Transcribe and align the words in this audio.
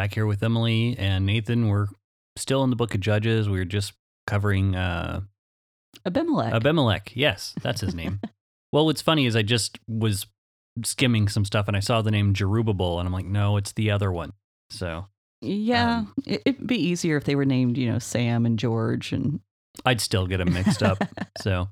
back 0.00 0.14
here 0.14 0.24
with 0.24 0.42
Emily 0.42 0.96
and 0.98 1.26
Nathan. 1.26 1.68
We're 1.68 1.88
still 2.34 2.64
in 2.64 2.70
the 2.70 2.76
book 2.76 2.94
of 2.94 3.02
Judges. 3.02 3.50
We 3.50 3.60
are 3.60 3.66
just 3.66 3.92
covering 4.26 4.74
uh, 4.74 5.20
Abimelech. 6.06 6.54
Abimelech. 6.54 7.12
Yes, 7.14 7.54
that's 7.60 7.82
his 7.82 7.94
name. 7.94 8.18
well, 8.72 8.86
what's 8.86 9.02
funny 9.02 9.26
is 9.26 9.36
I 9.36 9.42
just 9.42 9.78
was 9.86 10.24
skimming 10.86 11.28
some 11.28 11.44
stuff 11.44 11.68
and 11.68 11.76
I 11.76 11.80
saw 11.80 12.00
the 12.00 12.10
name 12.10 12.32
Jerubbaal 12.32 12.98
and 12.98 13.06
I'm 13.06 13.12
like, 13.12 13.26
no, 13.26 13.58
it's 13.58 13.72
the 13.72 13.90
other 13.90 14.10
one. 14.10 14.32
So 14.70 15.04
yeah, 15.42 15.98
um, 15.98 16.14
it, 16.26 16.40
it'd 16.46 16.66
be 16.66 16.78
easier 16.78 17.18
if 17.18 17.24
they 17.24 17.34
were 17.34 17.44
named, 17.44 17.76
you 17.76 17.92
know, 17.92 17.98
Sam 17.98 18.46
and 18.46 18.58
George 18.58 19.12
and. 19.12 19.40
I'd 19.84 20.00
still 20.00 20.26
get 20.26 20.38
them 20.38 20.54
mixed 20.54 20.82
up. 20.82 21.04
so 21.42 21.68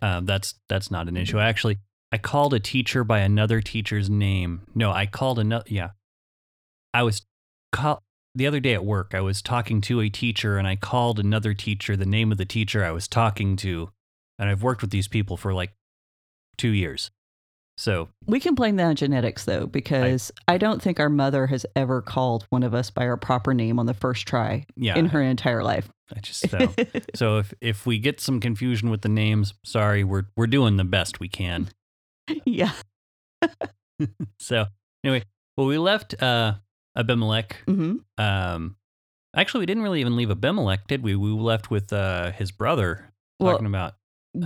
um, 0.00 0.24
that's 0.24 0.54
that's 0.68 0.92
not 0.92 1.08
an 1.08 1.16
issue. 1.16 1.40
I 1.40 1.48
Actually, 1.48 1.78
I 2.12 2.18
called 2.18 2.54
a 2.54 2.60
teacher 2.60 3.02
by 3.02 3.18
another 3.18 3.60
teacher's 3.60 4.08
name. 4.08 4.68
No, 4.72 4.92
I 4.92 5.06
called 5.06 5.40
another. 5.40 5.64
Yeah, 5.66 5.90
I 6.94 7.02
was 7.02 7.22
call 7.72 8.02
the 8.34 8.46
other 8.46 8.60
day 8.60 8.74
at 8.74 8.84
work. 8.84 9.14
I 9.14 9.20
was 9.20 9.42
talking 9.42 9.80
to 9.82 10.00
a 10.00 10.08
teacher, 10.08 10.58
and 10.58 10.66
I 10.66 10.76
called 10.76 11.18
another 11.18 11.54
teacher 11.54 11.96
the 11.96 12.06
name 12.06 12.32
of 12.32 12.38
the 12.38 12.44
teacher 12.44 12.84
I 12.84 12.92
was 12.92 13.08
talking 13.08 13.56
to, 13.56 13.90
and 14.38 14.48
I've 14.48 14.62
worked 14.62 14.82
with 14.82 14.90
these 14.90 15.08
people 15.08 15.36
for 15.36 15.52
like 15.52 15.72
two 16.56 16.70
years. 16.70 17.10
So 17.78 18.08
We 18.26 18.38
can 18.38 18.54
blame 18.54 18.76
that 18.76 18.84
on 18.84 18.96
genetics 18.96 19.44
though, 19.44 19.66
because 19.66 20.30
I, 20.46 20.58
don't 20.58 20.80
think 20.80 21.00
our 21.00 21.08
mother 21.08 21.46
has 21.46 21.64
ever 21.74 22.02
called 22.02 22.46
one 22.50 22.62
of 22.62 22.74
us 22.74 22.90
by 22.90 23.06
our 23.06 23.16
proper 23.16 23.54
name 23.54 23.78
on 23.78 23.86
the 23.86 23.94
first 23.94 24.26
try 24.26 24.66
yeah, 24.76 24.96
in 24.96 25.06
her 25.06 25.22
entire 25.22 25.64
life. 25.64 25.88
I 26.14 26.20
just 26.20 26.48
so 26.50 26.74
so 27.14 27.38
if 27.38 27.54
if 27.60 27.86
we 27.86 27.98
get 27.98 28.20
some 28.20 28.40
confusion 28.40 28.90
with 28.90 29.00
the 29.00 29.08
names, 29.08 29.54
sorry, 29.64 30.04
we're 30.04 30.24
we're 30.36 30.46
doing 30.46 30.76
the 30.76 30.84
best 30.84 31.18
we 31.18 31.28
can. 31.28 31.70
yeah. 32.44 32.72
so 34.38 34.66
anyway, 35.02 35.24
well, 35.56 35.66
we 35.66 35.78
left 35.78 36.22
uh, 36.22 36.54
Abimelech. 36.96 37.62
hmm 37.66 37.96
Um, 38.18 38.76
actually, 39.36 39.60
we 39.60 39.66
didn't 39.66 39.82
really 39.82 40.00
even 40.00 40.16
leave 40.16 40.30
Abimelech, 40.30 40.86
did 40.86 41.02
we? 41.02 41.16
We 41.16 41.30
left 41.30 41.70
with 41.70 41.92
uh, 41.92 42.32
his 42.32 42.50
brother 42.50 43.12
Well, 43.40 43.52
talking 43.52 43.66
about 43.66 43.94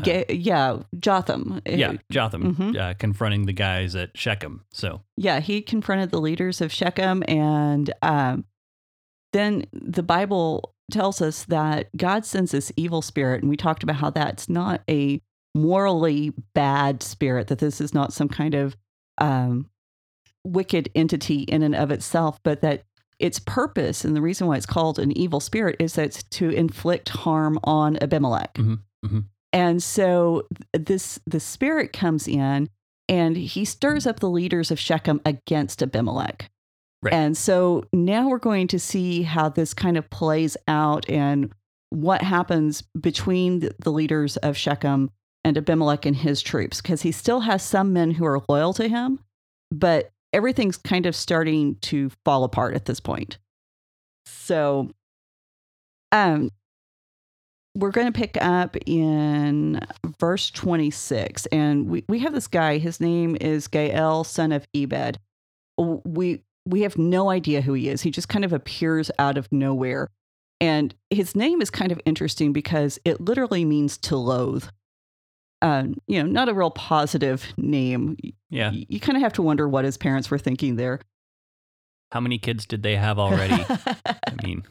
Ga- 0.02 0.26
yeah, 0.30 0.78
Jotham. 0.98 1.60
yeah 1.64 1.90
Uh, 1.92 1.96
Jotham 2.10 2.54
Mhm. 2.56 2.76
uh, 2.76 2.94
confronting 2.94 3.46
the 3.46 3.52
guys 3.52 3.94
at 3.94 4.16
Shechem. 4.16 4.64
So 4.72 5.02
Yeah, 5.16 5.40
he 5.40 5.62
confronted 5.62 6.10
the 6.10 6.20
leaders 6.20 6.60
of 6.60 6.72
Shechem, 6.72 7.22
and 7.28 7.92
um, 8.02 8.44
then 9.32 9.66
the 9.72 10.02
Bible 10.02 10.74
tells 10.90 11.20
us 11.20 11.44
that 11.44 11.94
God 11.96 12.24
sends 12.24 12.52
this 12.52 12.72
evil 12.76 13.02
spirit, 13.02 13.42
and 13.42 13.50
we 13.50 13.56
talked 13.56 13.82
about 13.82 13.96
how 13.96 14.10
that's 14.10 14.48
not 14.48 14.82
a 14.88 15.20
morally 15.54 16.32
bad 16.54 17.02
spirit; 17.02 17.46
that 17.48 17.58
this 17.60 17.80
is 17.80 17.92
not 17.94 18.12
some 18.12 18.28
kind 18.28 18.54
of 18.54 18.76
um, 19.18 19.68
wicked 20.46 20.88
entity 20.94 21.40
in 21.42 21.62
and 21.62 21.74
of 21.74 21.90
itself, 21.90 22.40
but 22.42 22.60
that 22.62 22.84
its 23.18 23.38
purpose 23.38 24.04
and 24.04 24.14
the 24.14 24.20
reason 24.20 24.46
why 24.46 24.56
it's 24.56 24.66
called 24.66 24.98
an 24.98 25.16
evil 25.16 25.40
spirit 25.40 25.76
is 25.80 25.94
that 25.94 26.06
it's 26.06 26.22
to 26.24 26.50
inflict 26.50 27.08
harm 27.08 27.58
on 27.64 27.96
Abimelech. 28.02 28.54
Mhm, 28.54 28.80
mhm. 29.04 29.24
And 29.52 29.82
so 29.82 30.46
this 30.72 31.18
the 31.26 31.40
spirit 31.40 31.92
comes 31.92 32.28
in 32.28 32.68
and 33.08 33.36
he 33.36 33.64
stirs 33.64 34.06
up 34.06 34.20
the 34.20 34.28
leaders 34.28 34.70
of 34.70 34.78
Shechem 34.78 35.20
against 35.24 35.82
Abimelech. 35.82 36.50
Right. 37.02 37.14
And 37.14 37.36
so 37.36 37.84
now 37.92 38.28
we're 38.28 38.38
going 38.38 38.68
to 38.68 38.78
see 38.78 39.22
how 39.22 39.48
this 39.48 39.72
kind 39.72 39.96
of 39.96 40.10
plays 40.10 40.56
out 40.66 41.08
and 41.08 41.52
what 41.90 42.20
happens 42.20 42.82
between 43.00 43.60
the 43.78 43.92
leaders 43.92 44.36
of 44.38 44.56
Shechem 44.56 45.10
and 45.44 45.56
Abimelech 45.56 46.04
and 46.04 46.16
his 46.16 46.42
troops 46.42 46.82
because 46.82 47.02
he 47.02 47.12
still 47.12 47.40
has 47.40 47.62
some 47.62 47.92
men 47.92 48.10
who 48.10 48.26
are 48.26 48.42
loyal 48.48 48.74
to 48.74 48.88
him, 48.88 49.20
but 49.70 50.10
everything's 50.32 50.76
kind 50.76 51.06
of 51.06 51.14
starting 51.14 51.76
to 51.76 52.10
fall 52.24 52.44
apart 52.44 52.74
at 52.74 52.84
this 52.84 53.00
point. 53.00 53.38
So 54.26 54.90
um 56.12 56.50
we're 57.74 57.90
going 57.90 58.10
to 58.10 58.18
pick 58.18 58.38
up 58.40 58.74
in 58.86 59.78
verse 60.18 60.50
26 60.50 61.44
and 61.46 61.90
we, 61.90 62.04
we 62.08 62.18
have 62.20 62.32
this 62.32 62.46
guy 62.46 62.78
his 62.78 63.00
name 63.00 63.36
is 63.38 63.68
gael 63.68 64.24
son 64.24 64.52
of 64.52 64.66
ebed. 64.74 65.18
We 65.76 66.42
we 66.66 66.82
have 66.82 66.98
no 66.98 67.30
idea 67.30 67.60
who 67.60 67.74
he 67.74 67.88
is. 67.88 68.02
He 68.02 68.10
just 68.10 68.28
kind 68.28 68.44
of 68.44 68.52
appears 68.52 69.10
out 69.18 69.38
of 69.38 69.50
nowhere. 69.52 70.08
And 70.60 70.94
his 71.10 71.36
name 71.36 71.62
is 71.62 71.70
kind 71.70 71.92
of 71.92 72.00
interesting 72.04 72.52
because 72.52 72.98
it 73.04 73.20
literally 73.20 73.64
means 73.64 73.98
to 73.98 74.16
loathe 74.16 74.64
um, 75.66 75.94
you 76.06 76.22
know 76.22 76.28
not 76.28 76.48
a 76.48 76.54
real 76.54 76.70
positive 76.70 77.44
name. 77.56 78.16
Yeah, 78.50 78.70
you, 78.70 78.86
you 78.88 79.00
kind 79.00 79.16
of 79.16 79.22
have 79.22 79.32
to 79.34 79.42
wonder 79.42 79.68
what 79.68 79.84
his 79.84 79.96
parents 79.96 80.30
were 80.30 80.38
thinking 80.38 80.76
there. 80.76 81.00
How 82.12 82.20
many 82.20 82.38
kids 82.38 82.66
did 82.66 82.82
they 82.82 82.96
have 82.96 83.18
already? 83.18 83.64
I 84.06 84.44
mean, 84.44 84.62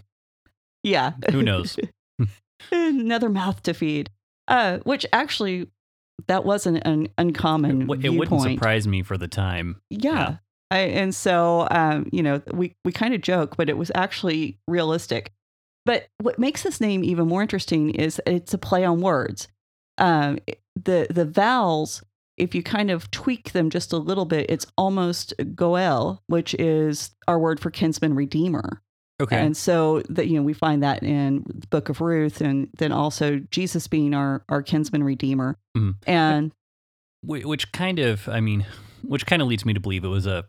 yeah. 0.84 1.14
Who 1.32 1.42
knows? 1.44 1.78
another 2.72 3.30
mouth 3.30 3.62
to 3.64 3.74
feed. 3.74 4.10
Uh 4.48 4.78
which 4.84 5.06
actually 5.12 5.68
that 6.28 6.46
wasn't 6.46 6.82
an 6.88 7.10
uncommon 7.18 7.82
it, 7.82 7.88
w- 7.88 8.02
it 8.14 8.18
wouldn't 8.18 8.42
surprise 8.42 8.88
me 8.88 9.04
for 9.04 9.18
the 9.18 9.28
time. 9.28 9.82
yeah, 9.90 10.12
Yeah. 10.14 10.36
I, 10.72 10.80
and 10.80 11.14
so 11.14 11.68
um 11.72 12.08
you 12.12 12.24
know 12.24 12.42
we 12.54 12.74
we 12.86 12.92
kind 12.92 13.14
of 13.14 13.22
joke 13.22 13.58
but 13.58 13.70
it 13.70 13.78
was 13.78 13.92
actually 13.96 14.58
realistic. 14.68 15.32
But 15.86 16.08
what 16.20 16.40
makes 16.40 16.64
this 16.64 16.80
name 16.82 17.04
even 17.04 17.28
more 17.28 17.42
interesting 17.42 17.90
is 17.92 18.20
it's 18.26 18.54
a 18.54 18.58
play 18.58 18.86
on 18.86 19.02
words. 19.02 19.48
Um 19.98 20.40
the 20.76 21.08
the 21.10 21.26
vowels 21.26 22.04
if 22.38 22.54
you 22.54 22.62
kind 22.62 22.92
of 22.92 23.10
tweak 23.12 23.54
them 23.54 23.70
just 23.70 23.94
a 23.94 23.98
little 23.98 24.26
bit 24.26 24.46
it's 24.50 24.66
almost 24.78 25.34
goel 25.56 26.22
which 26.28 26.54
is 26.56 27.12
our 27.28 27.40
word 27.40 27.60
for 27.60 27.70
kinsman 27.72 28.14
redeemer 28.14 28.82
Okay, 29.22 29.38
and 29.38 29.56
so 29.56 30.02
that 30.10 30.28
you 30.28 30.36
know 30.36 30.44
we 30.44 30.52
find 30.52 30.84
that 30.84 31.02
in 31.02 31.46
the 31.48 31.68
book 31.68 31.88
of 31.88 32.02
Ruth 32.02 32.42
and 32.42 32.68
then 32.78 32.92
also 32.92 33.40
Jesus 33.50 33.88
being 33.88 34.14
our 34.14 34.44
our 34.50 34.62
kinsman 34.62 35.06
redeemer. 35.06 35.58
Mhm. 35.78 35.96
And 36.06 36.52
which 37.24 37.72
kind 37.72 38.00
of 38.00 38.28
i 38.28 38.42
mean 38.42 38.66
which 39.04 39.26
kind 39.26 39.42
of 39.42 39.48
leads 39.48 39.64
me 39.66 39.74
to 39.74 39.80
believe 39.80 40.04
it 40.04 40.10
was 40.10 40.28
a 40.28 40.44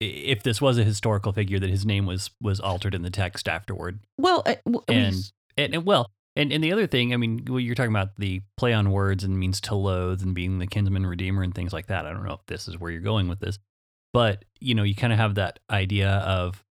if 0.00 0.42
this 0.42 0.58
was 0.58 0.78
a 0.78 0.84
historical 0.84 1.32
figure 1.34 1.58
that 1.58 1.68
his 1.68 1.84
name 1.84 2.06
was 2.06 2.30
was 2.40 2.60
altered 2.60 2.94
in 2.94 3.02
the 3.02 3.10
text 3.10 3.46
afterward 3.46 4.00
well, 4.16 4.42
uh, 4.46 4.54
w- 4.64 4.82
we- 4.88 4.94
and 4.94 5.14
and, 5.58 5.74
and 5.74 5.84
well 5.84 6.10
and, 6.38 6.52
and 6.52 6.64
the 6.64 6.72
other 6.72 6.86
thing 6.86 7.12
i 7.12 7.16
mean 7.18 7.44
well, 7.48 7.60
you're 7.60 7.74
talking 7.74 7.92
about 7.92 8.16
the 8.16 8.40
play 8.56 8.72
on 8.72 8.90
words 8.90 9.24
and 9.24 9.38
means 9.38 9.60
to 9.60 9.74
loathe 9.74 10.22
and 10.22 10.34
being 10.34 10.58
the 10.58 10.66
kinsman 10.66 11.04
redeemer 11.04 11.42
and 11.42 11.54
things 11.54 11.72
like 11.72 11.88
that 11.88 12.06
i 12.06 12.12
don't 12.12 12.24
know 12.24 12.34
if 12.34 12.46
this 12.46 12.66
is 12.68 12.78
where 12.78 12.90
you're 12.90 13.00
going 13.02 13.28
with 13.28 13.40
this 13.40 13.58
but 14.14 14.44
you 14.60 14.74
know 14.74 14.82
you 14.84 14.94
kind 14.94 15.12
of 15.12 15.18
have 15.18 15.34
that 15.34 15.58
idea 15.70 16.10
of 16.10 16.64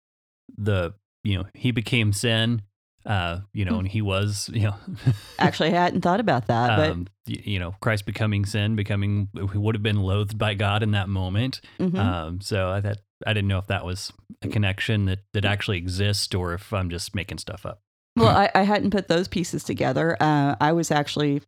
the 0.57 0.95
you 1.25 1.37
know 1.37 1.45
he 1.55 1.71
became 1.71 2.13
sin 2.13 2.63
uh 3.05 3.41
you 3.53 3.65
know 3.65 3.73
Hmm. 3.75 3.79
and 3.81 3.89
he 3.89 4.03
was 4.03 4.49
you 4.53 4.63
know 4.63 4.75
actually 5.39 5.69
I 5.69 5.73
hadn't 5.83 6.01
thought 6.01 6.19
about 6.21 6.47
that, 6.49 6.91
um, 6.91 7.07
y- 7.29 7.43
you 7.45 7.59
know 7.59 7.75
christ 7.81 8.05
becoming 8.07 8.45
sin 8.45 8.75
becoming 8.77 9.29
who 9.35 9.61
would 9.61 9.75
have 9.75 9.83
been 9.83 10.01
loathed 10.01 10.39
by 10.39 10.55
god 10.55 10.83
in 10.83 10.91
that 10.93 11.09
moment 11.09 11.61
but 11.79 11.93
mhm. 11.93 11.99
um, 11.99 12.41
so 12.41 12.71
I 12.71 12.81
thought 12.81 12.99
I 13.27 13.33
didn't 13.33 13.49
know 13.49 13.59
if 13.59 13.69
that 13.69 13.85
was 13.85 14.13
a 14.43 14.49
connection 14.49 15.07
that 15.07 15.21
that 15.35 15.45
actually 15.45 15.79
exists 15.79 16.35
or 16.35 16.53
if 16.53 16.73
I'm 16.73 16.91
just 16.91 17.15
making 17.15 17.39
stuff 17.39 17.65
up. 17.65 17.81
Well, 18.17 18.29
I, 18.29 18.51
I 18.55 18.63
hadn't 18.63 18.91
put 18.91 19.09
those 19.09 19.29
pieces 19.29 19.63
together. 19.65 20.17
Uh, 20.21 20.57
I 20.61 20.73
was 20.73 20.91
actually. 20.91 21.43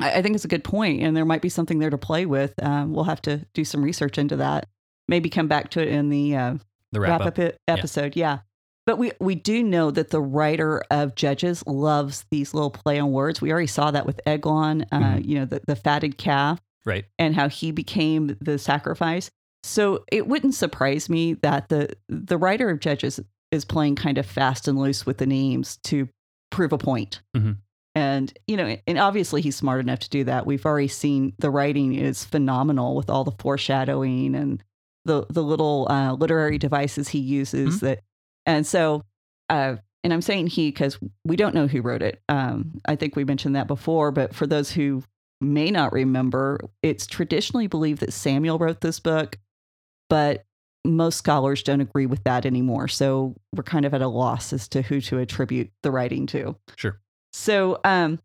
I 0.00 0.14
I 0.18 0.22
think 0.22 0.34
it's 0.34 0.44
a 0.44 0.48
good 0.48 0.64
point, 0.64 1.02
and 1.02 1.16
there 1.16 1.24
might 1.24 1.42
be 1.42 1.48
something 1.48 1.78
there 1.78 1.90
to 1.90 1.98
play 1.98 2.26
with. 2.26 2.54
Um, 2.62 2.92
we'll 2.92 3.04
have 3.04 3.22
to 3.22 3.46
do 3.54 3.64
some 3.64 3.82
research 3.82 4.18
into 4.18 4.36
that. 4.36 4.66
Maybe 5.08 5.28
come 5.28 5.48
back 5.48 5.70
to 5.70 5.80
it 5.82 5.88
in 5.88 6.08
the 6.08 6.36
uh, 6.36 6.54
The 6.92 7.00
wrap, 7.00 7.20
wrap, 7.20 7.38
up, 7.38 7.54
episode. 7.68 8.16
Yeah. 8.16 8.38
But 8.86 8.96
we, 8.96 9.12
we 9.20 9.34
do 9.34 9.62
know 9.62 9.90
that 9.90 10.10
the 10.10 10.20
writer 10.22 10.82
of 10.90 11.14
Judges 11.14 11.64
loves 11.66 12.24
these 12.30 12.54
little 12.54 12.70
play 12.70 12.98
on 12.98 13.12
words. 13.12 13.40
We 13.40 13.52
already 13.52 13.66
saw 13.68 13.90
that 13.90 14.06
with 14.06 14.20
Eglon, 14.26 14.86
uh, 14.90 14.98
Mhm. 14.98 15.26
you 15.26 15.38
know, 15.38 15.44
the, 15.44 15.60
the 15.66 15.76
fatted 15.76 16.16
calf 16.16 16.60
right? 16.86 17.04
and 17.18 17.34
how 17.36 17.48
he 17.48 17.70
became 17.70 18.36
the 18.40 18.58
sacrifice. 18.58 19.30
So 19.62 20.04
it 20.10 20.26
wouldn't 20.26 20.54
surprise 20.54 21.08
me 21.10 21.34
that 21.34 21.68
the 21.68 21.90
the 22.08 22.38
writer 22.38 22.70
of 22.70 22.80
Judges 22.80 23.20
is 23.52 23.64
playing 23.64 23.96
kind 23.96 24.18
of 24.18 24.26
fast 24.26 24.68
and 24.68 24.78
loose 24.78 25.04
with 25.06 25.18
the 25.18 25.26
names 25.26 25.78
to 25.84 26.08
prove 26.50 26.72
a 26.72 26.78
point. 26.78 27.20
Mhm. 27.36 27.56
And 27.94 28.32
you 28.46 28.56
know, 28.56 28.76
and 28.86 28.98
obviously 28.98 29.40
he's 29.42 29.56
smart 29.56 29.80
enough 29.80 29.98
to 30.00 30.10
do 30.10 30.24
that. 30.24 30.46
We've 30.46 30.64
already 30.64 30.88
seen 30.88 31.32
the 31.38 31.50
writing 31.50 31.94
is 31.94 32.24
phenomenal 32.24 32.94
with 32.94 33.10
all 33.10 33.24
the 33.24 33.32
foreshadowing 33.32 34.34
and 34.36 34.62
the 35.04 35.26
the 35.30 35.42
little 35.42 35.86
uh, 35.90 36.12
literary 36.12 36.58
devices 36.58 37.08
he 37.08 37.18
uses 37.18 37.76
Mhm. 37.78 37.80
that 37.80 38.00
And 38.46 38.66
so, 38.66 39.04
uh, 39.48 39.76
and 40.02 40.12
I'm 40.12 40.22
saying 40.22 40.46
he 40.48 40.70
because 40.70 40.98
we 41.24 41.36
don't 41.36 41.54
know 41.54 41.66
who 41.66 41.82
wrote 41.82 42.02
it. 42.02 42.22
Um, 42.28 42.80
I 42.86 42.96
think 42.96 43.16
we 43.16 43.24
mentioned 43.24 43.54
that 43.56 43.66
before, 43.66 44.12
but 44.12 44.34
for 44.34 44.46
those 44.46 44.70
who 44.72 45.02
may 45.42 45.70
not 45.70 45.92
remember, 45.92 46.60
it's 46.82 47.06
traditionally 47.06 47.66
believed 47.66 48.00
that 48.00 48.12
Samuel 48.12 48.58
wrote 48.58 48.80
this 48.80 48.98
book, 49.00 49.38
but 50.08 50.44
most 50.84 51.18
scholars 51.18 51.62
don't 51.62 51.80
agree 51.80 52.06
with 52.06 52.24
that 52.24 52.46
anymore. 52.46 52.88
So 52.88 53.36
we're 53.54 53.62
kind 53.62 53.84
of 53.84 53.94
at 53.94 54.02
a 54.02 54.08
loss 54.08 54.52
as 54.52 54.68
to 54.68 54.82
who 54.82 55.00
to 55.02 55.18
attribute 55.18 55.70
the 55.82 55.90
writing 55.90 56.26
to. 56.28 56.56
Sure. 56.76 57.00
So, 57.32 57.78
um, 57.84 58.18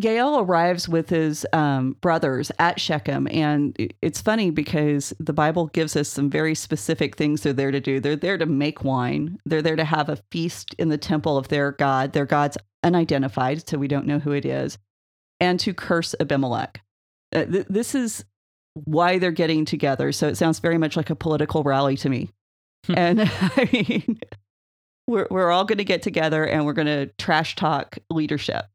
Gael 0.00 0.40
arrives 0.40 0.88
with 0.88 1.08
his 1.08 1.46
um, 1.52 1.96
brothers 2.00 2.50
at 2.58 2.80
Shechem, 2.80 3.28
and 3.30 3.76
it's 4.02 4.20
funny 4.20 4.50
because 4.50 5.12
the 5.20 5.32
Bible 5.32 5.68
gives 5.68 5.94
us 5.94 6.08
some 6.08 6.28
very 6.28 6.56
specific 6.56 7.14
things 7.14 7.42
they're 7.42 7.52
there 7.52 7.70
to 7.70 7.78
do. 7.78 8.00
They're 8.00 8.16
there 8.16 8.36
to 8.36 8.46
make 8.46 8.82
wine. 8.82 9.38
They're 9.46 9.62
there 9.62 9.76
to 9.76 9.84
have 9.84 10.08
a 10.08 10.18
feast 10.32 10.74
in 10.80 10.88
the 10.88 10.98
temple 10.98 11.36
of 11.36 11.46
their 11.46 11.70
god. 11.72 12.12
Their 12.12 12.26
god's 12.26 12.58
unidentified, 12.82 13.68
so 13.68 13.78
we 13.78 13.86
don't 13.86 14.06
know 14.06 14.18
who 14.18 14.32
it 14.32 14.44
is, 14.44 14.78
and 15.38 15.60
to 15.60 15.72
curse 15.72 16.12
Abimelech. 16.18 16.80
Uh, 17.32 17.44
th- 17.44 17.66
this 17.70 17.94
is 17.94 18.24
why 18.74 19.18
they're 19.18 19.30
getting 19.30 19.64
together. 19.64 20.12
So 20.12 20.28
it 20.28 20.36
sounds 20.36 20.58
very 20.58 20.78
much 20.78 20.96
like 20.96 21.10
a 21.10 21.14
political 21.16 21.62
rally 21.62 21.96
to 21.98 22.08
me. 22.08 22.28
and 22.88 23.20
I 23.40 23.68
mean, 23.72 24.20
we're 25.06 25.26
we're 25.30 25.50
all 25.50 25.64
going 25.64 25.78
to 25.78 25.84
get 25.84 26.02
together 26.02 26.44
and 26.44 26.66
we're 26.66 26.72
going 26.72 26.86
to 26.86 27.06
trash 27.18 27.56
talk 27.56 27.98
leadership. 28.10 28.66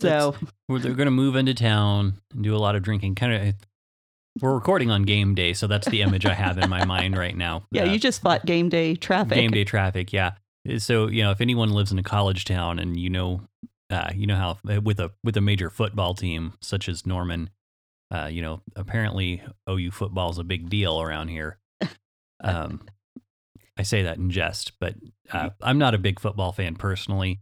So 0.00 0.36
Where 0.68 0.78
they're 0.78 0.94
going 0.94 1.06
to 1.06 1.10
move 1.10 1.34
into 1.34 1.54
town 1.54 2.14
and 2.32 2.44
do 2.44 2.54
a 2.54 2.58
lot 2.58 2.76
of 2.76 2.82
drinking. 2.82 3.16
Kind 3.16 3.32
of. 3.32 3.54
We're 4.40 4.54
recording 4.54 4.88
on 4.92 5.02
game 5.02 5.34
day, 5.34 5.52
so 5.52 5.66
that's 5.66 5.88
the 5.88 6.02
image 6.02 6.24
I 6.24 6.34
have 6.34 6.58
in 6.58 6.70
my 6.70 6.84
mind 6.84 7.16
right 7.16 7.36
now. 7.36 7.64
yeah, 7.72 7.82
Uh, 7.82 7.92
you 7.92 7.98
just 7.98 8.22
fought 8.22 8.46
game 8.46 8.68
day 8.68 8.94
traffic. 8.94 9.34
game 9.34 9.50
day 9.50 9.64
traffic. 9.64 10.12
Yeah. 10.12 10.32
So 10.76 11.08
you 11.08 11.24
know, 11.24 11.32
if 11.32 11.40
anyone 11.40 11.70
lives 11.70 11.90
in 11.90 11.98
a 11.98 12.04
college 12.04 12.44
town 12.44 12.78
and 12.78 12.96
you 12.96 13.10
know, 13.10 13.40
uh, 13.90 14.10
you 14.14 14.28
know 14.28 14.36
how 14.36 14.58
uh, 14.72 14.80
with 14.80 15.00
a 15.00 15.10
with 15.24 15.36
a 15.36 15.40
major 15.40 15.70
football 15.70 16.14
team 16.14 16.52
such 16.60 16.88
as 16.88 17.04
Norman, 17.04 17.50
uh, 18.10 18.28
you 18.30 18.42
know, 18.42 18.62
apparently 18.76 19.42
OU 19.68 19.90
football 19.90 20.30
is 20.30 20.38
a 20.38 20.44
big 20.44 20.68
deal 20.70 21.00
around 21.00 21.28
here. 21.28 21.58
Um, 22.40 22.82
I 23.76 23.82
say 23.82 24.04
that 24.04 24.16
in 24.18 24.30
jest, 24.30 24.72
but 24.78 24.94
uh, 25.32 25.50
I'm 25.60 25.78
not 25.78 25.94
a 25.94 25.98
big 25.98 26.20
football 26.20 26.52
fan 26.52 26.76
personally. 26.76 27.40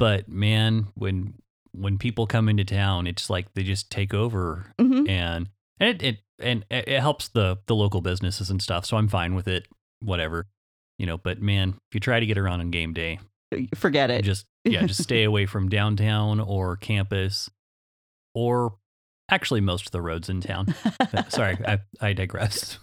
But 0.00 0.28
man, 0.28 0.88
when 0.94 1.34
when 1.70 1.98
people 1.98 2.26
come 2.26 2.48
into 2.48 2.64
town, 2.64 3.06
it's 3.06 3.30
like 3.30 3.54
they 3.54 3.62
just 3.62 3.90
take 3.90 4.12
over, 4.12 4.66
Mhm. 4.80 5.08
and 5.08 5.48
and 5.78 5.88
it, 5.88 6.02
it 6.02 6.18
and 6.40 6.64
it 6.68 6.88
it 6.88 7.00
helps 7.00 7.28
the 7.28 7.58
the 7.66 7.76
local 7.76 8.00
businesses 8.00 8.50
and 8.50 8.60
stuff. 8.60 8.84
So 8.86 8.96
I'm 8.96 9.06
fine 9.06 9.36
with 9.36 9.46
it, 9.46 9.68
whatever, 10.02 10.48
you 10.98 11.06
know. 11.06 11.16
But 11.16 11.40
man, 11.40 11.70
if 11.90 11.94
you 11.94 12.00
try 12.00 12.18
to 12.18 12.26
get 12.26 12.36
around 12.38 12.58
on 12.60 12.70
game 12.72 12.92
day, 12.92 13.20
Forget 13.76 14.10
it. 14.10 14.22
just 14.24 14.46
yeah, 14.64 14.84
just 14.86 15.00
stay 15.02 15.22
away 15.30 15.46
from 15.46 15.68
downtown 15.68 16.40
or 16.40 16.76
campus, 16.76 17.48
or 18.34 18.74
actually 19.30 19.60
most 19.60 19.86
of 19.86 19.92
the 19.92 20.02
roads 20.02 20.28
in 20.28 20.40
town. 20.40 20.74
Sorry, 21.28 21.58
I 21.66 21.80
I 22.00 22.12
digress. 22.12 22.78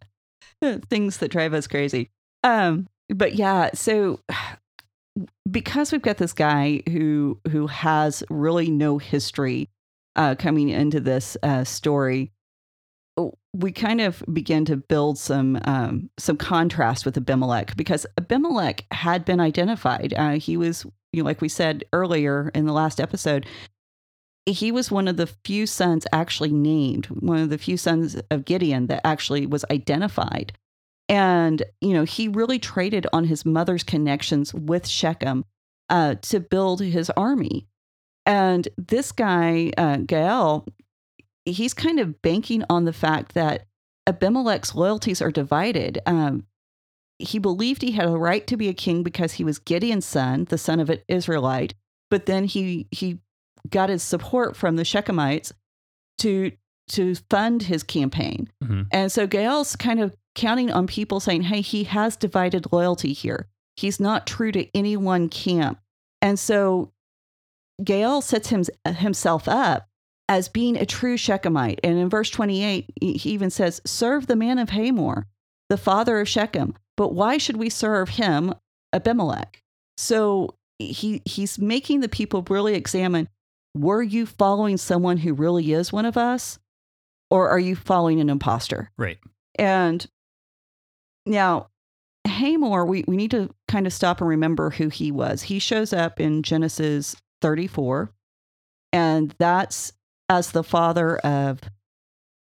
things 0.90 1.18
that 1.18 1.32
drive 1.32 1.54
us 1.54 1.68
crazy. 1.68 2.10
Um, 2.44 2.88
but 3.10 3.36
yeah, 3.36 3.72
so 3.74 4.20
because 5.50 5.92
we've 5.92 6.02
got 6.02 6.18
this 6.18 6.34
guy 6.34 6.82
who 6.90 7.40
who 7.50 7.68
has 7.68 8.24
really 8.30 8.72
no 8.72 8.98
history 8.98 9.70
uh, 10.16 10.36
coming 10.36 10.70
into 10.70 11.00
this 11.00 11.38
uh, 11.44 11.64
story, 11.64 12.32
we 13.54 13.72
kind 13.72 14.02
of 14.02 14.24
begin 14.32 14.66
to 14.66 14.78
build 14.78 15.18
some 15.18 15.60
um, 15.66 16.10
some 16.18 16.38
contrast 16.38 17.06
with 17.06 17.18
Abimelech 17.18 17.76
because 17.76 18.06
Abimelech 18.18 18.86
had 18.92 19.26
been 19.26 19.40
identified. 19.40 20.14
Uh, 20.16 20.32
he 20.32 20.58
was, 20.58 20.86
you 21.12 21.22
know, 21.22 21.26
like 21.26 21.42
we 21.42 21.50
said 21.50 21.84
earlier 21.92 22.50
in 22.56 22.66
the 22.66 22.74
last 22.74 23.00
episode, 23.00 23.46
he 24.46 24.72
was 24.72 24.92
one 24.92 25.08
of 25.08 25.18
the 25.18 25.28
few 25.28 25.66
sons 25.68 26.08
actually 26.12 26.52
named, 26.52 27.06
one 27.08 27.40
of 27.40 27.50
the 27.50 27.58
few 27.58 27.78
sons 27.78 28.20
of 28.32 28.46
Gideon 28.46 28.88
that 28.88 29.06
actually 29.06 29.46
was 29.46 29.66
identified. 29.70 30.54
And, 31.08 31.64
you 31.82 31.94
know, 31.94 32.04
he 32.04 32.28
really 32.28 32.58
traded 32.58 33.06
on 33.14 33.26
his 33.26 33.46
mother's 33.46 33.84
connections 33.84 34.54
with 34.54 34.88
Shechem 34.88 35.46
uh, 35.90 36.16
to 36.22 36.40
build 36.40 36.82
his 36.82 37.10
army. 37.12 37.68
And 38.26 38.68
this 38.78 39.12
guy, 39.12 39.72
uh, 39.78 39.98
Gael, 39.98 40.66
he's 41.46 41.74
kind 41.74 42.00
of 42.00 42.22
banking 42.22 42.64
on 42.70 42.86
the 42.86 42.94
fact 42.94 43.34
that 43.34 43.68
Abimelech's 44.08 44.74
loyalties 44.74 45.22
are 45.22 45.32
divided. 45.32 46.00
Um, 46.06 46.46
he 47.20 47.40
believed 47.40 47.82
he 47.82 47.92
had 47.92 48.08
a 48.08 48.18
right 48.18 48.48
to 48.48 48.58
be 48.58 48.68
a 48.68 48.74
king 48.74 49.04
because 49.04 49.34
he 49.34 49.44
was 49.44 49.60
Gideon's 49.60 50.06
son, 50.06 50.46
the 50.46 50.58
son 50.58 50.80
of 50.80 50.90
an 50.90 51.00
Israelite. 51.08 51.74
But 52.10 52.26
then 52.26 52.46
he 52.46 52.88
he 52.92 53.20
got 53.70 53.90
his 53.90 54.04
support 54.04 54.56
from 54.56 54.76
the 54.76 54.84
Shechemites 54.84 55.52
to 56.20 56.52
to 56.90 57.16
fund 57.30 57.64
his 57.64 57.84
campaign. 57.84 58.50
Mhm. 58.62 58.88
And 58.92 59.12
so 59.12 59.26
Gael's 59.26 59.76
kind 59.78 60.02
of 60.02 60.16
counting 60.36 60.70
on 60.72 60.88
people 60.88 61.20
saying, 61.20 61.44
"Hey, 61.44 61.62
he 61.62 61.86
has 61.86 62.18
divided 62.18 62.72
loyalty 62.72 63.14
here. 63.14 63.48
He's 63.78 64.00
not 64.00 64.28
true 64.28 64.52
to 64.52 64.68
any 64.76 64.98
one 64.98 65.30
camp." 65.30 65.80
And 66.22 66.38
so 66.38 66.92
Gael 67.84 68.22
sets 68.22 68.50
him, 68.50 68.66
himself 68.86 69.48
up 69.48 69.88
as 70.28 70.50
being 70.50 70.78
a 70.78 70.86
true 70.86 71.18
Shechemite. 71.18 71.80
And 71.84 71.98
in 71.98 72.10
verse 72.10 72.30
28, 72.30 72.90
he 73.00 73.14
he 73.14 73.32
even 73.32 73.50
says, 73.50 73.82
Serve 73.86 74.28
the 74.28 74.36
man 74.36 74.60
of 74.60 74.70
Hamor, 74.70 75.28
the 75.70 75.78
father 75.78 76.20
of 76.20 76.30
Shechem. 76.30 76.76
But 76.98 77.14
why 77.14 77.38
should 77.38 77.58
we 77.58 77.70
serve 77.70 78.10
him, 78.10 78.54
Abimelech? 78.94 79.62
So 79.98 80.56
he, 80.78 81.22
he's 81.26 81.58
making 81.60 82.02
the 82.02 82.10
people 82.10 82.46
really 82.50 82.76
examine 82.76 83.30
were 83.76 84.02
you 84.02 84.26
following 84.26 84.78
someone 84.78 85.18
who 85.18 85.34
really 85.34 85.72
is 85.74 85.92
one 85.94 86.06
of 86.06 86.18
us? 86.18 86.60
Or 87.30 87.50
are 87.50 87.60
you 87.60 87.76
following 87.76 88.20
an 88.20 88.30
imposter? 88.30 88.92
Right. 88.98 89.18
And 89.58 90.06
now, 91.26 91.68
Hamor, 92.28 92.86
we, 92.86 93.06
we 93.08 93.16
need 93.16 93.32
to 93.32 93.50
kind 93.68 93.88
of 93.88 93.94
stop 93.94 94.20
and 94.20 94.30
remember 94.30 94.70
who 94.72 94.90
he 94.90 95.12
was. 95.12 95.44
He 95.44 95.60
shows 95.60 95.94
up 95.94 96.20
in 96.20 96.44
Genesis 96.44 97.16
34, 97.42 98.12
and 98.92 99.34
that's 99.40 99.94
as 100.30 100.52
the 100.52 100.64
father 100.64 101.18
of 101.20 101.62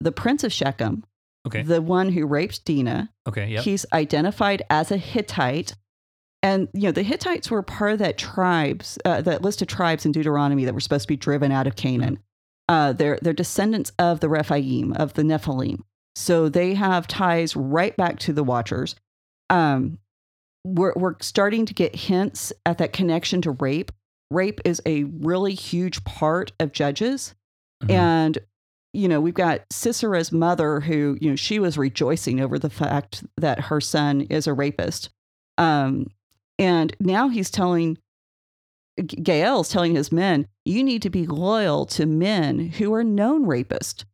the 0.01 0.13
prince 0.13 0.43
of 0.45 0.53
Shechem, 0.53 1.05
Okay. 1.47 1.63
the 1.63 1.83
one 1.83 2.11
who 2.11 2.27
raped 2.27 2.65
Dinah. 2.65 3.11
Okay. 3.29 3.49
Yep. 3.49 3.65
He's 3.65 3.87
identified 3.93 4.63
as 4.71 4.91
a 4.91 4.97
Hittite. 4.97 5.75
And, 6.43 6.69
you 6.73 6.83
know, 6.83 6.93
the 6.93 7.03
Hittites 7.03 7.51
were 7.51 7.63
part 7.63 7.93
of 7.93 7.99
that 7.99 8.17
tribes, 8.17 8.99
uh, 9.05 9.21
that 9.23 9.43
list 9.43 9.61
of 9.61 9.69
tribes 9.69 10.07
in 10.07 10.13
Deuteronomy 10.13 10.65
that 10.65 10.75
were 10.75 10.81
supposed 10.81 11.03
to 11.03 11.09
be 11.09 11.17
driven 11.17 11.51
out 11.51 11.67
of 11.67 11.77
Canaan. 11.77 12.21
Uh, 12.69 12.93
they're, 12.93 13.19
they're 13.23 13.33
descendants 13.33 13.91
of 13.99 14.21
the 14.21 14.29
Rephaim, 14.29 14.93
of 14.93 15.15
the 15.15 15.23
Nephilim. 15.23 15.81
So 16.15 16.49
they 16.49 16.75
have 16.75 17.09
ties 17.09 17.57
right 17.57 17.97
back 17.97 18.19
to 18.21 18.33
the 18.33 18.45
Watchers. 18.45 18.95
Um, 19.51 19.99
we're, 20.65 20.93
we're 20.95 21.15
starting 21.21 21.67
to 21.67 21.75
get 21.75 21.97
hints 21.97 22.53
at 22.67 22.79
that 22.79 22.93
connection 22.93 23.41
to 23.43 23.53
rape. 23.53 23.91
Rape 24.31 24.61
is 24.65 24.83
a 24.85 25.05
really 25.05 25.55
huge 25.55 26.05
part 26.05 26.53
of 26.61 26.73
Judges. 26.73 27.35
Mhm. 27.85 27.91
And, 27.91 28.39
you 28.93 29.09
know, 29.09 29.21
we've 29.21 29.35
got 29.35 29.69
Sisera's 29.71 30.31
mother 30.33 30.81
who, 30.81 31.17
you 31.21 31.31
know, 31.31 31.37
she 31.37 31.59
was 31.59 31.79
rejoicing 31.79 32.41
over 32.41 32.59
the 32.59 32.71
fact 32.71 33.25
that 33.37 33.61
her 33.61 33.81
son 33.81 34.23
is 34.23 34.47
a 34.47 34.53
rapist. 34.53 35.11
Um, 35.57 36.09
and 36.59 36.95
now 37.01 37.29
he's 37.29 37.51
telling, 37.51 37.99
Gael's 39.07 39.69
telling 39.69 39.95
his 39.95 40.11
men, 40.11 40.47
you 40.65 40.83
need 40.83 41.03
to 41.03 41.11
be 41.11 41.27
loyal 41.27 41.87
to 41.87 42.07
men 42.07 42.59
who 42.59 42.93
are 42.95 43.05
known 43.05 43.47
rapists. 43.47 44.05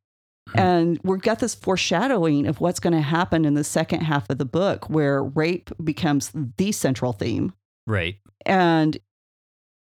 Hmm. 0.51 0.59
And 0.59 1.01
we've 1.03 1.23
got 1.23 1.39
this 1.39 1.55
foreshadowing 1.55 2.47
of 2.47 2.61
what's 2.61 2.81
going 2.81 2.93
to 2.93 3.01
happen 3.01 3.45
in 3.45 3.55
the 3.55 3.65
second 3.65 4.01
half 4.01 4.29
of 4.29 4.39
the 4.39 4.45
book, 4.45 4.91
where 4.91 5.23
rape 5.23 5.71
becomes 5.83 6.31
the 6.57 6.73
central 6.73 7.13
theme 7.13 7.55
right. 7.87 8.17
and 8.45 8.99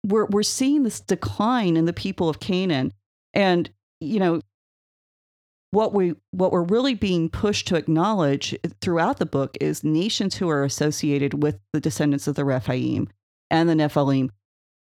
we're 0.03 0.25
we're 0.25 0.43
seeing 0.43 0.83
this 0.83 0.99
decline 0.99 1.75
in 1.75 1.85
the 1.85 1.93
people 1.93 2.29
of 2.29 2.39
Canaan 2.39 2.93
and 3.33 3.69
you 3.99 4.19
know 4.19 4.41
what 5.71 5.93
we 5.93 6.15
what 6.31 6.51
we're 6.51 6.63
really 6.63 6.95
being 6.95 7.29
pushed 7.29 7.67
to 7.67 7.75
acknowledge 7.75 8.55
throughout 8.81 9.17
the 9.17 9.25
book 9.25 9.55
is 9.61 9.83
nations 9.83 10.35
who 10.35 10.49
are 10.49 10.63
associated 10.63 11.43
with 11.43 11.59
the 11.73 11.79
descendants 11.79 12.27
of 12.27 12.35
the 12.35 12.45
Rephaim 12.45 13.07
and 13.51 13.69
the 13.69 13.73
Nephilim 13.75 14.29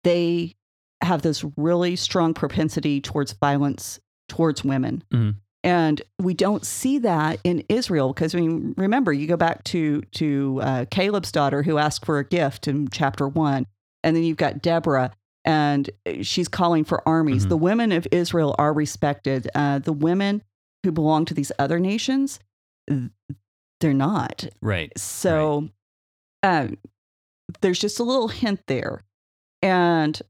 they 0.03 0.55
have 1.01 1.21
this 1.21 1.43
really 1.57 1.95
strong 1.95 2.33
propensity 2.33 2.99
towards 3.01 3.33
violence 3.33 3.99
towards 4.29 4.63
women 4.63 5.03
Mhm. 5.13 5.35
and 5.63 6.01
we 6.19 6.33
don't 6.33 6.65
see 6.65 6.97
that 6.99 7.39
in 7.43 7.63
Israel 7.69 8.13
because 8.13 8.33
I 8.33 8.39
mean, 8.39 8.73
remember, 8.77 9.13
you 9.13 9.27
go 9.27 9.37
back 9.37 9.63
to 9.65 10.01
to 10.13 10.59
uh, 10.63 10.85
Caleb's 10.89 11.31
daughter 11.31 11.61
who 11.63 11.77
asked 11.77 12.05
for 12.05 12.19
a 12.19 12.23
gift 12.27 12.67
in 12.67 12.87
chapter 12.89 13.27
one, 13.27 13.65
and 14.03 14.15
then 14.15 14.23
you've 14.23 14.37
got 14.37 14.61
Deborah, 14.61 15.11
and 15.45 15.89
she's 16.21 16.47
calling 16.47 16.83
for 16.83 17.07
armies. 17.07 17.45
Mhm. 17.45 17.49
The 17.49 17.57
women 17.57 17.91
of 17.91 18.07
Israel 18.11 18.55
are 18.57 18.73
respected. 18.73 19.49
Uh, 19.55 19.79
the 19.79 19.93
women 19.93 20.41
who 20.83 20.91
belong 20.91 21.25
to 21.25 21.33
these 21.33 21.51
other 21.59 21.79
nations, 21.79 22.39
they're 23.79 23.93
not. 23.93 24.47
Right. 24.61 24.91
So 24.97 25.69
um, 26.43 26.77
there's 27.61 27.79
just 27.79 27.99
a 27.99 28.03
little 28.03 28.27
hint 28.27 28.61
there. 28.67 29.01
And 29.61 30.21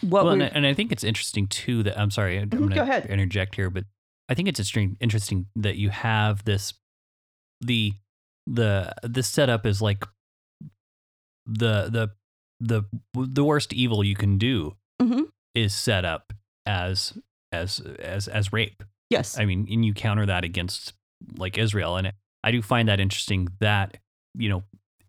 what 0.00 0.24
well, 0.24 0.32
and, 0.34 0.42
I- 0.42 0.46
and 0.46 0.66
I 0.66 0.74
think 0.74 0.90
it's 0.90 1.04
interesting 1.04 1.46
too 1.46 1.82
that 1.82 1.98
I'm 1.98 2.10
sorry, 2.10 2.38
I'm 2.38 2.48
Mhm, 2.48 2.58
going 2.58 2.70
go 2.70 2.82
ahead. 2.82 3.04
to 3.04 3.12
interject 3.12 3.54
here, 3.54 3.70
but 3.70 3.84
I 4.28 4.34
think 4.34 4.48
it's 4.48 4.58
interesting, 4.58 4.96
interesting 5.00 5.46
that 5.56 5.76
you 5.76 5.90
have 5.90 6.44
this 6.44 6.72
the 7.60 7.92
the 8.46 8.92
this 9.02 9.28
setup 9.28 9.64
is 9.66 9.80
like 9.82 10.04
the 11.46 11.88
the 11.90 12.10
the 12.60 12.82
the 13.14 13.44
worst 13.44 13.72
evil 13.72 14.02
you 14.04 14.14
can 14.16 14.38
do 14.38 14.76
Mhm. 15.00 15.28
is 15.54 15.74
set 15.74 16.04
up 16.04 16.32
as 16.66 17.16
as 17.52 17.80
as 17.80 18.28
as 18.28 18.52
rape. 18.52 18.82
Yes, 19.10 19.38
I 19.38 19.44
mean, 19.44 19.66
and 19.70 19.84
you 19.84 19.94
counter 19.94 20.26
that 20.26 20.44
against 20.44 20.92
like 21.36 21.58
Israel, 21.58 21.96
and 21.96 22.12
I 22.42 22.50
do 22.50 22.62
find 22.62 22.88
that 22.88 23.00
interesting 23.00 23.48
that 23.60 23.96
you 24.34 24.48
know 24.48 24.62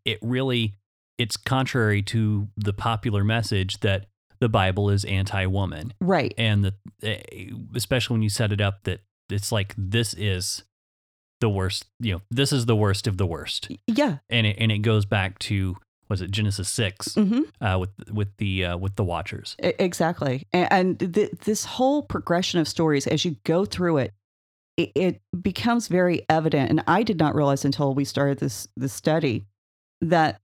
it 0.06 0.20
really 0.22 0.75
it's 1.18 1.38
contrary 1.38 2.02
to 2.02 2.48
the 2.58 2.74
popular 2.74 3.24
message 3.24 3.80
that 3.80 4.06
the 4.42 4.50
Bible 4.50 4.90
is 4.90 5.06
anti-woman, 5.06 5.94
right. 6.02 6.34
and 6.38 6.66
that 6.66 6.74
eh, 7.04 7.50
especially 7.74 8.16
when 8.16 8.22
you 8.22 8.30
set 8.30 8.52
it 8.52 8.60
up 8.62 8.84
that 8.84 9.00
it's 9.30 9.52
like 9.52 9.74
this 9.78 10.14
is 10.14 10.64
the 11.42 11.50
worst, 11.50 11.86
you 12.00 12.14
know, 12.14 12.22
this 12.30 12.52
is 12.52 12.66
the 12.66 12.75
worst 12.75 13.08
of 13.08 13.18
the 13.18 13.25
worst, 13.25 13.70
Yeah. 13.88 14.18
and 14.30 14.46
it 14.46 14.58
and 14.60 14.72
it 14.72 14.80
goes 14.80 15.06
back 15.06 15.40
to 15.40 15.78
was 16.10 16.22
it 16.22 16.32
Genesis 16.32 16.70
6 16.70 17.16
hmm 17.16 17.42
uh, 17.62 17.78
with 17.80 17.90
with 18.12 18.36
the 18.38 18.66
uh, 18.66 18.78
with 18.78 18.96
the 18.96 19.04
Watchers. 19.04 19.56
Exactly. 19.60 20.48
And 20.54 21.00
th- 21.00 21.32
this 21.46 21.66
whole 21.66 22.04
progression 22.04 22.60
of 22.60 22.68
stories, 22.68 23.08
as 23.08 23.26
you 23.26 23.38
go 23.44 23.66
through 23.66 23.98
it, 23.98 24.14
it, 24.78 24.92
it 24.96 25.22
becomes 25.42 25.88
very 25.88 26.26
evident. 26.30 26.70
And 26.70 26.84
I 26.88 27.04
did 27.04 27.18
not 27.18 27.36
realize 27.36 27.66
until 27.66 27.94
we 27.94 28.06
started 28.06 28.40
this 28.40 28.68
this 28.76 28.94
study 28.94 29.46
that 30.02 30.42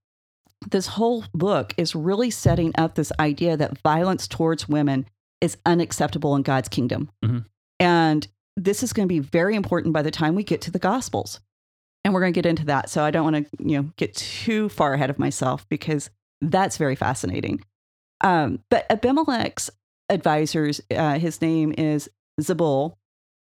this 0.69 0.87
whole 0.87 1.25
book 1.33 1.73
is 1.77 1.95
really 1.95 2.29
setting 2.29 2.71
up 2.77 2.95
this 2.95 3.11
idea 3.19 3.57
that 3.57 3.79
violence 3.79 4.27
towards 4.27 4.69
women 4.69 5.07
is 5.41 5.57
unacceptable 5.65 6.35
in 6.35 6.43
God's 6.43 6.69
kingdom. 6.69 7.09
Mhm. 7.25 7.45
And 7.79 8.27
this 8.55 8.83
is 8.83 8.93
going 8.93 9.07
to 9.07 9.13
be 9.13 9.19
very 9.19 9.55
important 9.55 9.93
by 9.93 10.03
the 10.03 10.11
time 10.11 10.35
we 10.35 10.43
get 10.43 10.61
to 10.61 10.71
the 10.71 10.79
Gospels. 10.79 11.39
And 12.03 12.13
we're 12.13 12.21
going 12.21 12.33
to 12.33 12.37
get 12.37 12.49
into 12.49 12.65
that. 12.65 12.89
So 12.89 13.03
I 13.03 13.11
don't 13.11 13.31
want 13.31 13.35
to, 13.35 13.63
you 13.63 13.77
know, 13.77 13.89
get 13.95 14.15
too 14.15 14.69
far 14.69 14.93
ahead 14.93 15.09
of 15.09 15.19
myself 15.19 15.67
because 15.69 16.09
that's 16.41 16.77
very 16.77 16.95
fascinating. 16.95 17.63
Um, 18.21 18.59
but 18.69 18.85
Abimelech's 18.89 19.69
advisors, 20.09 20.81
uh, 20.95 21.19
his 21.19 21.41
name 21.41 21.73
is 21.77 22.09
Zebul. 22.39 22.95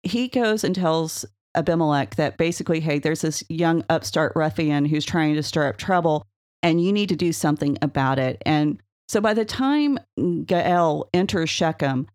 He 0.03 0.27
goes 0.27 0.63
and 0.63 0.75
tells 0.75 1.25
Abimelech 1.55 2.15
that 2.15 2.37
basically, 2.37 2.79
hey, 2.79 2.99
there's 2.99 3.21
this 3.21 3.43
young 3.49 3.83
upstart 3.89 4.33
ruffian 4.35 4.85
who's 4.85 5.05
trying 5.05 5.35
to 5.35 5.43
stir 5.43 5.67
up 5.67 5.77
trouble, 5.77 6.25
and 6.61 6.83
you 6.83 6.91
need 6.91 7.09
to 7.09 7.15
do 7.15 7.33
something 7.33 7.77
about 7.81 8.19
it. 8.19 8.41
And 8.45 8.81
so 9.07 9.21
by 9.21 9.33
the 9.33 9.45
time 9.45 9.99
Gael 10.45 11.09
enters 11.13 11.49
Shechem, 11.49 12.07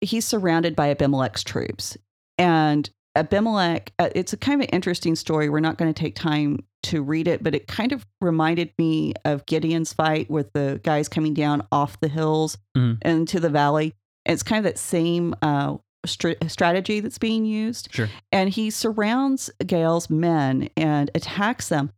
he's 0.00 0.24
surrounded 0.24 0.76
by 0.76 0.90
Abimelech's 0.90 1.44
troops. 1.44 1.96
And 2.38 2.88
Abimelech, 3.16 3.92
uh, 3.98 4.08
it's 4.14 4.32
a 4.32 4.36
kind 4.36 4.60
of 4.62 4.68
an 4.68 4.74
interesting 4.74 5.16
story. 5.16 5.48
We're 5.48 5.60
not 5.60 5.76
going 5.78 5.92
to 5.92 5.98
take 6.00 6.14
time 6.14 6.60
to 6.84 7.02
read 7.02 7.28
it, 7.28 7.42
but 7.42 7.54
it 7.54 7.66
kind 7.66 7.92
of 7.92 8.06
reminded 8.20 8.72
me 8.78 9.14
of 9.24 9.44
Gideon's 9.46 9.92
fight 9.92 10.30
with 10.30 10.52
the 10.52 10.80
guys 10.84 11.08
coming 11.08 11.34
down 11.34 11.66
off 11.72 11.98
the 12.00 12.08
hills 12.08 12.56
Mhm. 12.76 12.98
into 13.02 13.40
the 13.40 13.50
valley. 13.50 13.94
It's 14.24 14.42
kind 14.42 14.58
of 14.58 14.64
that 14.64 14.78
same 14.78 15.34
uh, 15.42 15.76
str- 16.06 16.32
strategy 16.46 17.00
that's 17.00 17.18
being 17.18 17.44
used. 17.44 17.88
Sure. 17.92 18.08
And 18.32 18.48
he 18.48 18.70
surrounds 18.70 19.50
Gael's 19.66 20.08
men 20.08 20.70
and 20.76 21.10
attacks 21.14 21.68
them. 21.68 21.90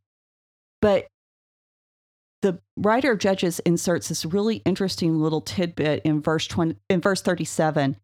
But 0.81 1.07
the 2.41 2.59
writer 2.77 3.13
of 3.13 3.19
Judges 3.21 3.61
inserts 3.61 4.09
this 4.09 4.25
really 4.25 4.57
interesting 4.65 5.21
little 5.21 5.41
tidbit 5.43 6.03
in 6.05 6.21
verse 6.23 6.47
20, 6.49 6.75
in 6.91 7.01
verse 7.01 7.23
37. 7.23 7.97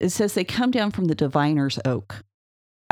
It 0.00 0.10
says 0.10 0.34
they 0.34 0.44
come 0.44 0.70
down 0.72 0.90
from 0.90 1.06
the 1.06 1.14
diviner's 1.14 1.78
oak. 1.84 2.24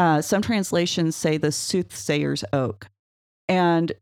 Uh, 0.01 0.23
some 0.23 0.41
translations 0.41 1.15
say 1.15 1.37
the 1.37 1.53
soothsayer's 1.53 2.43
oak. 2.55 2.89
And 3.49 3.93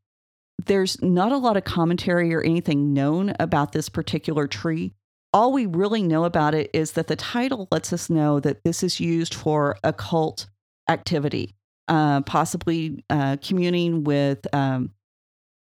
there's 0.65 1.03
not 1.03 1.33
a 1.33 1.37
lot 1.37 1.57
of 1.57 1.65
commentary 1.65 2.33
or 2.33 2.41
anything 2.41 2.95
known 2.95 3.35
about 3.41 3.73
this 3.73 3.89
particular 3.89 4.47
tree. 4.47 4.95
All 5.33 5.53
we 5.53 5.67
really 5.67 6.05
know 6.05 6.23
about 6.23 6.55
it 6.55 6.71
is 6.73 6.93
that 6.93 7.09
the 7.09 7.17
title 7.17 7.67
lets 7.73 7.93
us 7.93 8.09
know 8.09 8.39
that 8.39 8.63
this 8.63 8.85
is 8.85 9.01
used 9.01 9.35
for 9.35 9.77
occult 9.83 10.47
activity, 10.89 11.57
uh, 11.89 12.21
possibly 12.21 13.05
uh, 13.11 13.37
communing 13.43 14.05
with 14.05 14.47
um, 14.55 14.93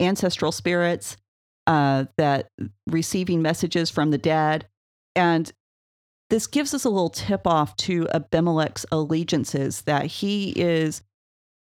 ancestral 0.01 0.51
spirits, 0.51 1.17
uh, 1.69 2.07
that 2.17 2.51
receiving 2.89 3.43
messages 3.43 3.91
from 3.91 4.11
the 4.11 4.19
dead. 4.19 4.67
And 5.15 5.53
this 6.31 6.47
gives 6.47 6.75
us 6.75 6.85
a 6.85 6.91
little 6.91 7.11
tip 7.11 7.47
off 7.47 7.77
to 7.77 8.09
Abimelech's 8.13 8.87
allegiances 8.91 9.83
that 9.83 10.07
he 10.07 10.51
is 10.57 11.03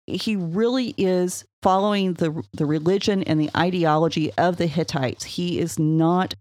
he 0.06 0.34
really 0.36 0.94
is 0.96 1.44
following 1.62 2.14
the 2.14 2.42
the 2.52 2.66
religion 2.66 3.22
and 3.22 3.40
the 3.40 3.50
ideology 3.56 4.32
of 4.34 4.56
the 4.56 4.66
Hittites. 4.66 5.24
He 5.24 5.58
is 5.60 5.78
not 5.78 6.34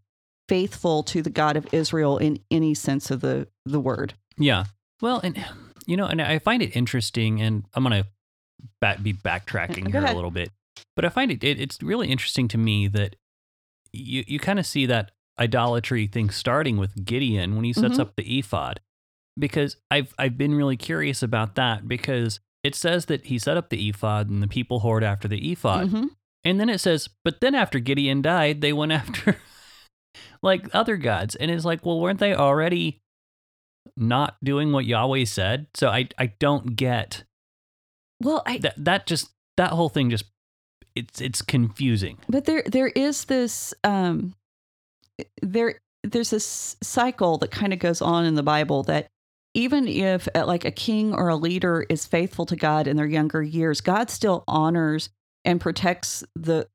faithful 0.48 1.04
to 1.04 1.22
the 1.22 1.30
God 1.30 1.56
of 1.56 1.72
Israel 1.72 2.18
in 2.18 2.40
any 2.50 2.74
sense 2.74 3.12
of 3.12 3.22
the 3.22 3.48
the 3.66 3.80
word. 3.80 4.14
Yeah. 4.38 4.66
Well, 5.02 5.20
and 5.24 5.44
you 5.86 5.96
know, 5.96 6.06
and 6.06 6.22
I 6.22 6.40
find 6.40 6.62
it 6.62 6.76
interesting, 6.76 7.42
and 7.42 7.66
I'm 7.74 7.84
gonna 7.84 8.06
back, 8.82 9.02
be 9.02 9.14
backtracking 9.14 9.86
Go 9.86 9.92
here 9.92 10.02
ahead. 10.02 10.14
a 10.14 10.16
little 10.16 10.32
bit, 10.32 10.52
but 10.96 11.06
I 11.06 11.10
find 11.10 11.32
it, 11.32 11.44
it 11.44 11.60
it's 11.60 11.82
really 11.82 12.10
interesting 12.10 12.48
to 12.50 12.58
me 12.58 12.88
that 12.88 13.16
you 13.94 14.24
you 14.28 14.40
kind 14.40 14.60
of 14.60 14.66
see 14.66 14.86
that 14.88 15.12
idolatry 15.40 16.08
thing 16.08 16.30
starting 16.30 16.78
with 16.78 17.06
Gideon 17.06 17.56
when 17.56 17.64
he 17.66 17.74
sets 17.74 17.96
Mhm. 17.96 18.00
up 18.02 18.16
the 18.16 18.38
ephod, 18.40 18.80
because 19.38 19.78
I've 19.90 20.14
I've 20.20 20.38
been 20.38 20.54
really 20.56 20.78
curious 20.78 21.24
about 21.24 21.56
that 21.56 21.88
because 21.88 22.40
it 22.64 22.76
says 22.76 23.06
that 23.06 23.26
he 23.28 23.40
set 23.40 23.56
up 23.58 23.70
the 23.70 23.88
ephod 23.90 24.30
and 24.30 24.44
the 24.44 24.48
people 24.48 24.82
whored 24.82 25.02
after 25.04 25.28
the 25.28 25.52
ephod, 25.52 25.90
Mhm. 25.90 26.10
and 26.44 26.60
then 26.60 26.68
it 26.70 26.80
says, 26.80 27.08
but 27.24 27.40
then 27.42 27.56
after 27.56 27.80
Gideon 27.80 28.22
died, 28.22 28.60
they 28.62 28.74
went 28.74 28.92
after 28.92 29.38
like 30.42 30.68
other 30.76 30.98
gods. 30.98 31.36
And 31.36 31.50
it's 31.52 31.66
like, 31.66 31.86
well, 31.86 32.00
weren't 32.00 32.20
they 32.20 32.34
already 32.36 33.02
not 33.96 34.36
doing 34.44 34.72
what 34.72 34.86
Yahweh 34.86 35.26
said? 35.26 35.68
So 35.74 35.90
I 35.90 36.10
I 36.18 36.28
don't 36.40 36.76
get 36.76 37.24
Well, 38.22 38.44
I 38.46 38.58
that 38.60 38.76
that 38.78 39.06
just 39.08 39.32
that 39.58 39.72
whole 39.72 39.90
thing 39.90 40.10
just 40.10 40.26
it's 40.96 41.22
it's 41.22 41.42
confusing. 41.42 42.18
but 42.28 42.46
there 42.46 42.64
there 42.66 42.88
is 42.90 43.26
this 43.26 43.74
um 43.84 44.36
there 45.42 45.80
there's 46.04 46.30
this 46.30 46.76
cycle 46.82 47.38
that 47.40 47.52
kind 47.52 47.74
of 47.74 47.80
goes 47.80 48.02
on 48.02 48.26
in 48.26 48.36
the 48.36 48.44
bible 48.44 48.84
that 48.84 49.08
even 49.56 49.88
if 49.88 50.28
uh, 50.36 50.46
like 50.46 50.64
a 50.66 50.72
king 50.72 51.14
or 51.14 51.28
a 51.30 51.36
leader 51.36 51.86
is 51.90 52.06
faithful 52.06 52.46
to 52.46 52.56
god 52.56 52.88
in 52.88 52.96
their 52.98 53.06
younger 53.06 53.42
years 53.44 53.82
god 53.82 54.10
still 54.10 54.44
honors 54.48 55.10
and 55.46 55.60
protects 55.62 56.24
the 56.36 56.68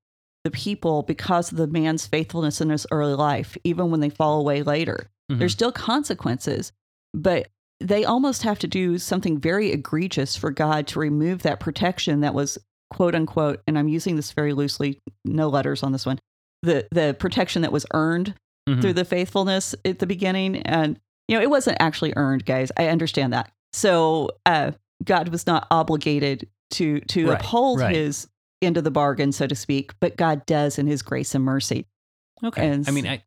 the 0.44 0.50
people 0.50 1.02
because 1.02 1.50
of 1.52 1.56
the 1.58 1.66
man's 1.66 2.06
faithfulness 2.06 2.60
in 2.60 2.68
his 2.70 2.86
early 2.90 3.14
life 3.14 3.56
even 3.64 3.90
when 3.90 4.00
they 4.00 4.10
fall 4.10 4.40
away 4.40 4.62
later 4.62 5.08
Mhm. 5.30 5.38
there's 5.38 5.52
still 5.52 5.72
consequences 5.72 6.72
but 7.14 7.48
they 7.80 8.04
almost 8.04 8.42
have 8.42 8.58
to 8.58 8.66
do 8.66 8.98
something 8.98 9.38
very 9.40 9.72
egregious 9.72 10.36
for 10.36 10.50
god 10.50 10.86
to 10.88 10.98
remove 10.98 11.42
that 11.42 11.60
protection 11.60 12.20
that 12.20 12.34
was 12.34 12.58
quote 12.90 13.14
unquote 13.14 13.62
and 13.66 13.78
i'm 13.78 13.88
using 13.88 14.16
this 14.16 14.32
very 14.32 14.52
loosely 14.52 15.00
no 15.24 15.48
letters 15.48 15.82
on 15.82 15.92
this 15.92 16.04
one 16.04 16.18
the 16.64 16.87
the 16.90 17.14
protection 17.18 17.62
that 17.62 17.73
was 17.73 17.87
earned 17.94 18.35
Mhm. 18.68 18.80
through 18.80 18.94
the 18.94 19.04
faithfulness 19.04 19.75
at 19.85 19.99
the 19.99 20.06
beginning 20.06 20.56
and 20.62 20.99
you 21.28 21.37
know 21.37 21.42
it 21.42 21.50
wasn't 21.50 21.76
actually 21.80 22.14
earned 22.16 22.47
guys 22.47 22.73
i 22.78 22.88
understand 22.88 23.30
that 23.35 23.50
so 23.75 24.30
uh 24.47 24.71
god 25.04 25.28
was 25.28 25.47
not 25.47 25.66
obligated 25.71 26.49
to 26.71 27.00
to 27.00 27.28
Right, 27.28 27.38
uphold 27.40 27.80
right. 27.80 27.94
his 27.94 28.26
end 28.62 28.78
of 28.78 28.85
the 28.85 28.90
bargain 28.90 29.33
so 29.33 29.47
to 29.47 29.54
speak 29.54 29.92
but 30.00 30.16
god 30.16 30.47
does 30.47 30.78
in 30.78 30.87
his 30.87 31.02
grace 31.02 31.35
and 31.35 31.44
mercy 31.44 31.85
okay. 32.42 32.66
and 32.66 32.88
I 32.88 32.90
mean, 32.92 33.06
I 33.06 33.23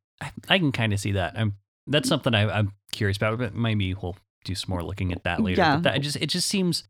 I, 0.50 0.58
can 0.58 0.72
kind 0.72 0.94
of 0.94 1.00
see 1.00 1.12
that. 1.12 1.38
I'm 1.38 1.53
that's 1.86 2.10
something 2.10 2.34
I, 2.34 2.50
I'm 2.50 2.72
curious 2.91 3.17
about, 3.17 3.38
but 3.38 3.53
maybe 3.53 3.94
we'll 3.94 4.17
do 4.46 4.56
some 4.56 4.72
more 4.72 4.82
looking 4.84 5.13
at 5.13 5.24
that 5.25 5.39
later. 5.41 5.62
Yeah. 5.62 5.75
But 5.75 5.84
that 5.84 5.96
it 5.98 6.00
just 6.00 6.15
it 6.15 6.25
just 6.27 6.48
seems 6.48 6.84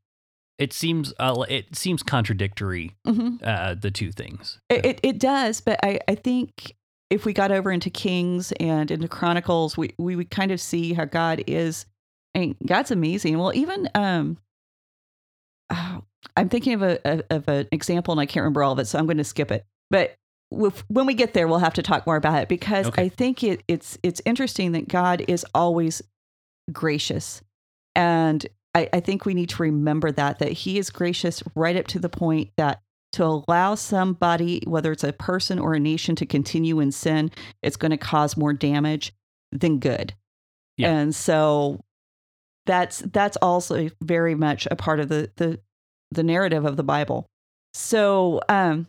it 0.59 0.73
seems 0.73 1.13
uh, 1.19 1.45
it 1.49 1.75
seems 1.75 2.01
contradictory 2.03 2.95
Mhm. 3.05 3.39
uh, 3.43 3.75
the 3.75 3.91
two 3.91 4.11
things. 4.11 4.59
It, 4.69 4.85
it, 4.85 4.99
it 5.03 5.19
does, 5.19 5.61
but 5.61 5.79
I, 5.83 5.99
I 6.07 6.15
think 6.15 6.75
if 7.09 7.25
we 7.25 7.31
got 7.33 7.51
over 7.51 7.71
into 7.71 7.89
Kings 7.89 8.51
and 8.59 8.91
into 8.91 9.07
Chronicles, 9.07 9.77
we, 9.77 9.93
we 9.97 10.15
would 10.15 10.29
kind 10.29 10.51
of 10.51 10.59
see 10.59 10.93
how 10.93 11.05
God 11.05 11.41
is. 11.47 11.85
I 12.35 12.39
mean, 12.39 12.55
God's 12.65 12.91
amazing. 12.91 13.37
Well, 13.37 13.53
even 13.55 13.89
um, 13.95 14.37
oh, 15.71 16.03
I'm 16.35 16.49
thinking 16.49 16.73
of 16.73 16.81
a, 16.83 16.99
a 17.05 17.23
of 17.35 17.47
an 17.47 17.67
example, 17.71 18.11
and 18.11 18.19
I 18.21 18.25
can't 18.25 18.43
remember 18.43 18.63
all 18.63 18.73
of 18.73 18.79
it, 18.79 18.85
so 18.85 18.99
I'm 18.99 19.05
going 19.05 19.17
to 19.17 19.23
skip 19.23 19.51
it. 19.51 19.65
But 19.89 20.15
with, 20.51 20.83
when 20.89 21.05
we 21.05 21.13
get 21.13 21.33
there, 21.33 21.47
we'll 21.47 21.59
have 21.59 21.73
to 21.75 21.83
talk 21.83 22.05
more 22.05 22.15
about 22.15 22.41
it 22.41 22.47
because 22.49 22.87
Okay. 22.87 23.03
I 23.03 23.09
think 23.09 23.43
it, 23.43 23.63
it's 23.67 23.97
it's 24.03 24.21
interesting 24.25 24.73
that 24.73 24.87
God 24.87 25.23
is 25.27 25.45
always 25.53 26.01
gracious, 26.71 27.41
and 27.95 28.45
I, 28.77 28.89
I 28.93 28.99
think 28.99 29.25
we 29.25 29.33
need 29.33 29.49
to 29.49 29.63
remember 29.63 30.11
that 30.11 30.39
that 30.39 30.51
He 30.51 30.77
is 30.77 30.89
gracious 30.89 31.41
right 31.55 31.75
up 31.75 31.87
to 31.87 31.99
the 31.99 32.09
point 32.09 32.51
that 32.57 32.81
to 33.13 33.23
allow 33.23 33.73
somebody, 33.73 34.61
whether 34.67 34.91
it's 34.91 35.03
a 35.03 35.13
person 35.13 35.57
or 35.57 35.73
a 35.73 35.79
nation, 35.79 36.15
to 36.17 36.25
continue 36.25 36.79
in 36.79 36.91
sin, 36.91 37.31
it's 37.63 37.77
going 37.77 37.91
to 37.91 37.97
cause 37.97 38.37
more 38.37 38.53
damage 38.53 39.13
than 39.51 39.79
good. 39.79 40.13
Yeah. 40.77 40.91
And 40.91 41.15
so 41.15 41.83
that's 42.67 42.99
that's 42.99 43.37
also 43.37 43.89
very 44.03 44.35
much 44.35 44.67
a 44.69 44.75
part 44.75 44.99
of 44.99 45.09
the 45.09 45.31
the 45.37 45.59
the 46.11 46.23
narrative 46.23 46.65
of 46.65 46.77
the 46.77 46.83
Bible. 46.83 47.25
So 47.73 48.41
um 48.49 48.87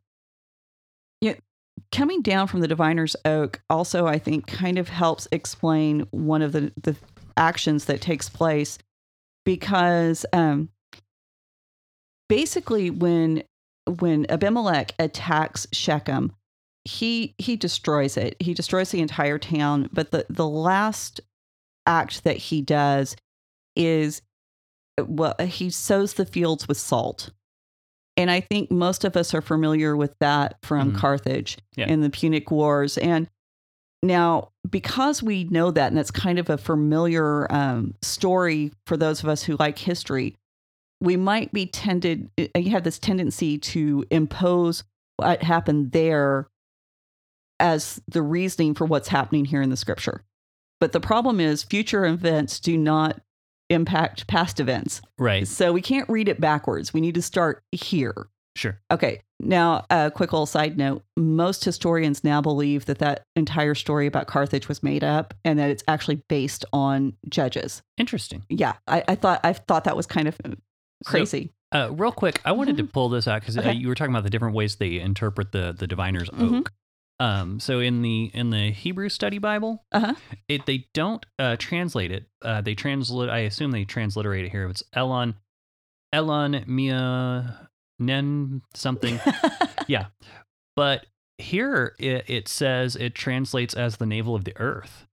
you 1.20 1.30
know, 1.30 1.36
coming 1.92 2.20
down 2.20 2.48
from 2.48 2.60
the 2.60 2.68
diviner's 2.68 3.16
oak 3.24 3.62
also 3.70 4.06
I 4.06 4.18
think 4.18 4.46
kind 4.46 4.78
of 4.78 4.88
helps 4.88 5.26
explain 5.32 6.06
one 6.10 6.42
of 6.42 6.52
the 6.52 6.72
the 6.82 6.96
actions 7.36 7.86
that 7.86 8.02
takes 8.02 8.28
place 8.28 8.78
because 9.48 10.26
um 10.34 10.68
basically 12.28 12.90
when 12.90 13.42
when 14.00 14.26
Abimelech 14.30 14.94
attacks 14.98 15.66
Shechem, 15.72 16.32
he 16.84 17.34
he 17.38 17.56
destroys 17.56 18.16
it. 18.18 18.36
He 18.40 18.52
destroys 18.52 18.90
the 18.90 19.00
entire 19.00 19.38
town. 19.38 19.88
But 19.92 20.10
the 20.10 20.26
the 20.28 20.46
last 20.46 21.20
act 21.86 22.24
that 22.24 22.36
he 22.36 22.60
does 22.60 23.16
is 23.74 24.20
well, 25.00 25.34
he 25.40 25.70
sows 25.70 26.14
the 26.14 26.26
fields 26.26 26.68
with 26.68 26.76
salt. 26.76 27.30
And 28.18 28.30
I 28.30 28.40
think 28.40 28.70
most 28.70 29.04
of 29.04 29.16
us 29.16 29.32
are 29.32 29.40
familiar 29.40 29.96
with 29.96 30.12
that 30.18 30.58
from 30.64 30.92
Mhm. 30.92 30.98
Carthage 30.98 31.56
Yeah. 31.76 31.86
in 31.88 32.00
the 32.00 32.10
Punic 32.10 32.50
Wars. 32.50 32.98
And 32.98 33.30
now, 34.02 34.50
because 34.68 35.22
we 35.22 35.44
know 35.44 35.70
that, 35.70 35.88
and 35.88 35.96
that's 35.96 36.10
kind 36.10 36.38
of 36.38 36.50
a 36.50 36.58
familiar 36.58 37.50
um, 37.52 37.94
story 38.02 38.72
for 38.86 38.96
those 38.96 39.22
of 39.22 39.28
us 39.28 39.42
who 39.42 39.56
like 39.58 39.78
history, 39.78 40.36
we 41.00 41.16
might 41.16 41.52
be 41.52 41.66
tended, 41.66 42.30
uh, 42.38 42.58
you 42.58 42.70
have 42.70 42.84
this 42.84 42.98
tendency 42.98 43.58
to 43.58 44.04
impose 44.10 44.84
what 45.16 45.42
happened 45.42 45.92
there 45.92 46.48
as 47.60 48.00
the 48.06 48.22
reasoning 48.22 48.74
for 48.74 48.84
what's 48.84 49.08
happening 49.08 49.44
here 49.44 49.62
in 49.62 49.70
the 49.70 49.76
scripture. 49.76 50.22
But 50.80 50.92
the 50.92 51.00
problem 51.00 51.40
is, 51.40 51.64
future 51.64 52.06
events 52.06 52.60
do 52.60 52.76
not 52.76 53.20
impact 53.68 54.28
past 54.28 54.60
events. 54.60 55.02
Right. 55.18 55.46
So 55.46 55.72
we 55.72 55.82
can't 55.82 56.08
read 56.08 56.28
it 56.28 56.40
backwards. 56.40 56.94
We 56.94 57.00
need 57.00 57.16
to 57.16 57.22
start 57.22 57.64
here. 57.72 58.28
Sure. 58.58 58.80
Okay. 58.90 59.22
Now, 59.38 59.86
a 59.88 60.10
quick 60.10 60.32
little 60.32 60.46
side 60.46 60.76
note 60.76 61.04
most 61.16 61.64
historians 61.64 62.24
now 62.24 62.40
believe 62.40 62.86
that 62.86 62.98
that 62.98 63.22
entire 63.36 63.76
story 63.76 64.08
about 64.08 64.26
Carthage 64.26 64.66
was 64.66 64.82
made 64.82 65.04
up 65.04 65.32
and 65.44 65.60
that 65.60 65.70
it's 65.70 65.84
actually 65.86 66.22
based 66.28 66.64
on 66.72 67.12
judges. 67.28 67.80
Interesting. 67.98 68.44
Yeah. 68.48 68.72
I, 68.88 69.04
I 69.06 69.14
thought 69.14 69.40
I 69.44 69.52
thought 69.52 69.84
that 69.84 69.96
was 69.96 70.06
kind 70.06 70.26
of 70.26 70.36
crazy. 71.06 71.52
Uh, 71.70 71.90
real 71.92 72.10
quick, 72.10 72.40
I 72.44 72.50
wanted 72.50 72.78
to 72.78 72.84
pull 72.84 73.08
this 73.10 73.28
out 73.28 73.42
because 73.42 73.54
Mm-hmm. 73.56 73.68
Okay. 73.68 73.78
you 73.78 73.86
were 73.86 73.94
talking 73.94 74.12
about 74.12 74.24
the 74.24 74.30
different 74.30 74.56
ways 74.56 74.74
they 74.76 74.98
interpret 74.98 75.52
the 75.52 75.72
the 75.78 75.86
diviner's 75.86 76.28
Mhm. 76.30 76.58
oak. 76.60 76.72
Um, 77.20 77.60
so 77.60 77.78
in 77.78 78.02
the 78.02 78.30
in 78.34 78.50
the 78.50 78.72
Hebrew 78.72 79.08
Study 79.08 79.38
Bible, 79.38 79.84
Uh-huh. 79.92 80.14
it 80.48 80.66
they 80.66 80.88
don't 80.94 81.24
uh, 81.38 81.54
translate 81.60 82.10
it. 82.10 82.26
Uh, 82.42 82.60
they 82.60 82.74
translate. 82.74 83.28
I 83.30 83.40
assume 83.40 83.70
they 83.70 83.84
transliterate 83.84 84.44
it 84.46 84.50
here. 84.50 84.66
It's 84.68 84.82
Elon, 84.92 85.34
Elon 86.12 86.64
Mia 86.66 87.67
Nen 87.98 88.62
something. 88.74 89.20
yeah, 89.86 90.06
but 90.76 91.06
here 91.38 91.94
it, 91.98 92.24
it 92.28 92.48
says 92.48 92.96
it 92.96 93.14
translates 93.14 93.74
as 93.74 93.96
the 93.98 94.06
navel 94.06 94.34
of 94.34 94.44
the 94.44 94.56
earth 94.58 95.06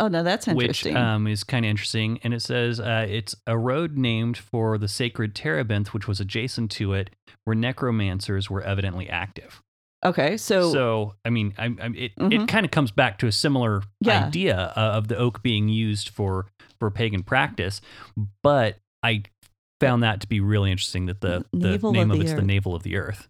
oh, 0.00 0.08
no, 0.08 0.24
that's 0.24 0.48
which 0.48 0.84
interesting. 0.84 0.96
um, 0.96 1.28
is 1.28 1.44
kind 1.44 1.64
of 1.64 1.70
interesting. 1.70 2.18
And 2.24 2.34
it 2.34 2.42
says 2.42 2.80
uh, 2.80 3.06
it's 3.08 3.36
a 3.46 3.56
road 3.56 3.96
named 3.96 4.36
for 4.36 4.76
the 4.76 4.88
sacred 4.88 5.36
terebinth, 5.36 5.94
which 5.94 6.08
was 6.08 6.18
adjacent 6.18 6.72
to 6.72 6.94
it, 6.94 7.10
where 7.44 7.54
necromancers 7.54 8.50
were 8.50 8.60
evidently 8.62 9.08
active. 9.08 9.62
okay. 10.04 10.36
So, 10.36 10.72
So, 10.72 11.14
I 11.24 11.30
mean, 11.30 11.54
I, 11.56 11.66
I, 11.66 11.86
it 11.94 12.16
Mhm. 12.16 12.32
it 12.42 12.48
kind 12.48 12.64
of 12.66 12.72
comes 12.72 12.90
back 12.90 13.18
to 13.18 13.28
a 13.28 13.32
similar 13.32 13.82
Yeah. 14.00 14.26
idea 14.26 14.72
uh, 14.76 14.80
of 14.98 15.06
the 15.06 15.16
oak 15.16 15.42
being 15.44 15.68
used 15.68 16.08
for 16.08 16.46
for 16.80 16.90
pagan 16.90 17.22
practice, 17.22 17.80
but 18.42 18.78
I 19.04 19.22
found 19.80 20.02
that 20.02 20.20
to 20.20 20.28
be 20.28 20.40
really 20.40 20.70
interesting 20.70 21.06
that 21.06 21.20
the, 21.20 21.44
the 21.52 21.70
Navel 21.70 21.92
name 21.92 22.10
of 22.10 22.16
of 22.16 22.22
it's 22.22 22.32
the 22.34 22.42
navel 22.42 22.74
of 22.74 22.82
the 22.82 22.96
earth. 22.96 23.28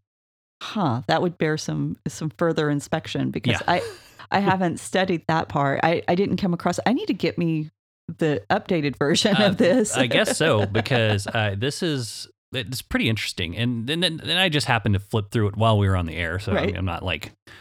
huh, 0.63 1.03
that 1.09 1.21
would 1.23 1.39
bear 1.39 1.57
some 1.57 1.97
some 2.09 2.31
further 2.39 2.71
inspection 2.71 3.31
because 3.31 3.61
Yeah. 3.61 3.63
I 3.69 3.83
I 4.31 4.39
haven't 4.51 4.79
studied 4.81 5.27
that 5.29 5.49
part. 5.49 5.81
I, 5.83 6.03
I 6.09 6.15
didn't 6.15 6.37
come 6.39 6.55
across 6.55 6.79
I 6.87 6.93
need 6.93 7.07
to 7.07 7.15
get 7.15 7.39
me 7.39 7.71
the 8.19 8.43
updated 8.51 8.97
version 8.97 9.35
Uh, 9.37 9.47
of 9.47 9.57
this. 9.57 9.97
I 9.97 10.07
guess 10.07 10.37
so 10.37 10.67
because 10.81 11.27
uh, 11.27 11.55
this 11.59 11.83
is 11.83 12.29
it's 12.53 12.83
pretty 12.83 13.09
interesting, 13.09 13.57
and 13.57 13.87
then 13.87 14.01
then 14.01 14.37
I 14.37 14.49
just 14.49 14.67
happened 14.69 14.93
to 14.95 15.01
flip 15.01 15.31
through 15.33 15.49
it 15.49 15.57
while 15.57 15.77
we 15.79 15.89
were 15.89 15.97
on 15.97 16.07
the 16.07 16.15
air, 16.17 16.39
so 16.39 16.53
I 16.53 16.55
Right. 16.57 16.67
mean, 16.67 16.77
I'm 16.77 16.85
not 16.85 17.03
like 17.03 17.33
I- 17.49 17.53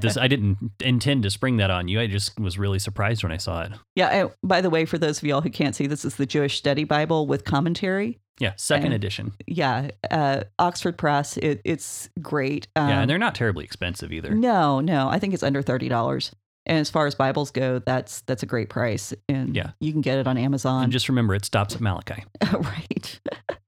this. 0.00 0.16
I 0.16 0.28
didn't 0.28 0.58
intend 0.80 1.22
to 1.24 1.30
spring 1.30 1.56
that 1.58 1.70
on 1.70 1.88
you. 1.88 2.00
I 2.00 2.06
just 2.06 2.38
was 2.38 2.58
really 2.58 2.78
surprised 2.78 3.22
when 3.22 3.32
I 3.32 3.36
saw 3.36 3.62
it. 3.62 3.72
Yeah. 3.94 4.08
And 4.08 4.30
by 4.42 4.60
the 4.60 4.70
way, 4.70 4.84
for 4.84 4.98
those 4.98 5.18
of 5.18 5.24
y'all 5.24 5.40
who 5.40 5.50
can't 5.50 5.74
see, 5.74 5.86
this 5.86 6.04
is 6.04 6.16
the 6.16 6.26
Jewish 6.26 6.56
Study 6.58 6.84
Bible 6.84 7.26
with 7.26 7.44
commentary. 7.44 8.18
Yeah, 8.40 8.54
second 8.56 8.92
Uh, 8.92 8.96
edition. 8.96 9.32
Yeah. 9.46 9.90
Uh, 10.10 10.44
Oxford 10.58 10.98
Press. 10.98 11.36
It, 11.36 11.60
it's 11.64 12.10
great. 12.20 12.66
Um, 12.74 12.88
yeah, 12.88 13.00
and 13.02 13.10
they're 13.10 13.18
not 13.18 13.34
terribly 13.36 13.64
expensive 13.64 14.12
either. 14.12 14.34
no, 14.34 14.80
no. 14.80 15.08
I 15.08 15.18
think 15.20 15.34
it's 15.34 15.42
under 15.44 15.62
thirty 15.62 15.88
dollars. 15.88 16.32
And 16.66 16.78
as 16.78 16.88
far 16.90 17.06
as 17.06 17.14
Bibles 17.14 17.50
go, 17.50 17.78
that's 17.78 18.22
that's 18.22 18.42
a 18.42 18.46
great 18.46 18.70
price, 18.70 19.12
and 19.28 19.54
Yeah. 19.54 19.72
you 19.80 19.92
can 19.92 20.00
get 20.00 20.18
it 20.18 20.26
on 20.26 20.36
Amazon. 20.38 20.84
And 20.84 20.92
just 20.92 21.08
remember, 21.10 21.34
it 21.34 21.44
stops 21.44 21.74
at 21.74 21.80
Malachi. 21.82 22.24
right. 22.52 23.20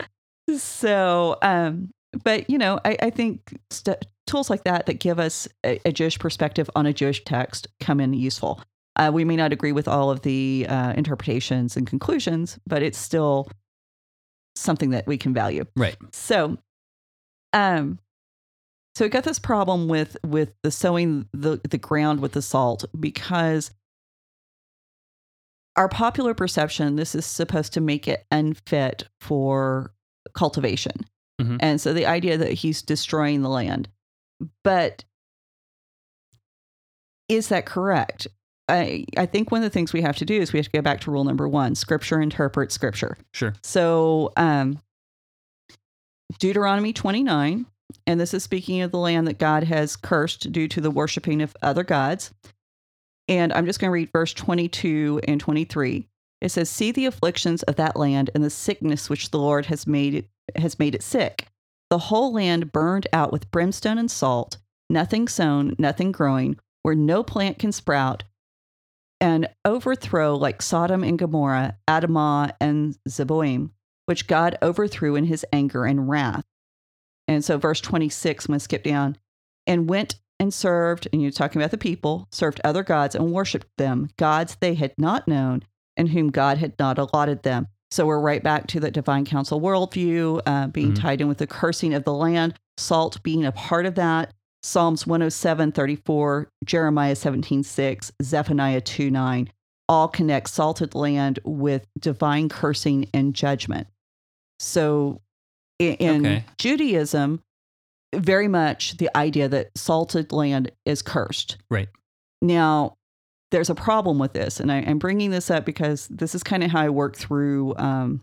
so, 0.57 1.37
um, 1.43 1.91
but 2.25 2.49
you 2.51 2.59
know, 2.59 2.81
I, 2.85 2.97
I 3.03 3.11
think 3.11 3.59
st- 3.71 4.05
tools 4.27 4.51
like 4.51 4.65
that 4.65 4.87
that 4.87 4.95
give 5.01 5.19
us 5.19 5.49
a, 5.65 5.81
a 5.85 5.93
Jewish 5.93 6.19
perspective 6.19 6.69
on 6.75 6.87
a 6.87 6.93
Jewish 6.93 7.25
text 7.25 7.69
come 7.81 8.01
in 8.01 8.13
useful. 8.13 8.61
Uh, 8.97 9.11
we 9.13 9.25
may 9.25 9.37
not 9.37 9.53
agree 9.53 9.73
with 9.73 9.87
all 9.89 10.11
of 10.11 10.23
the 10.23 10.67
uh, 10.69 10.93
interpretations 10.97 11.77
and 11.77 11.87
conclusions, 11.87 12.59
but 12.67 12.83
it's 12.83 12.99
still 12.99 13.47
something 14.55 14.91
that 14.91 15.07
we 15.07 15.19
can 15.19 15.35
value. 15.35 15.65
Right. 15.77 15.97
So, 16.13 16.57
um, 17.53 17.99
so 18.95 19.05
we 19.05 19.11
got 19.11 19.25
this 19.25 19.39
problem 19.39 19.89
with 19.89 20.17
with 20.25 20.55
the 20.63 20.71
sowing 20.71 21.29
the 21.35 21.61
the 21.69 21.77
ground 21.79 22.21
with 22.21 22.33
the 22.33 22.41
salt 22.41 22.87
because 22.99 23.71
our 25.77 25.89
popular 25.89 26.33
perception 26.33 26.97
this 26.97 27.15
is 27.15 27.27
supposed 27.27 27.75
to 27.75 27.81
make 27.83 28.09
it 28.09 28.25
unfit 28.31 29.05
for 29.21 29.93
cultivation, 30.33 30.95
Mhm. 31.41 31.59
and 31.61 31.81
so 31.81 31.93
the 31.93 32.07
idea 32.07 32.39
that 32.39 32.53
he's 32.53 32.81
destroying 32.81 33.43
the 33.43 33.51
land, 33.51 33.89
but 34.63 35.05
is 37.29 37.49
that 37.49 37.67
correct? 37.67 38.27
I 38.69 39.05
I 39.17 39.27
think 39.27 39.51
one 39.51 39.63
of 39.63 39.65
the 39.65 39.71
things 39.71 39.93
we 39.93 40.03
have 40.03 40.17
to 40.17 40.25
do 40.25 40.41
is 40.41 40.53
we 40.53 40.59
have 40.59 40.67
to 40.67 40.73
go 40.73 40.83
back 40.83 41.01
to 41.03 41.11
rule 41.11 41.25
number 41.25 41.49
one: 41.49 41.75
Scripture 41.75 42.21
interprets 42.21 42.75
Scripture. 42.75 43.17
Sure. 43.33 43.55
So, 43.63 44.33
um, 44.37 44.81
Deuteronomy 46.39 46.93
29, 46.93 47.67
and 48.07 48.21
this 48.21 48.35
is 48.35 48.43
speaking 48.43 48.83
of 48.83 48.91
the 48.91 48.99
land 48.99 49.27
that 49.29 49.39
God 49.39 49.65
has 49.65 49.97
cursed 49.97 50.51
due 50.53 50.69
to 50.69 50.81
the 50.81 50.91
worshiping 50.91 51.43
of 51.43 51.57
other 51.63 51.85
gods. 51.85 52.33
And 53.29 53.53
I'm 53.53 53.67
just 53.67 53.81
going 53.81 53.89
to 53.89 53.93
read 53.93 54.13
verse 54.13 54.33
22 54.35 55.21
and 55.27 55.41
23. 55.41 56.09
It 56.41 56.51
says, 56.51 56.69
"See 56.69 56.93
the 56.93 57.07
afflictions 57.07 57.63
of 57.65 57.77
that 57.77 57.97
land 57.97 58.31
and 58.35 58.45
the 58.45 58.51
sickness 58.51 59.09
which 59.09 59.31
the 59.31 59.39
Lord 59.39 59.67
has 59.67 59.87
made 59.87 60.15
it 60.15 60.29
has 60.61 60.79
made 60.79 60.95
it 60.95 61.03
sick. 61.03 61.49
The 61.91 61.99
whole 61.99 62.33
land 62.33 62.73
burned 62.73 63.07
out 63.13 63.33
with 63.33 63.51
brimstone 63.51 63.99
and 63.99 64.11
salt, 64.11 64.59
nothing 64.91 65.29
sown, 65.29 65.75
nothing 65.79 66.13
growing, 66.13 66.59
where 66.83 66.95
no 66.95 67.23
plant 67.23 67.59
can 67.59 67.73
sprout, 67.73 68.25
and 69.21 69.49
overthrow 69.65 70.37
like 70.37 70.63
Sodom 70.63 71.03
and 71.03 71.19
Gomorrah, 71.19 71.77
Adamah 71.89 72.53
and 72.61 72.97
Zeboim, 73.09 73.71
which 74.07 74.27
God 74.27 74.59
overthrew 74.63 75.17
in 75.17 75.25
his 75.25 75.45
anger 75.53 75.85
and 75.85 76.09
wrath. 76.09 76.45
And 77.29 77.45
so, 77.45 77.59
verse 77.59 77.81
26, 77.81 78.45
I'm 78.45 78.53
going 78.53 78.59
to 78.59 78.65
skip 78.65 78.83
down, 78.83 79.17
and 79.67 79.89
went 79.89 80.17
and 80.39 80.53
served, 80.53 81.09
and 81.13 81.23
you're 81.23 81.31
talking 81.31 81.61
about 81.61 81.71
the 81.71 81.79
people, 81.79 82.29
served 82.31 82.61
other 82.63 82.83
gods 82.83 83.15
and 83.15 83.33
worshiped 83.33 83.69
them, 83.79 84.11
gods 84.17 84.57
they 84.61 84.75
had 84.75 84.93
not 84.99 85.27
known 85.27 85.63
and 85.97 86.11
whom 86.11 86.31
God 86.31 86.59
had 86.59 86.75
not 86.79 86.99
allotted 86.99 87.43
them. 87.43 87.69
So 87.91 88.07
we're 88.07 88.21
right 88.21 88.43
back 88.43 88.67
to 88.69 88.81
the 88.81 88.91
divine 88.91 89.25
council 89.25 89.61
worldview, 89.61 90.41
uh, 90.47 90.67
being 90.69 90.93
Mhm. 90.93 91.01
tied 91.01 91.21
in 91.21 91.29
with 91.29 91.39
the 91.39 91.47
cursing 91.47 91.95
of 91.95 92.05
the 92.05 92.13
land, 92.13 92.55
salt 92.77 93.23
being 93.23 93.45
a 93.45 93.53
part 93.53 93.87
of 93.87 93.95
that. 93.95 94.33
Psalms 94.63 95.07
107, 95.07 95.71
34, 95.71 96.49
Jeremiah 96.65 97.15
17, 97.15 97.63
6, 97.63 98.11
Zephaniah 98.23 98.81
2, 98.81 99.11
9 99.11 99.51
all 99.89 100.09
connect 100.09 100.51
salted 100.51 100.97
land 100.97 101.39
with 101.45 101.87
divine 102.01 102.49
cursing 102.49 103.09
and 103.15 103.33
judgment. 103.35 103.87
So 104.59 105.21
in, 105.79 105.95
in 105.95 106.27
Okay. 106.27 106.45
Judaism, 106.59 107.41
very 108.13 108.49
much 108.49 108.97
the 108.97 109.09
idea 109.17 109.49
that 109.49 109.71
salted 109.79 110.33
land 110.33 110.73
is 110.85 111.03
cursed. 111.03 111.59
Right. 111.71 111.89
Now, 112.43 112.96
there's 113.51 113.71
a 113.71 113.75
problem 113.75 114.19
with 114.19 114.33
this, 114.33 114.59
and 114.61 114.71
I, 114.73 114.79
I'm 114.79 114.99
bringing 114.99 115.31
this 115.31 115.51
up 115.51 115.65
because 115.65 116.09
this 116.09 116.35
is 116.35 116.43
kind 116.43 116.63
of 116.65 116.71
how 116.71 116.81
I 116.81 116.89
work 116.89 117.17
through 117.17 117.75
um, 117.77 118.23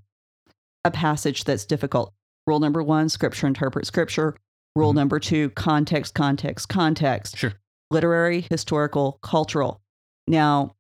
a 0.84 0.92
passage 0.92 1.44
that's 1.46 1.66
difficult. 1.66 2.14
Rule 2.46 2.60
number 2.60 2.84
one: 2.84 3.10
Scripture 3.10 3.48
interpret 3.48 3.86
Scripture. 3.86 4.36
Rule 4.76 4.92
Mhm. 4.92 4.96
number 4.96 5.20
two 5.20 5.50
context, 5.52 6.14
context, 6.16 6.68
context. 6.68 7.38
Sure. 7.38 7.54
Literary, 7.92 8.42
historical, 8.50 9.20
cultural. 9.22 9.82
Now, 10.28 10.76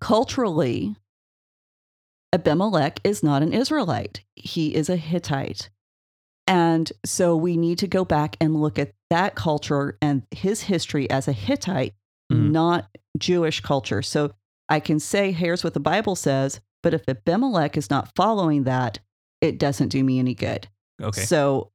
culturally, 0.00 0.96
Abimelech 2.32 3.00
is 3.04 3.22
not 3.22 3.42
an 3.42 3.52
Israelite, 3.52 4.22
he 4.34 4.74
is 4.74 4.88
a 4.88 4.96
Hittite. 4.96 5.68
And 6.46 6.90
so 7.04 7.36
we 7.36 7.56
need 7.56 7.78
to 7.78 7.86
go 7.86 8.04
back 8.04 8.36
and 8.40 8.60
look 8.60 8.78
at 8.78 8.92
that 9.10 9.34
culture 9.34 9.96
and 10.00 10.22
his 10.30 10.62
history 10.62 11.08
as 11.10 11.28
a 11.28 11.32
Hittite, 11.32 11.94
Mhm. 12.32 12.50
not 12.50 12.88
Jewish 13.18 13.60
culture. 13.60 14.02
So 14.02 14.32
I 14.68 14.80
can 14.80 15.00
say, 15.00 15.32
here's 15.32 15.64
what 15.64 15.74
the 15.74 15.80
Bible 15.80 16.16
says, 16.16 16.60
but 16.82 16.94
if 16.94 17.08
Abimelech 17.08 17.76
is 17.76 17.90
not 17.90 18.14
following 18.16 18.64
that, 18.64 18.98
it 19.40 19.58
doesn't 19.58 19.88
do 19.88 20.02
me 20.02 20.18
any 20.18 20.34
good. 20.34 20.68
Okay. 21.00 21.20
So 21.20 21.70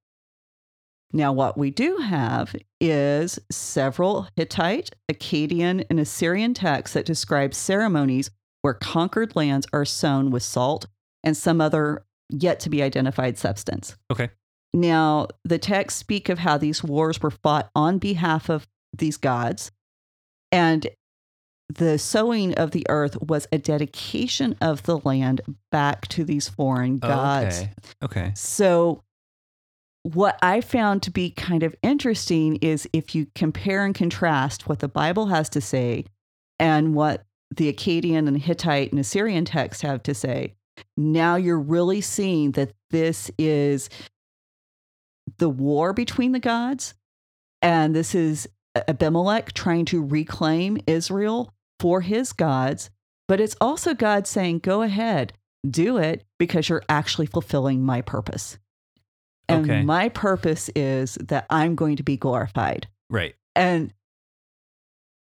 now 1.13 1.32
what 1.32 1.58
we 1.58 1.71
do 1.71 1.97
have 1.97 2.56
is 2.82 3.39
several 3.52 4.28
Hittite, 4.36 4.91
Akkadian, 5.12 5.86
and 5.89 6.00
Assyrian 6.00 6.54
texts 6.54 6.93
that 6.93 7.06
describe 7.06 7.54
ceremonies 7.54 8.32
where 8.62 8.73
conquered 8.73 9.36
lands 9.36 9.67
are 9.71 9.86
sown 9.86 10.32
with 10.32 10.43
salt 10.43 10.88
and 11.23 11.38
some 11.38 11.62
other 11.62 12.06
yet 12.30 12.60
to 12.62 12.69
be 12.69 12.84
identified 12.84 13.38
substance. 13.38 13.95
Okay. 14.12 14.30
Now, 14.73 15.28
the 15.43 15.58
texts 15.58 16.00
speak 16.00 16.30
of 16.30 16.39
how 16.39 16.58
these 16.58 16.84
wars 16.84 17.21
were 17.21 17.32
fought 17.32 17.69
on 17.73 17.97
behalf 18.00 18.50
of 18.50 18.67
these 18.93 19.17
gods, 19.17 19.71
and 20.52 20.88
the 21.69 21.97
sowing 21.97 22.53
of 22.56 22.71
the 22.71 22.86
earth 22.89 23.21
was 23.21 23.47
a 23.51 23.58
dedication 23.58 24.56
of 24.62 24.84
the 24.84 24.99
land 24.99 25.41
back 25.71 26.08
to 26.10 26.23
these 26.23 26.47
foreign 26.47 26.97
gods. 26.97 27.60
Okay. 27.60 27.71
Okay. 28.03 28.32
So, 28.36 29.03
what 30.03 30.39
I 30.41 30.62
found 30.62 31.03
to 31.03 31.12
be 31.12 31.32
kind 31.32 31.63
of 31.63 31.75
interesting 31.84 32.56
is 32.58 32.88
if 32.93 33.13
you 33.13 33.27
compare 33.36 33.84
and 33.84 33.93
contrast 33.93 34.69
what 34.69 34.80
the 34.80 34.88
Bible 34.88 35.25
has 35.25 35.49
to 35.49 35.60
say 35.60 36.06
and 36.60 36.95
what 36.95 37.25
the 37.53 37.71
Akkadian 37.71 38.27
and 38.27 38.38
Hittite 38.38 38.91
and 38.91 39.01
Assyrian 39.01 39.43
texts 39.43 39.82
have 39.82 40.01
to 40.03 40.13
say, 40.13 40.56
now 40.95 41.36
you're 41.36 41.60
really 41.60 41.99
seeing 41.99 42.51
that 42.51 42.71
this 42.89 43.30
is 43.38 43.89
the 45.38 45.49
war 45.49 45.91
between 45.91 46.32
the 46.32 46.39
gods, 46.39 46.93
and 47.62 47.93
this 47.93 48.15
is 48.15 48.47
Abimelech 48.88 49.51
trying 49.51 49.84
to 49.86 50.01
reclaim 50.01 50.77
Israel 50.88 51.53
for 51.80 52.02
his 52.02 52.34
gods. 52.34 52.90
But 53.28 53.40
it's 53.40 53.56
also 53.60 53.94
God 53.94 54.26
saying, 54.28 54.60
go 54.60 54.82
ahead, 54.82 55.34
do 55.70 55.98
it 55.98 56.26
because 56.40 56.70
you're 56.70 56.84
actually 56.88 57.26
fulfilling 57.26 57.84
my 57.84 58.02
purpose. 58.02 58.58
And 59.50 59.70
Okay. 59.70 59.84
my 59.84 60.10
purpose 60.10 60.70
is 60.76 61.16
that 61.16 61.46
I'm 61.50 61.76
going 61.76 61.98
to 61.98 62.04
be 62.04 62.18
glorified. 62.18 62.88
Right. 63.10 63.36
And 63.56 63.94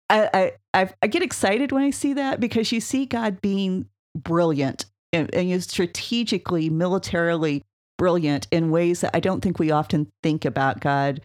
I, 0.10 0.54
I, 0.74 0.90
I, 1.02 1.08
get 1.08 1.24
excited 1.24 1.72
when 1.72 1.84
I 1.84 1.90
see 1.90 2.14
that 2.14 2.40
because 2.40 2.72
you 2.72 2.80
see 2.80 3.06
God 3.06 3.42
being 3.42 3.88
brilliant 4.16 4.86
and, 5.12 5.34
and 5.34 5.48
he's 5.48 5.64
strategically, 5.70 6.70
militarily 6.70 7.64
brilliant 7.98 8.48
in 8.52 8.70
ways 8.72 9.02
that 9.02 9.12
I 9.16 9.20
don't 9.20 9.42
think 9.42 9.58
we 9.58 9.72
often 9.72 10.12
think 10.22 10.46
about 10.46 10.80
God 10.80 11.22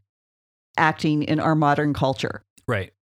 acting 0.78 1.24
in 1.24 1.40
our 1.40 1.54
modern 1.54 1.92
culture. 1.92 2.42
Right. 2.66 2.92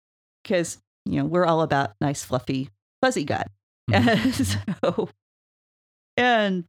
Because, 0.43 0.79
you 1.05 1.19
know, 1.21 1.25
we're 1.25 1.47
all 1.47 1.63
about 1.63 1.93
nice, 2.01 2.23
fluffy, 2.25 2.71
fuzzy 3.03 3.25
God. 3.25 3.47
Mhm. 3.91 4.75
so, 4.85 5.09
and 6.17 6.65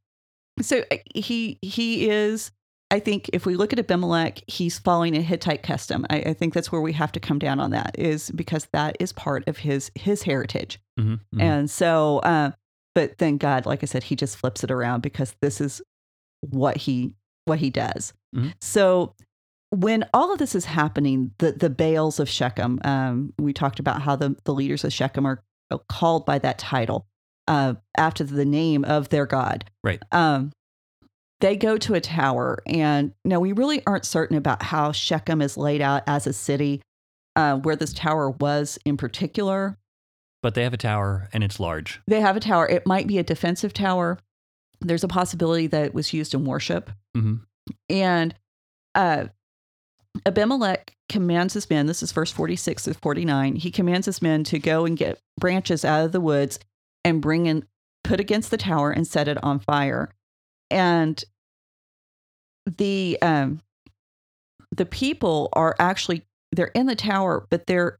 so 0.61 0.83
uh, 0.91 0.97
he 1.15 1.57
he 1.61 2.09
is. 2.09 2.51
I 2.91 2.99
think 2.99 3.29
if 3.33 3.45
we 3.45 3.55
look 3.55 3.71
at 3.71 3.77
Abimelech, 3.79 4.39
he's 4.47 4.79
following 4.79 5.15
a 5.15 5.21
Hittite 5.21 5.61
custom. 5.61 6.07
I, 6.09 6.17
I 6.21 6.33
think 6.33 6.53
that's 6.55 6.71
where 6.71 6.81
we 6.81 6.91
have 6.93 7.11
to 7.11 7.19
come 7.19 7.37
down 7.37 7.59
on 7.59 7.69
that, 7.71 7.95
is 7.99 8.31
because 8.31 8.67
that 8.73 8.97
is 8.99 9.13
part 9.13 9.47
of 9.47 9.57
his 9.57 9.91
his 9.95 10.23
heritage. 10.23 10.79
Mhm, 10.99 11.19
mhm. 11.35 11.41
And 11.41 11.69
so, 11.69 12.19
uh, 12.19 12.51
but 12.95 13.17
then 13.19 13.37
God, 13.37 13.65
like 13.65 13.83
I 13.83 13.85
said, 13.85 14.03
he 14.03 14.15
just 14.15 14.37
flips 14.37 14.63
it 14.63 14.71
around 14.71 15.01
because 15.01 15.35
this 15.41 15.61
is 15.61 15.81
what 16.41 16.77
he 16.77 17.13
what 17.45 17.59
he 17.59 17.69
does. 17.69 18.13
Mhm. 18.35 18.53
So 18.61 19.13
when 19.71 20.05
all 20.13 20.31
of 20.33 20.39
this 20.39 20.55
is 20.55 20.65
happening, 20.65 21.31
the 21.37 21.51
the 21.51 21.69
Baals 21.69 22.19
of 22.19 22.29
Shechem, 22.29 22.79
um, 22.83 23.33
we 23.37 23.53
talked 23.53 23.79
about 23.79 24.01
how 24.01 24.15
the 24.15 24.35
the 24.45 24.53
leaders 24.53 24.83
of 24.83 24.93
Shechem 24.93 25.25
are 25.25 25.43
called 25.87 26.25
by 26.25 26.39
that 26.39 26.57
title 26.57 27.05
uh, 27.47 27.75
after 27.97 28.23
the 28.23 28.45
name 28.45 28.83
of 28.85 29.09
their 29.09 29.25
god. 29.25 29.65
Right. 29.83 30.01
Um, 30.11 30.51
they 31.41 31.55
go 31.55 31.77
to 31.77 31.93
a 31.93 32.01
tower, 32.01 32.59
and 32.65 33.13
now 33.23 33.39
we 33.39 33.53
really 33.53 33.81
aren't 33.85 34.05
certain 34.05 34.35
about 34.35 34.63
how 34.63 34.91
Shechem 34.91 35.41
is 35.41 35.55
laid 35.57 35.81
out 35.81 36.03
as 36.07 36.27
a 36.27 36.33
city, 36.33 36.81
uh, 37.35 37.57
where 37.57 37.75
this 37.75 37.93
tower 37.93 38.31
was 38.31 38.77
in 38.85 38.97
particular. 38.97 39.77
but 40.41 40.53
they 40.55 40.63
have 40.63 40.73
a 40.73 40.77
tower 40.77 41.29
and 41.33 41.43
it's 41.43 41.59
large. 41.59 42.01
They 42.07 42.21
have 42.21 42.35
a 42.35 42.39
tower. 42.41 42.67
It 42.67 42.85
might 42.87 43.07
be 43.07 43.17
a 43.19 43.23
defensive 43.23 43.73
tower. 43.73 44.17
There's 44.81 45.03
a 45.03 45.07
possibility 45.09 45.67
that 45.67 45.85
it 45.85 45.93
was 45.93 46.11
used 46.13 46.33
in 46.33 46.43
worship. 46.45 46.89
hmm 47.15 47.35
And 47.89 48.33
uh, 48.95 49.27
Abimelech 50.25 50.95
commands 51.07 51.53
his 51.53 51.69
men, 51.69 51.85
this 51.87 52.03
is 52.03 52.11
verse 52.11 52.31
46 52.31 52.83
to 52.83 52.93
49. 52.93 53.55
He 53.55 53.71
commands 53.71 54.05
his 54.05 54.21
men 54.21 54.43
to 54.45 54.59
go 54.59 54.85
and 54.85 54.97
get 54.97 55.19
branches 55.39 55.83
out 55.85 56.05
of 56.05 56.11
the 56.11 56.21
woods 56.21 56.59
and 57.03 57.21
bring 57.21 57.45
in, 57.45 57.65
put 58.03 58.19
against 58.19 58.51
the 58.51 58.57
tower 58.57 58.91
and 58.91 59.07
set 59.07 59.27
it 59.27 59.41
on 59.43 59.59
fire. 59.59 60.09
And 60.69 61.23
the, 62.77 63.17
um, 63.21 63.61
the 64.75 64.85
people 64.85 65.49
are 65.53 65.75
actually, 65.79 66.23
they're 66.51 66.67
in 66.67 66.85
the 66.85 66.95
tower, 66.95 67.47
but 67.49 67.65
they're 67.67 67.97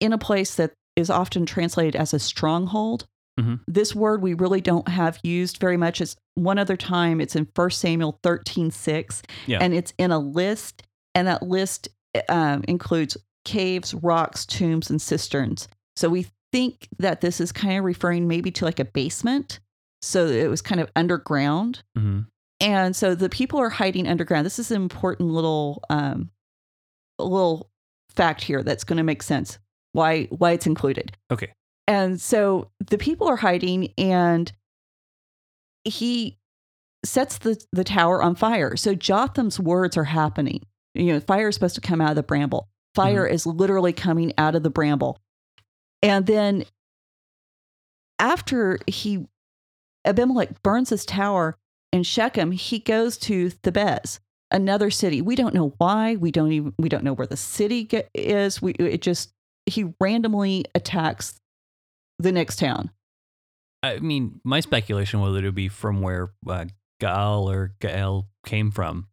in 0.00 0.12
a 0.12 0.18
place 0.18 0.56
that 0.56 0.72
is 0.96 1.10
often 1.10 1.46
translated 1.46 1.94
as 1.94 2.12
a 2.12 2.18
stronghold. 2.18 3.06
Mhm. 3.38 3.60
This 3.68 3.94
word 3.94 4.22
we 4.22 4.34
really 4.34 4.60
don't 4.60 4.88
have 4.88 5.18
used 5.22 5.58
very 5.58 5.76
much. 5.76 6.00
It's 6.00 6.16
one 6.34 6.58
other 6.58 6.76
time. 6.76 7.20
It's 7.20 7.36
in 7.36 7.46
1 7.54 7.70
Samuel 7.70 8.18
13 8.22 8.70
6 8.70 9.22
Yeah. 9.46 9.58
and 9.60 9.72
it's 9.72 9.92
in 9.98 10.10
a 10.10 10.18
list 10.18 10.82
and 11.14 11.26
that 11.28 11.42
list 11.42 11.88
um, 12.28 12.64
includes 12.68 13.16
caves 13.44 13.94
rocks 13.94 14.44
tombs 14.46 14.90
and 14.90 15.00
cisterns 15.00 15.68
so 15.96 16.08
we 16.08 16.26
think 16.52 16.88
that 16.98 17.20
this 17.20 17.40
is 17.40 17.52
kind 17.52 17.78
of 17.78 17.84
referring 17.84 18.26
maybe 18.28 18.50
to 18.50 18.64
like 18.64 18.80
a 18.80 18.84
basement 18.84 19.60
so 20.02 20.26
it 20.26 20.48
was 20.48 20.60
kind 20.62 20.80
of 20.80 20.90
underground 20.96 21.82
hmm 21.96 22.20
and 22.62 22.94
so 22.94 23.14
the 23.14 23.30
people 23.30 23.58
are 23.58 23.70
hiding 23.70 24.06
underground 24.06 24.44
this 24.44 24.58
is 24.58 24.70
an 24.70 24.76
important 24.82 25.30
little 25.30 25.82
um, 25.88 26.30
little 27.18 27.70
fact 28.14 28.42
here 28.42 28.62
that's 28.62 28.84
going 28.84 28.98
to 28.98 29.02
make 29.02 29.22
sense 29.22 29.58
why 29.92 30.24
why 30.26 30.50
it's 30.52 30.66
included 30.66 31.16
Okay. 31.30 31.52
and 31.86 32.20
so 32.20 32.70
the 32.86 32.98
people 32.98 33.26
are 33.28 33.36
hiding 33.36 33.94
and 33.96 34.52
he 35.84 36.36
sets 37.04 37.38
the, 37.38 37.58
the 37.72 37.84
tower 37.84 38.22
on 38.22 38.34
fire. 38.34 38.76
So 38.76 38.94
Jotham's 38.94 39.58
words 39.58 39.96
are 39.96 40.04
happening. 40.04 40.60
You 40.94 41.12
know, 41.12 41.20
fire 41.20 41.48
is 41.48 41.54
supposed 41.54 41.76
to 41.76 41.80
come 41.80 42.00
out 42.00 42.10
of 42.10 42.16
the 42.16 42.22
bramble. 42.22 42.68
Fire 42.94 43.26
is 43.26 43.46
literally 43.46 43.92
coming 43.92 44.32
out 44.36 44.56
of 44.56 44.62
the 44.62 44.70
bramble. 44.70 45.18
And 46.02 46.26
then 46.26 46.64
after 48.18 48.78
he 48.86 49.26
Abimelech 50.04 50.62
burns 50.62 50.90
his 50.90 51.04
tower 51.04 51.56
in 51.92 52.02
Shechem, 52.02 52.52
he 52.52 52.78
goes 52.78 53.16
to 53.18 53.50
Thebes, 53.50 54.20
another 54.50 54.90
city. 54.90 55.20
We 55.20 55.36
don't 55.36 55.54
know 55.54 55.74
why. 55.78 56.16
We 56.16 56.30
don't 56.30 56.52
even 56.52 56.74
we 56.78 56.88
don't 56.88 57.04
know 57.04 57.12
where 57.12 57.26
the 57.26 57.36
city 57.36 57.88
is. 58.14 58.62
We 58.62 58.72
it 58.72 59.02
just 59.02 59.32
he 59.66 59.92
randomly 60.00 60.64
attacks 60.74 61.38
the 62.18 62.32
next 62.32 62.58
town. 62.58 62.90
I 63.82 63.98
mean, 63.98 64.40
my 64.44 64.60
speculation 64.60 65.20
was 65.20 65.34
that 65.34 65.44
it 65.44 65.48
would 65.48 65.54
be 65.54 65.68
from 65.68 66.02
where 66.02 66.32
uh, 66.46 66.66
Gaal 67.00 67.50
or 67.50 67.74
Gael 67.80 68.28
came 68.44 68.70
from, 68.70 69.06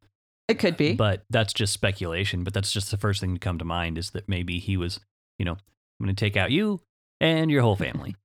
It 0.48 0.60
could 0.60 0.78
be. 0.78 0.94
but 0.94 1.24
that's 1.30 1.54
just 1.54 1.74
speculation. 1.74 2.44
But 2.44 2.54
that's 2.54 2.72
just 2.72 2.90
the 2.92 2.98
first 2.98 3.20
thing 3.22 3.34
to 3.34 3.40
come 3.40 3.58
to 3.60 3.66
mind 3.66 3.98
is 3.98 4.12
that 4.12 4.30
maybe 4.30 4.60
he 4.60 4.78
was, 4.78 5.00
you 5.38 5.46
know, 5.46 5.54
I'm 5.54 6.06
going 6.06 6.16
to 6.16 6.20
take 6.20 6.38
out 6.38 6.52
you 6.52 6.80
and 7.20 7.50
your 7.52 7.62
whole 7.62 7.76
family 7.88 8.16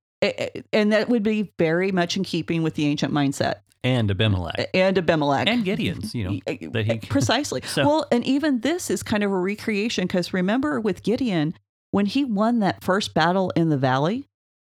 and 0.72 0.92
that 0.92 1.08
would 1.08 1.22
be 1.22 1.52
very 1.58 1.90
much 1.90 2.16
in 2.16 2.22
keeping 2.22 2.62
with 2.62 2.74
the 2.74 2.86
ancient 2.86 3.12
mindset 3.12 3.56
and 3.82 4.08
Abimelech 4.10 4.70
and 4.72 4.96
Abimelech 4.96 5.48
and 5.48 5.64
Gideon's, 5.64 6.14
you 6.14 6.24
know, 6.24 6.38
that 6.70 6.86
he- 6.86 6.98
precisely. 7.08 7.60
So- 7.66 7.84
Well, 7.84 8.06
and 8.12 8.24
even 8.24 8.60
this 8.60 8.88
is 8.90 9.02
kind 9.02 9.24
of 9.24 9.32
a 9.32 9.36
recreation 9.36 10.04
because 10.06 10.32
remember 10.32 10.80
with 10.80 11.02
Gideon 11.02 11.54
when 11.90 12.06
he 12.06 12.24
won 12.24 12.60
that 12.60 12.84
first 12.84 13.14
battle 13.14 13.50
in 13.56 13.68
the 13.68 13.76
valley, 13.76 14.28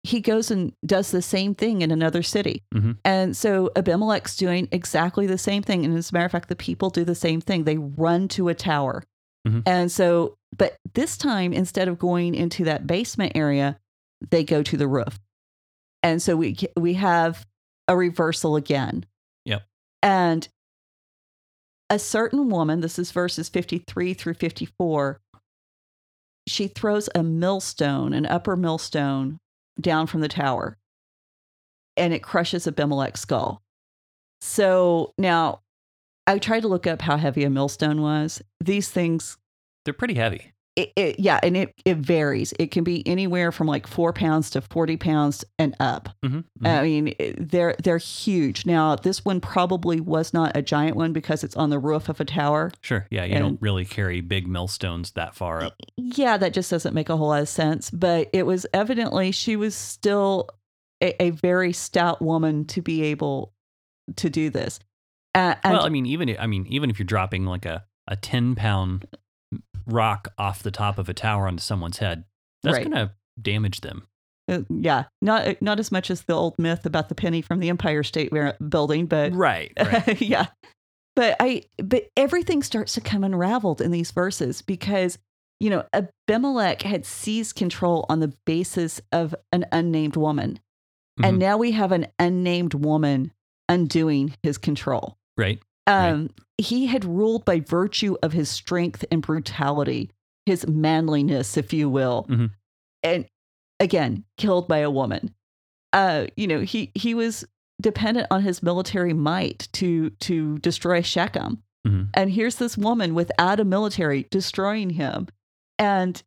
he 0.05 0.21
goes 0.21 0.51
and 0.51 0.71
does 0.85 1.11
the 1.11 1.21
same 1.21 1.55
thing 1.55 1.81
in 1.81 1.89
another 1.89 2.21
city. 2.21 2.63
Mhm. 2.73 2.97
And 3.03 3.35
so 3.35 3.71
Abimelech's 3.75 4.35
doing 4.35 4.67
exactly 4.71 5.25
the 5.25 5.37
same 5.37 5.63
thing. 5.63 5.83
And 5.83 5.97
as 5.97 6.11
a 6.11 6.13
matter 6.13 6.25
of 6.25 6.31
fact, 6.31 6.49
the 6.49 6.55
people 6.55 6.89
do 6.89 7.03
the 7.03 7.15
same 7.15 7.41
thing. 7.41 7.63
They 7.63 7.77
run 7.77 8.27
to 8.29 8.49
a 8.49 8.53
tower. 8.53 9.03
Mhm. 9.47 9.63
And 9.65 9.91
so, 9.91 10.37
but 10.55 10.77
this 10.93 11.17
time, 11.17 11.53
instead 11.53 11.87
of 11.87 11.97
going 11.97 12.35
into 12.35 12.63
that 12.65 12.85
basement 12.85 13.31
area, 13.35 13.79
they 14.29 14.43
go 14.43 14.61
to 14.63 14.77
the 14.77 14.87
roof. 14.87 15.19
And 16.03 16.21
so 16.21 16.35
we 16.35 16.55
we 16.77 16.93
have 16.95 17.45
a 17.87 17.97
reversal 17.97 18.55
again. 18.55 19.05
Yep. 19.45 19.63
And 20.03 20.47
a 21.89 21.99
certain 21.99 22.49
woman, 22.49 22.81
this 22.81 22.99
is 22.99 23.11
verses 23.11 23.49
53 23.49 24.13
through 24.13 24.35
54, 24.35 25.19
she 26.47 26.67
throws 26.67 27.09
a 27.15 27.23
millstone, 27.23 28.13
an 28.13 28.25
upper 28.25 28.55
millstone, 28.55 29.39
down 29.79 30.07
from 30.07 30.21
the 30.21 30.27
tower, 30.27 30.77
and 31.97 32.13
it 32.13 32.23
crushes 32.23 32.67
Abimelech's 32.67 33.21
skull. 33.21 33.61
So 34.41 35.13
now 35.17 35.61
I 36.27 36.39
tried 36.39 36.61
to 36.61 36.67
look 36.67 36.87
up 36.87 37.01
how 37.01 37.17
heavy 37.17 37.43
a 37.43 37.49
millstone 37.49 38.01
was. 38.01 38.41
These 38.59 38.89
things 38.89 39.37
They're 39.85 39.93
pretty 39.93 40.15
heavy. 40.15 40.54
It, 40.75 40.91
it, 40.95 41.19
yeah, 41.19 41.39
and 41.41 41.55
it, 41.55 41.73
it 41.85 41.97
varies. 41.97 42.53
It 42.59 42.71
can 42.71 42.83
be 42.83 43.05
anywhere 43.07 43.51
from 43.53 43.67
like 43.67 43.87
four 43.87 44.11
pounds 44.11 44.49
to 44.51 44.61
40 44.61 44.97
pounds 44.97 45.45
and 45.57 45.75
up. 45.79 46.09
hmm 46.23 46.41
I 46.63 46.81
mean, 46.83 47.13
they're 47.37 47.75
they're 47.81 47.97
huge. 47.97 48.65
Now, 48.65 48.95
this 48.95 49.23
one 49.23 49.39
probably 49.39 50.01
was 50.01 50.33
not 50.33 50.55
a 50.57 50.61
giant 50.61 50.97
one 50.97 51.13
because 51.13 51.43
it's 51.43 51.55
on 51.55 51.69
the 51.69 51.79
roof 51.79 52.09
of 52.09 52.19
a 52.19 52.25
tower. 52.25 52.71
Sure. 52.81 53.07
Yeah. 53.09 53.23
You 53.23 53.35
and- 53.35 53.43
don't 53.43 53.61
really 53.61 53.85
carry 53.85 54.19
big 54.21 54.47
millstones 54.47 55.11
that 55.11 55.35
far 55.35 55.63
up. 55.63 55.75
Yeah, 55.97 56.37
that 56.37 56.53
just 56.53 56.69
doesn't 56.71 56.93
make 56.93 57.09
a 57.09 57.15
whole 57.17 57.29
lot 57.29 57.41
of 57.41 57.49
sense. 57.49 57.89
But 57.89 58.29
it 58.33 58.45
was 58.45 58.65
evidently 58.73 59.31
she 59.31 59.55
was 59.55 59.75
still 59.75 60.49
a, 61.01 61.21
a 61.21 61.29
very 61.29 61.71
stout 61.71 62.21
woman 62.21 62.65
to 62.65 62.81
be 62.81 63.03
able 63.03 63.53
to 64.17 64.29
do 64.29 64.49
this. 64.49 64.79
Uh, 65.33 65.55
and 65.63 65.73
well, 65.73 65.85
I 65.85 65.89
mean, 65.89 66.05
even 66.05 66.35
I 66.39 66.47
mean, 66.47 66.65
even 66.67 66.89
if 66.89 66.99
you're 66.99 67.05
dropping 67.05 67.45
like 67.45 67.65
a 67.65 67.85
a 68.07 68.15
ten 68.15 68.55
pound 68.55 69.05
rock 69.85 70.29
off 70.37 70.63
the 70.63 70.71
top 70.71 70.97
of 70.97 71.09
a 71.09 71.13
tower 71.13 71.47
onto 71.47 71.61
someone's 71.61 71.97
head, 71.99 72.23
that's 72.63 72.77
Right. 72.77 72.83
gonna 72.89 73.13
damage 73.41 73.81
them. 73.81 74.07
uh, 74.47 74.61
yeah, 74.69 75.05
not 75.21 75.61
not 75.61 75.79
as 75.79 75.91
much 75.91 76.11
as 76.11 76.23
the 76.23 76.33
old 76.33 76.57
myth 76.59 76.85
about 76.85 77.09
the 77.09 77.15
penny 77.15 77.41
from 77.41 77.59
the 77.59 77.69
Empire 77.69 78.03
State 78.03 78.31
Building, 78.69 79.05
but 79.07 79.33
Right. 79.33 79.71
Right. 79.79 80.21
yeah. 80.21 80.47
But 81.15 81.35
I 81.39 81.63
but 81.83 82.09
everything 82.17 82.61
starts 82.61 82.93
to 82.93 83.01
come 83.01 83.23
unraveled 83.23 83.81
in 83.81 83.91
these 83.91 84.11
verses 84.11 84.61
because 84.61 85.17
you 85.59 85.69
know 85.69 85.83
Abimelech 85.93 86.81
had 86.83 87.05
seized 87.05 87.55
control 87.55 88.05
on 88.09 88.19
the 88.19 88.33
basis 88.45 89.01
of 89.11 89.33
an 89.51 89.65
unnamed 89.71 90.15
woman. 90.17 90.59
Mhm. 91.19 91.29
And 91.29 91.39
now 91.39 91.57
we 91.57 91.71
have 91.71 91.91
an 91.93 92.07
unnamed 92.19 92.73
woman 92.73 93.31
undoing 93.69 94.35
his 94.43 94.57
control. 94.57 95.17
right. 95.37 95.59
Um 95.87 96.29
he 96.57 96.85
had 96.87 97.03
ruled 97.03 97.43
by 97.45 97.59
virtue 97.59 98.15
of 98.23 98.31
his 98.31 98.49
strength 98.49 99.03
and 99.11 99.21
brutality, 99.21 100.09
his 100.45 100.65
manliness, 100.67 101.57
if 101.57 101.73
you 101.73 101.89
will. 101.89 102.25
Mhm. 102.29 102.51
And 103.03 103.25
again, 103.79 104.23
killed 104.37 104.67
by 104.67 104.77
a 104.79 104.89
woman. 104.89 105.33
Uh, 105.93 106.27
you 106.37 106.47
know, 106.47 106.61
he 106.61 106.91
he 106.95 107.13
was 107.13 107.45
dependent 107.81 108.27
on 108.31 108.41
his 108.41 108.63
military 108.63 109.13
might 109.13 109.67
to 109.73 110.09
to 110.21 110.57
destroy 110.59 111.01
Shechem. 111.01 111.61
Mhm. 111.85 112.09
And 112.13 112.31
here's 112.31 112.55
this 112.55 112.77
woman 112.77 113.13
without 113.13 113.59
a 113.59 113.65
military 113.65 114.25
destroying 114.31 114.91
him. 114.91 115.27
And 115.77 116.21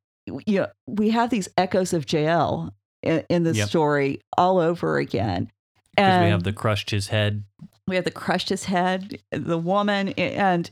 you 0.47 0.61
know, 0.61 0.68
we 0.87 1.09
have 1.11 1.31
these 1.31 1.49
echoes 1.57 1.94
of 1.94 2.11
Jael 2.12 2.75
in, 3.03 3.25
in 3.31 3.44
the 3.44 3.55
Yep. 3.55 3.68
story 3.68 4.21
all 4.37 4.59
over 4.59 4.99
again. 4.99 5.51
Because 5.97 6.23
we 6.23 6.29
have 6.31 6.42
the 6.44 6.53
crushed 6.53 6.90
his 6.90 7.09
head. 7.09 7.44
We 7.88 7.96
have 7.96 8.05
the 8.05 8.11
crushed 8.11 8.48
his 8.48 8.64
head, 8.64 9.18
the 9.33 9.59
woman, 9.59 10.09
and 10.11 10.70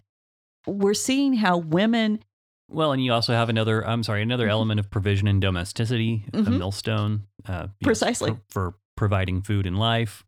we're 0.67 0.95
seeing 0.95 1.35
how 1.35 1.59
women 1.59 2.21
Well, 2.69 2.93
and 2.93 3.05
you 3.05 3.13
also 3.13 3.33
have 3.33 3.49
another. 3.49 3.87
I'm 3.87 4.03
sorry, 4.03 4.23
another 4.23 4.47
Mhm. 4.49 4.51
element 4.51 4.81
of 4.81 4.91
provision 4.91 5.29
and 5.29 5.41
domesticity, 5.41 6.25
a 6.33 6.39
Mhm. 6.39 6.59
millstone, 6.59 7.23
uh, 7.47 7.53
you 7.53 7.59
know, 7.63 7.69
Precisely. 7.85 8.31
for, 8.33 8.41
for 8.49 8.75
providing 8.97 9.41
food 9.43 9.67
and 9.67 9.79
life. 9.79 10.25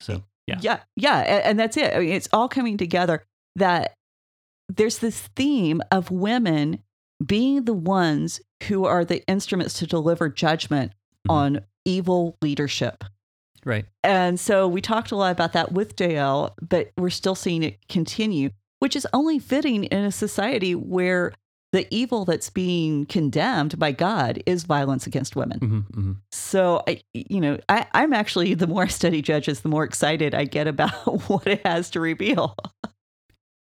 So 0.00 0.24
Yeah. 0.46 0.58
yeah, 0.62 0.80
yeah, 0.96 1.18
a- 1.20 1.46
and 1.46 1.58
that's 1.60 1.76
it. 1.76 1.92
I 1.94 1.98
mean, 2.00 2.08
it's 2.08 2.28
all 2.32 2.48
coming 2.48 2.78
together. 2.78 3.26
That 3.56 3.92
there's 4.70 4.98
this 5.00 5.28
theme 5.36 5.82
of 5.90 6.10
women 6.10 6.82
being 7.24 7.64
the 7.64 7.74
ones 7.74 8.40
who 8.68 8.86
are 8.86 9.04
the 9.04 9.22
instruments 9.28 9.78
to 9.80 9.86
deliver 9.86 10.30
judgment 10.30 10.92
Mhm. 11.28 11.34
on 11.34 11.60
evil 11.84 12.38
leadership. 12.40 13.04
Right, 13.64 13.86
And 14.02 14.38
so 14.38 14.66
we 14.68 14.80
talked 14.80 15.10
a 15.10 15.16
lot 15.16 15.32
about 15.32 15.52
that 15.52 15.72
with 15.72 15.98
Jael, 16.00 16.54
but 16.60 16.90
we're 16.96 17.10
still 17.10 17.34
seeing 17.34 17.62
it 17.62 17.78
continue, 17.88 18.50
which 18.78 18.96
is 18.96 19.06
only 19.12 19.38
fitting 19.38 19.84
in 19.84 20.04
a 20.04 20.12
society 20.12 20.74
where 20.74 21.32
the 21.72 21.86
evil 21.94 22.24
that's 22.24 22.48
being 22.48 23.04
condemned 23.06 23.78
by 23.78 23.92
God 23.92 24.42
is 24.46 24.64
violence 24.64 25.06
against 25.06 25.36
women. 25.36 25.58
hmm 25.58 25.78
hmm 25.80 26.12
So, 26.32 26.82
I, 26.88 27.02
you 27.12 27.40
know, 27.40 27.58
I, 27.68 27.86
I'm 27.92 28.12
actually, 28.12 28.54
the 28.54 28.66
more 28.66 28.82
I 28.84 28.88
study 28.88 29.20
Judges, 29.20 29.60
the 29.60 29.68
more 29.68 29.84
excited 29.84 30.34
I 30.34 30.44
get 30.44 30.66
about 30.66 30.92
what 31.28 31.46
it 31.46 31.66
has 31.66 31.90
to 31.90 32.00
reveal. 32.00 32.56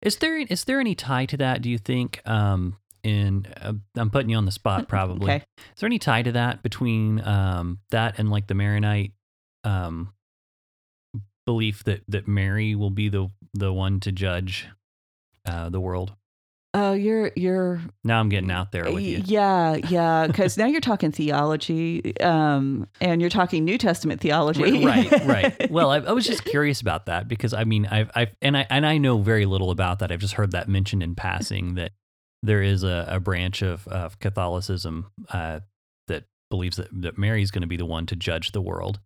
Is 0.02 0.18
there 0.18 0.38
is 0.38 0.64
there 0.66 0.80
any 0.80 0.96
tie 0.96 1.26
to 1.26 1.38
that? 1.38 1.62
Do 1.62 1.70
you 1.70 1.78
think? 1.78 2.22
Um, 2.26 2.78
in 3.04 3.48
uh, 3.62 3.74
I'm 3.96 4.10
putting 4.10 4.30
you 4.30 4.38
on 4.38 4.46
the 4.46 4.52
spot, 4.52 4.88
probably. 4.90 5.32
Okay. 5.32 5.44
Is 5.58 5.80
there 5.80 5.88
any 5.88 6.00
tie 6.00 6.24
to 6.24 6.32
that 6.34 6.62
between 6.62 7.26
um, 7.26 7.80
that 7.92 8.20
and 8.20 8.30
like 8.30 8.48
the 8.48 8.54
Maronite 8.54 9.14
um, 9.68 10.14
belief 11.46 11.84
that 11.84 12.02
that 12.08 12.28
Mary 12.28 12.76
will 12.76 12.90
be 12.90 13.10
the 13.10 13.30
the 13.54 13.74
one 13.74 14.00
to 14.02 14.12
judge 14.12 14.68
uh, 15.46 15.70
the 15.70 15.80
world? 15.80 16.14
Oh, 16.74 16.94
you're, 16.94 17.32
you're, 17.36 17.82
Now 18.04 18.20
I'm 18.20 18.30
getting 18.30 18.52
out 18.52 18.72
there 18.72 18.92
with 18.92 19.02
you. 19.02 19.24
yeah, 19.26 19.78
yeah. 19.90 20.28
Because 20.28 20.58
now 20.58 20.68
you're 20.68 20.82
talking 20.82 21.12
theology 21.12 22.16
um, 22.20 22.88
and 23.02 23.20
you're 23.20 23.32
talking 23.32 23.66
New 23.66 23.80
Testament 23.80 24.22
theology. 24.22 24.86
right, 24.86 25.26
right. 25.26 25.72
Well, 25.72 25.90
I, 25.90 25.98
I 26.00 26.12
was 26.12 26.28
just 26.28 26.46
curious 26.46 26.80
about 26.80 27.08
that 27.08 27.28
because 27.28 27.54
I 27.54 27.64
mean, 27.64 27.88
I've, 27.88 28.12
I've, 28.14 28.36
and 28.44 28.56
I, 28.56 28.68
and 28.70 28.86
I 28.86 29.00
know 29.00 29.18
very 29.18 29.46
little 29.46 29.72
about 29.72 30.00
that. 30.00 30.12
I've 30.12 30.20
just 30.20 30.36
heard 30.36 30.52
that 30.52 30.68
mentioned 30.68 31.02
in 31.02 31.16
passing 31.16 31.76
that 31.76 31.94
there 32.44 32.62
is 32.62 32.84
a, 32.84 33.08
a 33.10 33.20
branch 33.20 33.64
of, 33.64 33.88
of 33.88 34.20
Catholicism 34.20 35.08
uh, 35.30 35.62
that 36.10 36.26
believes 36.52 36.78
that, 36.78 36.90
that 37.02 37.18
Mary 37.18 37.42
is 37.42 37.50
going 37.50 37.62
to 37.64 37.68
be 37.68 37.78
the 37.78 37.88
one 37.88 38.06
to 38.08 38.16
judge 38.16 38.52
the 38.52 38.62
world 38.62 39.00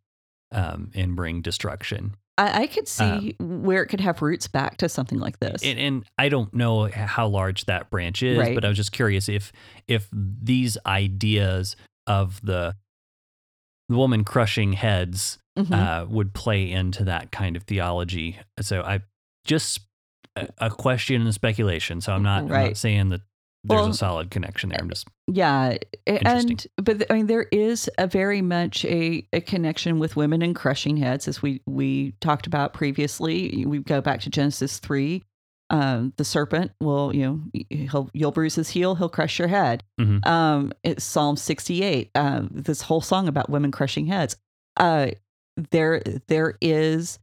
um, 0.52 0.92
and 0.94 1.16
bring 1.16 1.42
destruction. 1.42 2.16
I, 2.38 2.64
I 2.64 2.68
could 2.68 2.88
see 2.88 3.36
where 3.40 3.84
it 3.84 3.88
could 3.88 4.00
have 4.02 4.22
roots 4.22 4.48
back 4.48 4.78
to 4.78 4.90
something 4.90 5.20
like 5.20 5.40
this. 5.40 5.62
And, 5.64 5.78
and 5.78 6.06
I 6.18 6.30
don't 6.30 6.54
know 6.54 6.88
how 6.88 7.28
large 7.28 7.66
that 7.66 7.90
branch 7.90 8.24
is, 8.24 8.38
Right. 8.38 8.56
but 8.56 8.64
I 8.66 8.68
was 8.70 8.78
just 8.78 8.92
curious 8.92 9.28
if 9.30 9.52
if 9.88 10.08
these 10.12 10.78
ideas 10.86 11.76
of 12.08 12.40
the 12.44 12.76
the 13.90 13.98
woman 13.98 14.24
crushing 14.24 14.74
heads 14.74 15.38
Mhm. 15.60 15.72
uh, 15.74 16.06
would 16.08 16.34
play 16.34 16.72
into 16.72 17.04
that 17.04 17.30
kind 17.32 17.58
of 17.58 17.64
theology. 17.64 18.40
So 18.62 18.82
I 18.82 19.02
just 19.44 19.82
a, 20.38 20.48
a 20.60 20.70
question 20.70 21.22
and 21.24 21.34
speculation. 21.34 22.00
So 22.00 22.14
I'm 22.14 22.24
not, 22.24 22.44
I'm 22.44 22.48
not 22.48 22.78
saying 22.78 23.10
that 23.10 23.20
there's 23.64 23.80
Well, 23.82 23.90
a 23.90 23.94
solid 23.94 24.32
connection 24.32 24.70
there. 24.70 24.80
I'm 24.82 24.90
just 24.90 25.08
Yeah, 25.28 25.78
and 26.08 26.66
but 26.78 27.10
I 27.12 27.14
mean 27.16 27.28
there 27.28 27.48
is 27.52 27.90
a 27.98 28.08
very 28.08 28.42
much 28.42 28.84
a, 28.86 29.28
a 29.34 29.42
connection 29.42 30.00
with 30.00 30.16
women 30.16 30.42
and 30.42 30.56
crushing 30.56 30.98
heads, 30.98 31.28
as 31.28 31.42
we 31.42 31.62
we 31.68 32.14
talked 32.22 32.48
about 32.48 32.74
previously. 32.74 33.66
We 33.66 33.80
go 33.80 34.02
back 34.02 34.22
to 34.22 34.30
Genesis 34.30 34.80
three. 34.80 35.24
Um, 35.70 36.12
the 36.18 36.26
serpent 36.26 36.72
will, 36.82 37.16
you 37.16 37.26
know, 37.26 37.42
he'll 37.70 38.10
you'll 38.14 38.32
bruise 38.32 38.56
his 38.56 38.70
heel, 38.70 38.96
he'll 38.96 39.08
crush 39.10 39.40
your 39.40 39.48
head. 39.48 39.84
Mhm. 40.00 40.26
Um, 40.28 40.74
it's 40.84 41.04
Psalm 41.04 41.38
sixty 41.38 41.84
eight. 41.84 42.10
Um, 42.16 42.50
this 42.52 42.82
whole 42.82 43.00
song 43.02 43.28
about 43.28 43.50
women 43.50 43.72
crushing 43.72 44.08
heads. 44.08 44.36
Uh, 44.76 45.12
there 45.70 46.02
there 46.28 46.58
is 46.62 47.20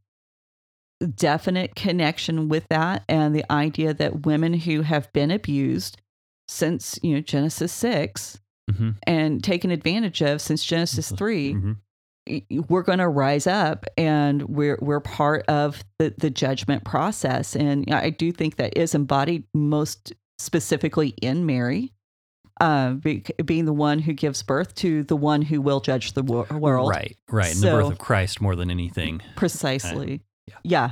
definite 1.14 1.74
connection 1.74 2.48
with 2.48 2.66
that 2.68 3.05
and 3.09 3.35
the 3.35 3.44
idea 3.53 3.94
that 3.94 4.27
women 4.27 4.53
who 4.55 4.83
have 4.83 5.12
been 5.12 5.31
abused 5.31 5.96
since 6.48 6.98
you 7.02 7.14
know 7.14 7.20
Genesis 7.20 7.72
six 7.72 8.40
mhm, 8.70 8.96
and 9.04 9.44
taken 9.44 9.70
advantage 9.70 10.22
of 10.22 10.40
since 10.40 10.64
Genesis 10.64 11.12
three, 11.12 11.54
mhm. 11.54 11.76
we're 12.68 12.82
going 12.82 12.98
to 12.98 13.08
rise 13.08 13.46
up 13.46 13.87
and 13.96 14.42
we're 14.42 14.78
we're 14.80 15.00
part 15.00 15.44
of 15.46 15.84
the 15.98 16.14
the 16.18 16.30
judgment 16.30 16.84
process. 16.84 17.54
And 17.54 17.92
I 17.92 18.11
do 18.11 18.32
think 18.32 18.56
that 18.56 18.76
is 18.76 18.94
embodied 18.94 19.44
most 19.54 20.12
specifically 20.38 21.08
in 21.20 21.46
Mary, 21.46 21.92
uh, 22.61 22.92
be, 22.92 23.24
being 23.44 23.64
the 23.64 23.72
one 23.72 23.98
who 23.98 24.12
gives 24.12 24.42
birth 24.42 24.74
to 24.76 25.04
the 25.04 25.16
one 25.16 25.42
who 25.42 25.61
will 25.61 25.80
judge 25.80 26.12
the 26.12 26.22
wor- 26.22 26.46
world. 26.50 26.90
right, 26.90 27.16
right. 27.28 27.52
And 27.52 27.62
the 27.62 27.70
birth 27.70 27.92
of 27.92 27.98
Christ 27.98 28.40
more 28.40 28.56
than 28.56 28.70
anything. 28.70 29.20
Precisely. 29.37 30.22
yeah. 30.46 30.54
yeah. 30.64 30.90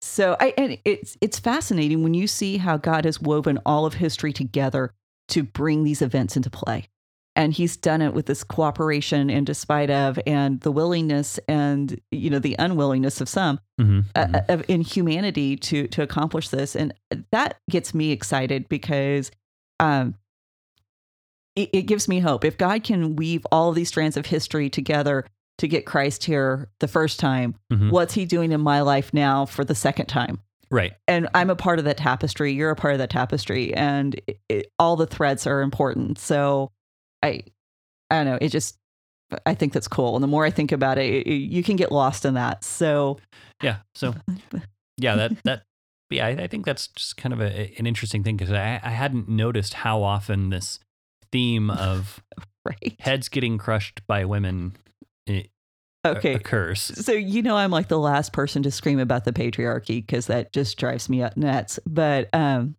So 0.00 0.36
I 0.38 0.54
and 0.56 0.78
it's 0.84 1.16
it's 1.20 1.38
fascinating 1.38 2.02
when 2.02 2.14
you 2.14 2.26
see 2.26 2.56
how 2.58 2.76
God 2.76 3.04
has 3.04 3.20
woven 3.20 3.58
all 3.66 3.84
of 3.84 3.94
history 3.94 4.32
together 4.32 4.92
to 5.28 5.42
bring 5.42 5.84
these 5.84 6.02
events 6.02 6.36
into 6.36 6.50
play. 6.50 6.88
And 7.36 7.52
he's 7.52 7.76
done 7.76 8.02
it 8.02 8.14
with 8.14 8.26
this 8.26 8.42
cooperation 8.42 9.30
and 9.30 9.46
despite 9.46 9.90
of 9.90 10.18
and 10.26 10.60
the 10.62 10.72
willingness 10.72 11.38
and 11.48 12.00
you 12.10 12.30
know 12.30 12.38
the 12.40 12.56
unwillingness 12.58 13.20
of 13.20 13.28
some 13.28 13.60
Mhm, 13.80 14.04
uh, 14.16 14.26
mhm. 14.26 14.48
of 14.48 14.64
in 14.68 14.80
humanity 14.80 15.56
to 15.56 15.86
to 15.88 16.02
accomplish 16.02 16.48
this 16.48 16.74
and 16.74 16.92
that 17.30 17.60
gets 17.70 17.94
me 17.94 18.10
excited 18.10 18.68
because 18.68 19.30
um 19.78 20.14
it, 21.54 21.70
it 21.72 21.82
gives 21.82 22.08
me 22.08 22.18
hope 22.18 22.44
if 22.44 22.58
god 22.58 22.82
can 22.82 23.14
weave 23.14 23.46
all 23.52 23.70
these 23.72 23.88
strands 23.88 24.16
of 24.16 24.26
history 24.26 24.68
together 24.68 25.24
to 25.58 25.68
get 25.68 25.84
christ 25.86 26.24
here 26.24 26.68
the 26.80 26.88
first 26.88 27.18
time 27.20 27.54
Mhm. 27.72 27.90
what's 27.90 28.14
he 28.14 28.24
doing 28.24 28.52
in 28.52 28.60
my 28.60 28.80
life 28.80 29.12
now 29.12 29.44
for 29.46 29.64
the 29.64 29.74
second 29.74 30.06
time 30.06 30.40
Right. 30.70 30.92
and 31.06 31.28
I'm 31.34 31.48
a 31.50 31.56
part 31.56 31.78
of 31.78 31.86
that 31.86 31.96
tapestry. 31.96 32.52
You're 32.52 32.70
a 32.70 32.76
part 32.76 32.92
of 32.92 32.98
that 32.98 33.08
tapestry, 33.08 33.72
and 33.72 34.14
it, 34.26 34.38
it, 34.50 34.66
all 34.78 34.96
the 34.96 35.06
threads 35.06 35.46
are 35.46 35.62
important. 35.62 36.18
So, 36.18 36.70
I, 37.22 37.42
I 38.10 38.16
don't 38.16 38.26
know. 38.26 38.38
It 38.38 38.50
just, 38.50 38.76
I 39.46 39.54
think 39.54 39.72
that's 39.72 39.88
cool. 39.88 40.14
And 40.14 40.22
the 40.22 40.26
more 40.28 40.44
I 40.44 40.50
think 40.50 40.70
about 40.70 40.98
it, 40.98 41.26
it 41.26 41.32
you 41.32 41.62
can 41.62 41.76
get 41.76 41.90
lost 41.90 42.26
in 42.26 42.34
that. 42.34 42.64
So, 42.64 43.18
Yeah. 43.62 43.76
So 43.94 44.14
yeah, 44.98 45.16
that 45.16 45.42
that 45.44 45.62
yeah, 46.10 46.26
I, 46.26 46.30
I 46.32 46.46
think 46.48 46.66
that's 46.66 46.88
just 46.88 47.16
kind 47.16 47.32
of 47.32 47.40
a, 47.40 47.72
an 47.78 47.86
interesting 47.86 48.22
thing 48.22 48.36
because 48.36 48.52
I, 48.52 48.78
I 48.82 48.90
hadn't 48.90 49.26
noticed 49.26 49.72
how 49.72 50.02
often 50.02 50.50
this 50.50 50.80
theme 51.32 51.70
of 51.70 52.22
right. 52.66 52.94
heads 53.00 53.30
getting 53.30 53.56
crushed 53.56 54.06
by 54.06 54.26
women 54.26 54.76
eh, 55.28 55.42
Okay. 56.06 56.38
Curse. 56.38 56.82
So 56.94 57.12
you 57.12 57.42
know 57.42 57.56
I'm 57.56 57.70
like 57.70 57.88
the 57.88 57.98
last 57.98 58.32
person 58.32 58.62
to 58.62 58.70
scream 58.70 58.98
about 58.98 59.24
the 59.24 59.32
patriarchy 59.32 60.04
because 60.04 60.26
that 60.26 60.52
just 60.52 60.78
drives 60.78 61.08
me 61.08 61.22
up 61.22 61.36
nuts. 61.36 61.78
But 61.86 62.28
um, 62.32 62.76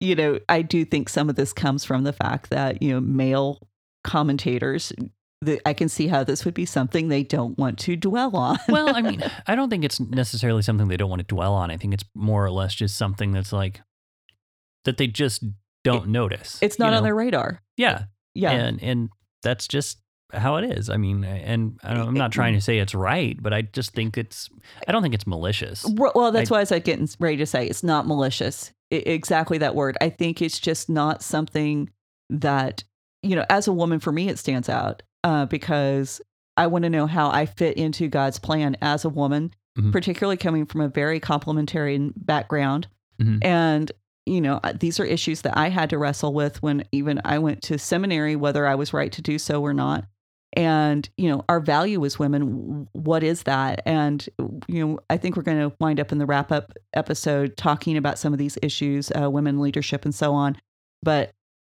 you 0.00 0.14
know, 0.14 0.38
I 0.48 0.62
do 0.62 0.84
think 0.84 1.08
some 1.08 1.28
of 1.28 1.36
this 1.36 1.52
comes 1.52 1.84
from 1.84 2.04
the 2.04 2.12
fact 2.12 2.50
that 2.50 2.82
you 2.82 2.92
know 2.92 3.00
male 3.00 3.68
commentators. 4.04 4.92
The, 5.40 5.60
I 5.66 5.74
can 5.74 5.88
see 5.88 6.06
how 6.06 6.22
this 6.22 6.44
would 6.44 6.54
be 6.54 6.64
something 6.64 7.08
they 7.08 7.24
don't 7.24 7.58
want 7.58 7.78
to 7.80 7.96
dwell 7.96 8.36
on. 8.36 8.58
well, 8.68 8.94
I 8.94 9.02
mean, 9.02 9.24
I 9.48 9.56
don't 9.56 9.70
think 9.70 9.84
it's 9.84 9.98
necessarily 9.98 10.62
something 10.62 10.86
they 10.86 10.96
don't 10.96 11.10
want 11.10 11.20
to 11.20 11.26
dwell 11.26 11.54
on. 11.54 11.70
I 11.70 11.76
think 11.76 11.94
it's 11.94 12.04
more 12.14 12.44
or 12.44 12.50
less 12.50 12.74
just 12.74 12.96
something 12.96 13.32
that's 13.32 13.52
like 13.52 13.80
that 14.84 14.98
they 14.98 15.08
just 15.08 15.44
don't 15.82 16.08
notice. 16.08 16.58
it's 16.62 16.78
you 16.78 16.84
not 16.84 16.94
on 16.94 17.02
their 17.02 17.14
radar. 17.14 17.60
yeah, 17.76 18.04
Yeah, 18.34 18.52
and 18.52 18.82
and 18.82 19.08
that's 19.42 19.66
just 19.66 19.98
how 20.32 20.56
it 20.56 20.64
is. 20.78 20.88
I 20.90 20.96
mean, 20.96 21.24
and 21.24 21.78
I 21.82 21.94
don't, 21.94 22.08
I'm 22.08 22.14
not 22.14 22.32
trying 22.32 22.54
to 22.54 22.60
say 22.60 22.78
it's 22.78 22.94
right, 22.94 23.40
but 23.42 23.52
I 23.52 23.62
just 23.62 23.92
think 23.92 24.16
it's. 24.18 24.48
I 24.88 24.92
don't 24.92 25.02
think 25.02 25.14
it's 25.14 25.26
malicious. 25.26 25.84
Well, 25.88 26.32
that's 26.32 26.50
I- 26.50 26.54
why 26.54 26.58
I 26.58 26.62
was 26.62 26.70
like 26.70 26.84
getting 26.84 27.08
ready 27.20 27.36
to 27.38 27.46
say 27.46 27.66
it's 27.66 27.82
not 27.82 28.06
malicious. 28.06 28.72
Exactly 28.90 29.58
that 29.58 29.74
word. 29.74 29.96
I 30.00 30.10
think 30.10 30.42
it's 30.42 30.58
just 30.58 30.88
not 30.90 31.22
something 31.22 31.88
that 32.30 32.84
you 33.22 33.36
know. 33.36 33.44
As 33.50 33.66
a 33.68 33.72
woman, 33.72 34.00
for 34.00 34.12
me, 34.12 34.28
it 34.28 34.38
stands 34.38 34.68
out 34.68 35.02
uh, 35.24 35.46
because 35.46 36.20
I 36.56 36.66
want 36.66 36.82
to 36.84 36.90
know 36.90 37.06
how 37.06 37.30
I 37.30 37.46
fit 37.46 37.76
into 37.76 38.08
God's 38.08 38.38
plan 38.38 38.76
as 38.82 39.04
a 39.04 39.08
woman, 39.08 39.52
Mhm. 39.78 39.92
particularly 39.92 40.36
coming 40.36 40.66
from 40.66 40.82
a 40.82 40.88
very 40.88 41.18
complementarian 41.20 42.12
background. 42.16 42.88
Mhm. 43.20 43.42
And 43.44 43.92
you 44.24 44.40
know, 44.40 44.60
these 44.78 45.00
are 45.00 45.04
issues 45.04 45.40
that 45.42 45.56
I 45.58 45.68
had 45.68 45.90
to 45.90 45.98
wrestle 45.98 46.32
with 46.32 46.62
when 46.62 46.84
even 46.92 47.20
I 47.24 47.40
went 47.40 47.60
to 47.62 47.76
seminary, 47.78 48.36
whether 48.36 48.68
I 48.68 48.76
was 48.76 48.92
right 48.92 49.10
to 49.10 49.20
do 49.22 49.36
so 49.36 49.60
or 49.62 49.74
not. 49.74 50.04
And 50.54 51.08
you 51.16 51.30
know, 51.30 51.44
our 51.48 51.60
value 51.60 52.04
as 52.04 52.18
women, 52.18 52.86
what 52.92 53.22
is 53.22 53.44
that? 53.44 53.82
And 53.86 54.26
you 54.68 54.86
know, 54.86 54.98
I 55.08 55.16
think 55.16 55.36
we're 55.36 55.42
going 55.42 55.70
to 55.70 55.74
wind 55.80 55.98
up 55.98 56.12
in 56.12 56.18
the 56.18 56.26
wrap 56.26 56.52
up 56.52 56.72
episode 56.94 57.56
talking 57.56 57.96
about 57.96 58.18
some 58.18 58.32
of 58.32 58.38
these 58.38 58.58
issues, 58.62 59.10
uh, 59.18 59.30
women 59.30 59.60
leadership, 59.60 60.04
and 60.04 60.14
so 60.14 60.34
on. 60.34 60.56
But 61.02 61.30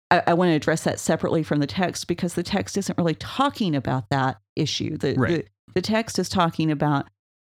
I, 0.10 0.24
I 0.28 0.34
want 0.34 0.50
to 0.50 0.56
address 0.56 0.84
that 0.86 1.00
separately 1.00 1.44
from 1.44 1.60
the 1.60 1.68
text 1.68 2.08
because 2.08 2.34
the 2.34 2.44
text 2.44 2.76
isn't 2.78 2.98
really 2.98 3.16
talking 3.16 3.76
about 3.76 4.10
that 4.10 4.38
issue. 4.56 4.98
The, 4.98 5.14
Right. 5.16 5.30
the 5.30 5.46
the 5.76 5.82
text 5.82 6.20
is 6.20 6.30
talking 6.30 6.70
about 6.72 7.08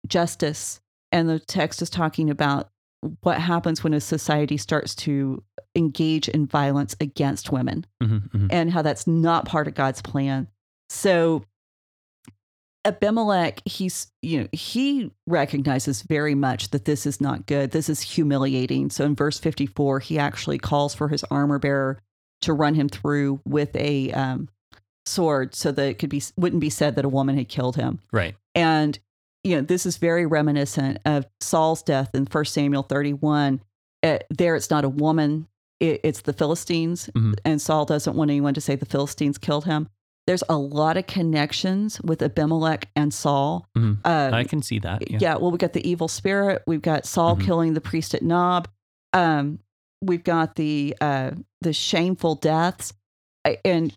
justice, 0.07 0.79
and 1.11 1.29
the 1.29 1.39
text 1.39 1.81
is 1.81 1.89
talking 1.89 2.29
about 2.29 2.69
what 3.21 3.39
happens 3.39 3.83
when 3.83 3.93
a 3.93 3.99
society 3.99 4.55
starts 4.55 4.95
to 4.95 5.43
engage 5.75 6.29
in 6.29 6.45
violence 6.45 6.95
against 7.01 7.51
women 7.51 7.85
Mhm, 8.01 8.29
mhm. 8.29 8.47
and 8.49 8.71
how 8.71 8.81
that's 8.81 9.05
not 9.07 9.45
part 9.45 9.67
of 9.67 9.73
God's 9.73 10.01
plan. 10.01 10.47
So 10.93 11.43
Abimelech, 12.85 13.61
he's 13.65 14.11
you 14.21 14.41
know, 14.41 14.47
he 14.51 15.11
recognizes 15.25 16.01
very 16.01 16.35
much 16.35 16.69
that 16.71 16.85
this 16.85 17.05
is 17.05 17.21
not 17.21 17.45
good. 17.45 17.71
This 17.71 17.87
is 17.89 18.01
humiliating. 18.01 18.89
So 18.89 19.05
in 19.05 19.15
verse 19.15 19.39
54, 19.39 19.99
he 20.01 20.19
actually 20.19 20.57
calls 20.57 20.93
for 20.93 21.07
his 21.07 21.23
armor 21.25 21.59
bearer 21.59 21.99
to 22.41 22.51
run 22.53 22.75
him 22.75 22.89
through 22.89 23.39
with 23.45 23.73
a 23.75 24.11
um, 24.11 24.49
sword 25.05 25.55
so 25.55 25.71
that 25.71 25.87
it 25.87 25.93
could 25.99 26.09
be 26.09 26.21
wouldn't 26.35 26.59
be 26.59 26.69
said 26.69 26.95
that 26.95 27.05
a 27.05 27.09
woman 27.09 27.37
had 27.37 27.47
killed 27.47 27.77
him. 27.77 27.99
Right. 28.11 28.35
And 28.53 28.99
you 29.45 29.55
know, 29.55 29.61
this 29.61 29.85
is 29.85 29.97
very 29.97 30.25
reminiscent 30.25 30.99
of 31.05 31.25
Saul's 31.41 31.83
death 31.83 32.09
in 32.13 32.25
1 32.25 32.45
Samuel 32.45 32.83
31. 32.83 33.61
Uh, 34.01 34.19
there, 34.29 34.55
it's 34.57 34.69
not 34.69 34.83
a 34.85 34.89
woman; 34.89 35.47
it, 35.79 36.01
it's 36.03 36.21
the 36.21 36.33
Philistines, 36.33 37.09
Mhm. 37.15 37.35
and 37.45 37.61
Saul 37.61 37.85
doesn't 37.85 38.15
want 38.15 38.29
anyone 38.31 38.53
to 38.53 38.61
say 38.61 38.75
the 38.75 38.85
Philistines 38.85 39.37
killed 39.37 39.63
him. 39.65 39.87
There's 40.25 40.43
a 40.47 40.57
lot 40.57 40.95
of 40.97 41.05
connections 41.07 41.99
with 42.01 42.21
Abimelech 42.21 42.89
and 42.95 43.13
Saul. 43.13 43.67
Mhm. 43.77 43.97
Uh, 44.05 44.29
I 44.33 44.43
can 44.45 44.61
see 44.61 44.79
that. 44.79 45.09
yeah. 45.11 45.17
Yeah. 45.19 45.35
well, 45.35 45.51
we've 45.51 45.59
got 45.59 45.73
the 45.73 45.87
evil 45.87 46.07
spirit. 46.07 46.63
We've 46.65 46.81
got 46.81 47.05
Saul 47.05 47.35
Mhm. 47.35 47.45
killing 47.45 47.73
the 47.73 47.81
priest 47.81 48.13
at 48.15 48.21
Nob. 48.21 48.67
Um, 49.11 49.59
we've 50.01 50.23
got 50.23 50.55
the 50.55 50.95
uh, 51.01 51.31
the 51.61 51.73
shameful 51.73 52.35
deaths, 52.35 52.93
and 53.65 53.93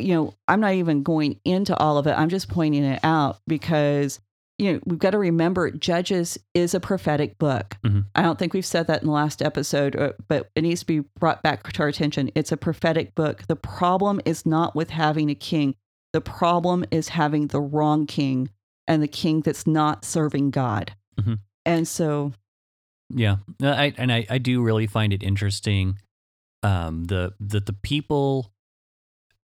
you 0.00 0.14
know, 0.14 0.34
I'm 0.46 0.60
not 0.60 0.74
even 0.74 1.02
going 1.02 1.40
into 1.44 1.76
all 1.76 1.96
of 1.98 2.06
it. 2.06 2.12
I'm 2.12 2.28
just 2.28 2.48
pointing 2.48 2.84
it 2.84 3.00
out 3.02 3.38
because 3.48 4.20
you 4.58 4.72
know 4.72 4.80
we've 4.86 4.98
got 4.98 5.10
to 5.10 5.18
remember 5.18 5.70
Judges 5.70 6.38
is 6.54 6.74
a 6.74 6.80
prophetic 6.80 7.38
book. 7.38 7.76
Mhm. 7.84 8.06
I 8.14 8.22
don't 8.22 8.38
think 8.38 8.52
we've 8.54 8.66
said 8.66 8.86
that 8.88 9.02
in 9.02 9.06
the 9.06 9.12
last 9.12 9.40
episode, 9.42 9.94
uh, 9.96 10.12
but 10.28 10.50
it 10.54 10.62
needs 10.62 10.80
to 10.80 10.86
be 10.86 11.00
brought 11.20 11.42
back 11.42 11.70
to 11.72 11.82
our 11.82 11.88
attention. 11.88 12.30
It's 12.34 12.50
a 12.52 12.56
prophetic 12.56 13.14
book. 13.14 13.44
The 13.46 13.56
problem 13.56 14.20
is 14.24 14.44
not 14.44 14.74
with 14.74 14.90
having 14.90 15.30
a 15.30 15.34
king. 15.34 15.74
The 16.12 16.20
problem 16.20 16.84
is 16.90 17.10
having 17.10 17.48
the 17.48 17.60
wrong 17.60 18.06
king 18.06 18.50
and 18.86 19.02
the 19.02 19.08
king 19.08 19.42
that's 19.42 19.66
not 19.66 20.04
serving 20.04 20.50
God. 20.50 20.92
Mhm. 21.20 21.38
And 21.66 21.86
so, 21.86 22.32
Yeah, 23.10 23.36
I 23.62 23.94
and 23.96 24.12
I, 24.12 24.26
I 24.28 24.38
do 24.38 24.62
really 24.62 24.86
find 24.86 25.12
it 25.12 25.22
interesting, 25.22 25.98
um, 26.62 27.04
the 27.04 27.32
that 27.40 27.66
the 27.66 27.72
people 27.72 28.52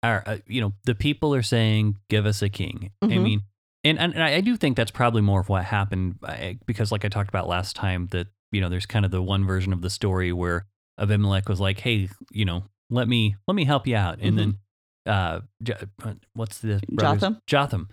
are 0.03 0.23
uh, 0.27 0.39
you 0.47 0.61
know 0.61 0.73
the 0.85 0.95
people 0.95 1.33
are 1.35 1.43
saying 1.43 1.97
give 2.09 2.27
us 2.27 2.43
a 2.43 2.49
king. 2.49 2.91
I 3.03 3.07
Mhm. 3.07 3.23
mean, 3.23 3.43
and 3.85 3.99
and 3.99 4.23
I 4.23 4.35
I 4.37 4.41
do 4.41 4.57
think 4.57 4.77
that's 4.77 4.91
probably 4.91 5.23
more 5.23 5.41
of 5.41 5.49
what 5.49 5.65
happened 5.65 6.19
because 6.67 6.93
like 6.93 7.05
I 7.05 7.09
talked 7.09 7.29
about 7.29 7.49
last 7.49 7.75
time 7.77 8.09
that 8.13 8.27
you 8.51 8.61
know 8.61 8.69
there's 8.69 8.87
kind 8.87 9.05
of 9.05 9.11
the 9.11 9.23
one 9.23 9.45
version 9.47 9.73
of 9.73 9.81
the 9.83 9.91
story 9.91 10.33
where 10.33 10.67
Abimelech 10.99 11.49
was 11.49 11.61
like, 11.61 11.81
hey, 11.81 12.09
you 12.31 12.45
know, 12.45 12.65
let 12.91 13.09
me 13.09 13.37
let 13.49 13.55
me 13.55 13.65
help 13.65 13.87
you 13.87 13.97
out, 13.97 14.19
and 14.21 14.39
then 14.39 14.59
uh, 15.07 15.41
uh, 16.05 16.15
what's 16.35 16.59
the 16.59 16.81
brother's- 16.91 17.21
Jotham? 17.23 17.39
Jotham. 17.47 17.89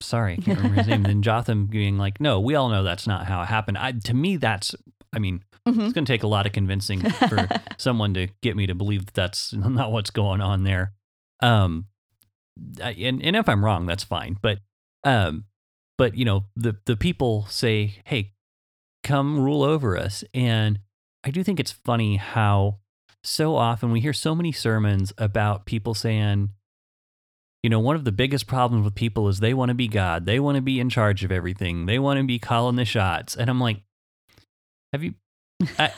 Sorry, 0.00 0.32
I 0.34 0.36
can't 0.36 0.58
remember 0.58 0.78
his 0.82 0.88
name. 0.88 1.02
Then 1.04 1.22
Jotham 1.22 1.66
being 1.66 1.96
like, 1.98 2.20
"No, 2.20 2.40
we 2.40 2.54
all 2.56 2.68
know 2.68 2.82
that's 2.82 3.06
not 3.06 3.26
how 3.26 3.42
it 3.42 3.46
happened." 3.46 3.78
I, 3.78 3.92
to 3.92 4.14
me, 4.14 4.36
that's. 4.36 4.74
I 5.12 5.18
mean, 5.20 5.44
Mhm. 5.68 5.84
it's 5.84 5.92
going 5.94 6.04
to 6.04 6.12
take 6.12 6.24
a 6.24 6.26
lot 6.26 6.44
of 6.46 6.52
convincing 6.52 7.00
for 7.00 7.48
someone 7.78 8.12
to 8.14 8.26
get 8.42 8.56
me 8.56 8.66
to 8.66 8.74
believe 8.74 9.06
that 9.06 9.14
that's 9.14 9.52
not 9.54 9.92
what's 9.92 10.10
going 10.10 10.40
on 10.40 10.64
there. 10.64 10.92
Um, 11.40 11.86
and 12.80 13.22
and 13.22 13.36
if 13.36 13.48
I'm 13.48 13.64
wrong, 13.64 13.86
that's 13.86 14.04
fine. 14.04 14.36
But 14.40 14.58
um, 15.04 15.44
but 15.98 16.16
you 16.16 16.24
know, 16.24 16.44
the 16.56 16.76
the 16.86 16.96
people 16.96 17.46
say, 17.48 18.02
"Hey, 18.04 18.32
come 19.02 19.40
rule 19.40 19.62
over 19.62 19.96
us," 19.96 20.24
and 20.32 20.80
I 21.24 21.30
do 21.30 21.42
think 21.42 21.58
it's 21.58 21.72
funny 21.72 22.16
how 22.16 22.78
so 23.24 23.56
often 23.56 23.90
we 23.90 24.00
hear 24.00 24.12
so 24.12 24.34
many 24.34 24.52
sermons 24.52 25.12
about 25.16 25.64
people 25.64 25.94
saying, 25.94 26.50
you 27.62 27.70
know, 27.70 27.80
one 27.80 27.96
of 27.96 28.04
the 28.04 28.12
biggest 28.12 28.46
problems 28.46 28.84
with 28.84 28.94
people 28.94 29.28
is 29.28 29.40
they 29.40 29.54
want 29.54 29.70
to 29.70 29.74
be 29.74 29.88
God. 29.88 30.26
They 30.26 30.38
want 30.38 30.56
to 30.56 30.62
be 30.62 30.78
in 30.78 30.90
charge 30.90 31.24
of 31.24 31.32
everything. 31.32 31.86
They 31.86 31.98
want 31.98 32.18
to 32.18 32.24
be 32.24 32.38
calling 32.38 32.76
the 32.76 32.84
shots. 32.84 33.34
And 33.34 33.48
I'm 33.48 33.60
like, 33.60 33.80
have 34.92 35.02
you, 35.02 35.14
I, 35.78 35.92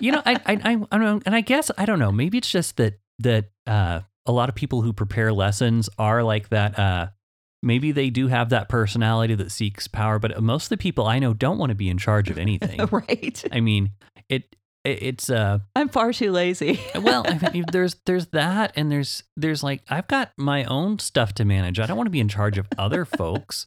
you 0.00 0.12
know, 0.12 0.22
I, 0.24 0.36
I, 0.46 0.52
I, 0.64 0.72
I 0.90 0.98
don't 0.98 1.02
know. 1.02 1.20
And 1.26 1.34
I 1.34 1.42
guess, 1.42 1.70
I 1.76 1.84
don't 1.84 1.98
know, 1.98 2.10
maybe 2.10 2.38
it's 2.38 2.50
just 2.50 2.78
that, 2.78 2.98
that, 3.18 3.50
uh, 3.66 4.00
a 4.26 4.32
lot 4.32 4.48
of 4.48 4.54
people 4.54 4.82
who 4.82 4.92
prepare 4.92 5.32
lessons 5.32 5.88
are 5.98 6.22
like 6.22 6.48
that, 6.50 6.78
uh, 6.78 7.08
maybe 7.62 7.92
they 7.92 8.10
do 8.10 8.28
have 8.28 8.50
that 8.50 8.68
personality 8.68 9.34
that 9.34 9.50
seeks 9.50 9.88
power, 9.88 10.18
but 10.18 10.42
most 10.42 10.64
of 10.64 10.68
the 10.70 10.76
people 10.76 11.06
I 11.06 11.18
know 11.18 11.34
don't 11.34 11.58
want 11.58 11.70
to 11.70 11.76
be 11.76 11.88
in 11.88 11.98
charge 11.98 12.30
of 12.30 12.38
anything. 12.38 12.84
right. 12.90 13.44
I 13.52 13.60
mean, 13.60 13.90
it, 14.28 14.56
it 14.84 15.02
it's, 15.02 15.30
uh, 15.30 15.60
I'm 15.76 15.88
far 15.88 16.12
too 16.12 16.32
lazy. 16.32 16.80
well, 17.00 17.24
I 17.26 17.50
mean, 17.52 17.64
there's 17.72 17.96
there's 18.06 18.26
that, 18.28 18.72
and 18.76 18.90
there's 18.90 19.22
there's 19.36 19.62
like 19.62 19.82
I've 19.88 20.08
got 20.08 20.32
my 20.36 20.64
own 20.64 20.98
stuff 20.98 21.34
to 21.34 21.44
manage. 21.44 21.78
I 21.78 21.86
don't 21.86 21.96
want 21.96 22.06
to 22.06 22.12
be 22.12 22.20
in 22.20 22.28
charge 22.28 22.58
of 22.58 22.66
other 22.78 23.04
folks. 23.04 23.66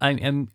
I 0.00 0.12
am 0.12 0.48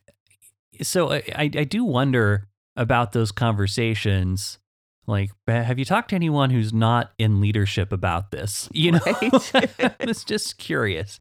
so 0.81 1.11
I 1.11 1.23
I 1.35 1.47
do 1.47 1.83
wonder 1.83 2.47
about 2.75 3.11
those 3.11 3.31
conversations. 3.31 4.59
Like, 5.07 5.31
have 5.47 5.79
you 5.79 5.85
talked 5.85 6.09
to 6.09 6.15
anyone 6.15 6.49
who's 6.49 6.73
not 6.73 7.11
in 7.17 7.39
leadership 7.39 7.91
about 7.93 8.31
this? 8.31 8.67
You 8.73 8.91
know, 8.93 8.99
Right. 9.05 9.69
I 9.79 10.05
was 10.05 10.23
just 10.23 10.57
curious. 10.57 11.19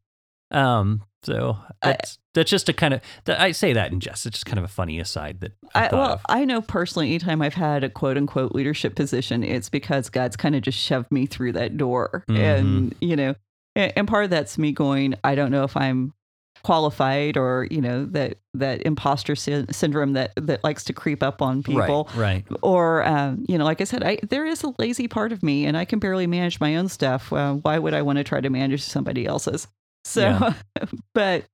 Um, 0.51 1.03
so 1.23 1.57
I- 1.83 1.89
that's 1.93 2.19
that's 2.35 2.51
just 2.51 2.69
a 2.69 2.73
kind 2.73 2.95
of 2.95 3.01
I 3.27 3.53
say 3.53 3.73
that 3.73 3.93
in 3.93 4.01
jest. 4.01 4.27
It's 4.27 4.37
just 4.37 4.47
kind 4.47 4.59
of 4.59 4.65
a 4.65 4.69
funny 4.69 5.01
aside 5.01 5.41
that 5.41 5.53
I, 5.75 5.87
I, 5.87 5.95
well, 5.95 6.11
of. 6.13 6.21
I 6.29 6.45
know 6.45 6.61
personally, 6.61 7.09
anytime 7.09 7.41
I've 7.43 7.55
had 7.55 7.83
a 7.83 7.89
quote 7.89 8.17
unquote 8.17 8.53
leadership 8.55 8.95
position, 8.95 9.43
it's 9.43 9.69
because 9.71 10.11
God's 10.11 10.37
kind 10.37 10.55
of 10.55 10.63
just 10.63 10.79
shoved 10.79 11.11
me 11.11 11.27
through 11.27 11.53
that 11.53 11.77
door. 11.77 12.25
Mhm. 12.29 12.39
And, 12.59 12.95
you 13.01 13.17
know, 13.17 13.35
and, 13.75 13.93
and 13.97 14.09
part 14.09 14.25
of 14.25 14.31
that's 14.31 14.59
me 14.59 14.73
going, 14.73 15.15
I 15.25 15.35
don't 15.35 15.51
know 15.51 15.65
if 15.65 15.77
I'm 15.77 16.13
qualified 16.67 17.37
or 17.37 17.69
you 17.71 17.81
know 17.81 18.05
that 18.07 18.39
that 18.55 18.83
imposter 18.85 19.37
sy- 19.37 19.65
syndrome 19.71 20.15
that 20.15 20.33
that 20.37 20.65
likes 20.65 20.83
to 20.83 20.93
creep 20.93 21.23
up 21.23 21.41
on 21.41 21.63
people 21.63 22.09
Right. 22.17 22.45
Right. 22.51 22.59
or 22.61 23.07
um, 23.07 23.45
you 23.49 23.57
know 23.57 23.65
like 23.65 23.81
i 23.81 23.85
said 23.85 24.03
I, 24.03 24.19
there 24.29 24.45
is 24.45 24.65
a 24.65 24.73
lazy 24.77 25.07
part 25.07 25.31
of 25.31 25.45
me 25.45 25.65
and 25.65 25.77
i 25.77 25.85
can 25.85 26.01
barely 26.01 26.27
manage 26.27 26.59
my 26.59 26.75
own 26.75 26.89
stuff 26.89 27.33
uh, 27.33 27.55
why 27.55 27.79
would 27.79 27.95
i 27.95 28.03
want 28.03 28.19
to 28.19 28.25
try 28.25 28.41
to 28.41 28.51
manage 28.51 28.83
somebody 28.83 29.27
else's 29.27 29.69
so 30.05 30.23
Yeah. 30.23 30.55
but 31.15 31.45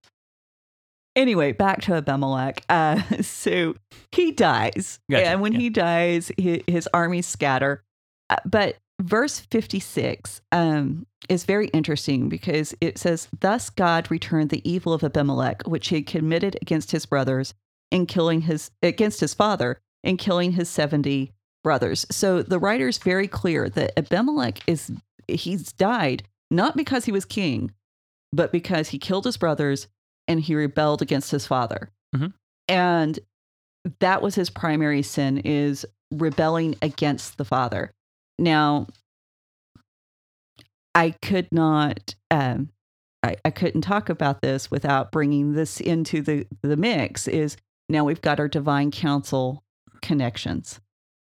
anyway 1.14 1.52
back 1.52 1.82
to 1.82 1.94
abimelech 1.94 2.62
uh, 2.70 3.00
so 3.20 3.74
he 4.12 4.32
dies 4.32 4.98
Gotcha, 5.10 5.26
and 5.26 5.40
when 5.42 5.52
yeah. 5.52 5.58
he 5.60 5.70
dies 5.70 6.32
his, 6.38 6.62
his 6.66 6.88
armies 6.94 7.26
scatter 7.26 7.82
Uh, 8.30 8.36
but 8.46 8.76
verse 9.02 9.40
56 9.40 10.40
um, 10.52 11.06
is 11.28 11.44
very 11.44 11.66
interesting 11.68 12.28
because 12.28 12.74
it 12.80 12.98
says 12.98 13.28
thus 13.40 13.68
god 13.70 14.10
returned 14.10 14.50
the 14.50 14.68
evil 14.68 14.92
of 14.92 15.02
abimelech 15.02 15.62
which 15.66 15.88
he 15.88 15.96
had 15.96 16.06
committed 16.06 16.56
against 16.62 16.92
his 16.92 17.04
brothers 17.06 17.54
in 17.90 18.06
killing 18.06 18.42
his 18.42 18.70
against 18.82 19.20
his 19.20 19.34
father 19.34 19.78
in 20.04 20.16
killing 20.16 20.52
his 20.52 20.68
70 20.68 21.32
brothers. 21.62 22.04
So 22.10 22.42
the 22.42 22.58
writer's 22.58 22.98
very 22.98 23.28
clear 23.28 23.68
that 23.68 23.96
abimelech 23.96 24.58
is 24.66 24.90
he's 25.28 25.72
died 25.72 26.24
not 26.50 26.76
because 26.76 27.04
he 27.04 27.12
was 27.12 27.24
king 27.24 27.72
but 28.32 28.50
because 28.50 28.88
he 28.88 28.98
killed 28.98 29.24
his 29.26 29.36
brothers 29.36 29.86
and 30.26 30.40
he 30.40 30.54
rebelled 30.54 31.02
against 31.02 31.30
his 31.30 31.46
father. 31.46 31.90
Mhm. 32.16 32.32
and 32.68 33.18
that 34.00 34.22
was 34.22 34.34
his 34.36 34.48
primary 34.50 35.02
sin 35.02 35.38
is 35.38 35.84
rebelling 36.12 36.76
against 36.82 37.36
the 37.36 37.44
father 37.44 37.92
now 38.38 38.86
i 40.94 41.10
could 41.10 41.48
not 41.52 42.14
um 42.30 42.68
I, 43.24 43.36
I 43.44 43.50
couldn't 43.50 43.82
talk 43.82 44.08
about 44.08 44.42
this 44.42 44.68
without 44.68 45.12
bringing 45.12 45.52
this 45.52 45.80
into 45.80 46.22
the 46.22 46.46
the 46.62 46.76
mix 46.76 47.28
is 47.28 47.56
now 47.88 48.04
we've 48.04 48.20
got 48.20 48.40
our 48.40 48.48
divine 48.48 48.90
council 48.90 49.62
connections 50.00 50.80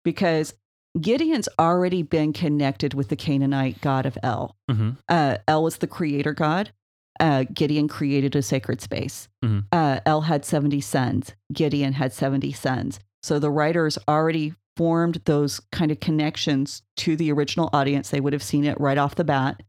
because 0.04 0.54
gideon's 1.00 1.48
already 1.58 2.02
been 2.04 2.34
connected 2.34 2.94
with 2.94 3.08
the 3.08 3.16
canaanite 3.16 3.80
god 3.82 4.06
of 4.06 4.18
el 4.22 4.56
hmm 4.70 4.92
uh, 5.08 5.38
El 5.48 5.64
was 5.64 5.78
the 5.78 5.88
creator 5.88 6.34
god. 6.34 6.72
Uh, 7.20 7.46
Gideon 7.52 7.88
created 7.88 8.36
a 8.36 8.44
sacred 8.44 8.80
space. 8.80 9.28
Mhm. 9.44 9.66
Uh, 9.72 10.00
El 10.06 10.22
had 10.22 10.46
70 10.46 10.80
sons. 10.82 11.34
Gideon 11.52 11.94
had 11.94 12.14
70 12.14 12.52
sons. 12.52 13.00
So 13.24 13.40
the 13.40 13.50
writers 13.50 13.98
already 14.08 14.54
formed 14.78 15.22
those 15.26 15.60
kind 15.72 15.92
of 15.92 16.00
connections 16.00 16.84
to 16.98 17.16
the 17.16 17.32
original 17.32 17.70
audience. 17.74 18.10
They 18.10 18.22
would 18.22 18.34
have 18.34 18.44
seen 18.44 18.64
it 18.64 18.80
right 18.80 18.98
off 18.98 19.16
the 19.16 19.24
bat. 19.24 19.62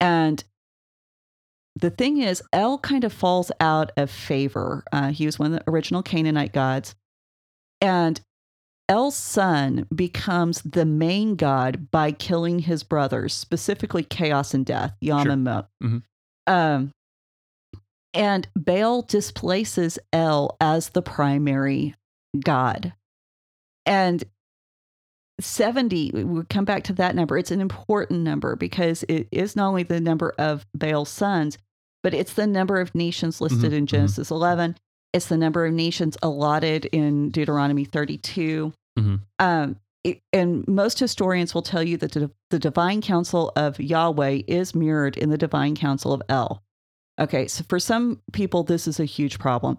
And 0.00 0.42
the 1.76 1.90
thing 1.90 2.18
is, 2.22 2.42
El 2.52 2.78
kind 2.78 3.04
of 3.04 3.12
falls 3.12 3.52
out 3.60 3.92
of 3.96 4.10
favor. 4.10 4.82
Uh, 4.92 5.10
he 5.12 5.26
was 5.26 5.38
one 5.38 5.52
of 5.52 5.58
the 5.60 5.70
original 5.70 6.02
Canaanite 6.02 6.52
gods. 6.52 6.94
And 7.80 8.20
El's 8.88 9.16
son 9.16 9.86
becomes 9.94 10.62
the 10.62 10.86
main 10.86 11.36
god 11.36 11.90
by 11.90 12.10
killing 12.10 12.60
his 12.60 12.82
brothers, 12.82 13.34
specifically 13.34 14.02
chaos 14.02 14.54
and 14.54 14.64
death, 14.64 14.96
Yam 15.00 15.24
Sure. 15.24 15.32
and 15.32 15.44
Mot. 15.44 15.68
Mhm. 15.82 16.02
Um, 16.46 16.90
and 18.14 18.48
Baal 18.56 19.02
displaces 19.02 19.98
El 20.12 20.56
as 20.60 20.88
the 20.88 21.02
primary 21.02 21.94
god. 22.42 22.94
And 23.84 24.24
70, 25.40 26.10
we 26.24 26.42
come 26.44 26.64
back 26.64 26.84
to 26.84 26.92
that 26.94 27.14
number. 27.14 27.38
It's 27.38 27.50
an 27.50 27.60
important 27.60 28.20
number 28.22 28.56
because 28.56 29.04
it 29.08 29.28
is 29.30 29.54
not 29.56 29.68
only 29.68 29.82
the 29.84 30.00
number 30.00 30.34
of 30.38 30.66
Baal's 30.74 31.08
sons, 31.10 31.58
but 32.02 32.14
it's 32.14 32.34
the 32.34 32.46
number 32.46 32.80
of 32.80 32.94
nations 32.94 33.40
listed 33.40 33.72
Mhm, 33.72 33.76
in 33.76 33.84
mhm. 33.84 33.88
Genesis 33.88 34.30
11. 34.30 34.76
It's 35.12 35.26
the 35.26 35.36
number 35.36 35.64
of 35.64 35.72
nations 35.72 36.16
allotted 36.22 36.86
in 36.86 37.30
Deuteronomy 37.30 37.84
32. 37.84 38.72
Mhm. 38.98 39.20
Um, 39.38 39.76
it, 40.04 40.20
and 40.32 40.66
most 40.68 40.98
historians 40.98 41.54
will 41.54 41.62
tell 41.62 41.82
you 41.82 41.96
that 41.98 42.12
the, 42.12 42.30
the 42.50 42.58
divine 42.58 43.00
council 43.00 43.52
of 43.56 43.78
Yahweh 43.80 44.42
is 44.46 44.74
mirrored 44.74 45.16
in 45.16 45.30
the 45.30 45.38
divine 45.38 45.74
council 45.74 46.12
of 46.12 46.22
El. 46.28 46.62
Okay, 47.20 47.48
so 47.48 47.64
for 47.68 47.80
some 47.80 48.20
people, 48.32 48.62
this 48.62 48.86
is 48.86 49.00
a 49.00 49.04
huge 49.04 49.38
problem. 49.38 49.78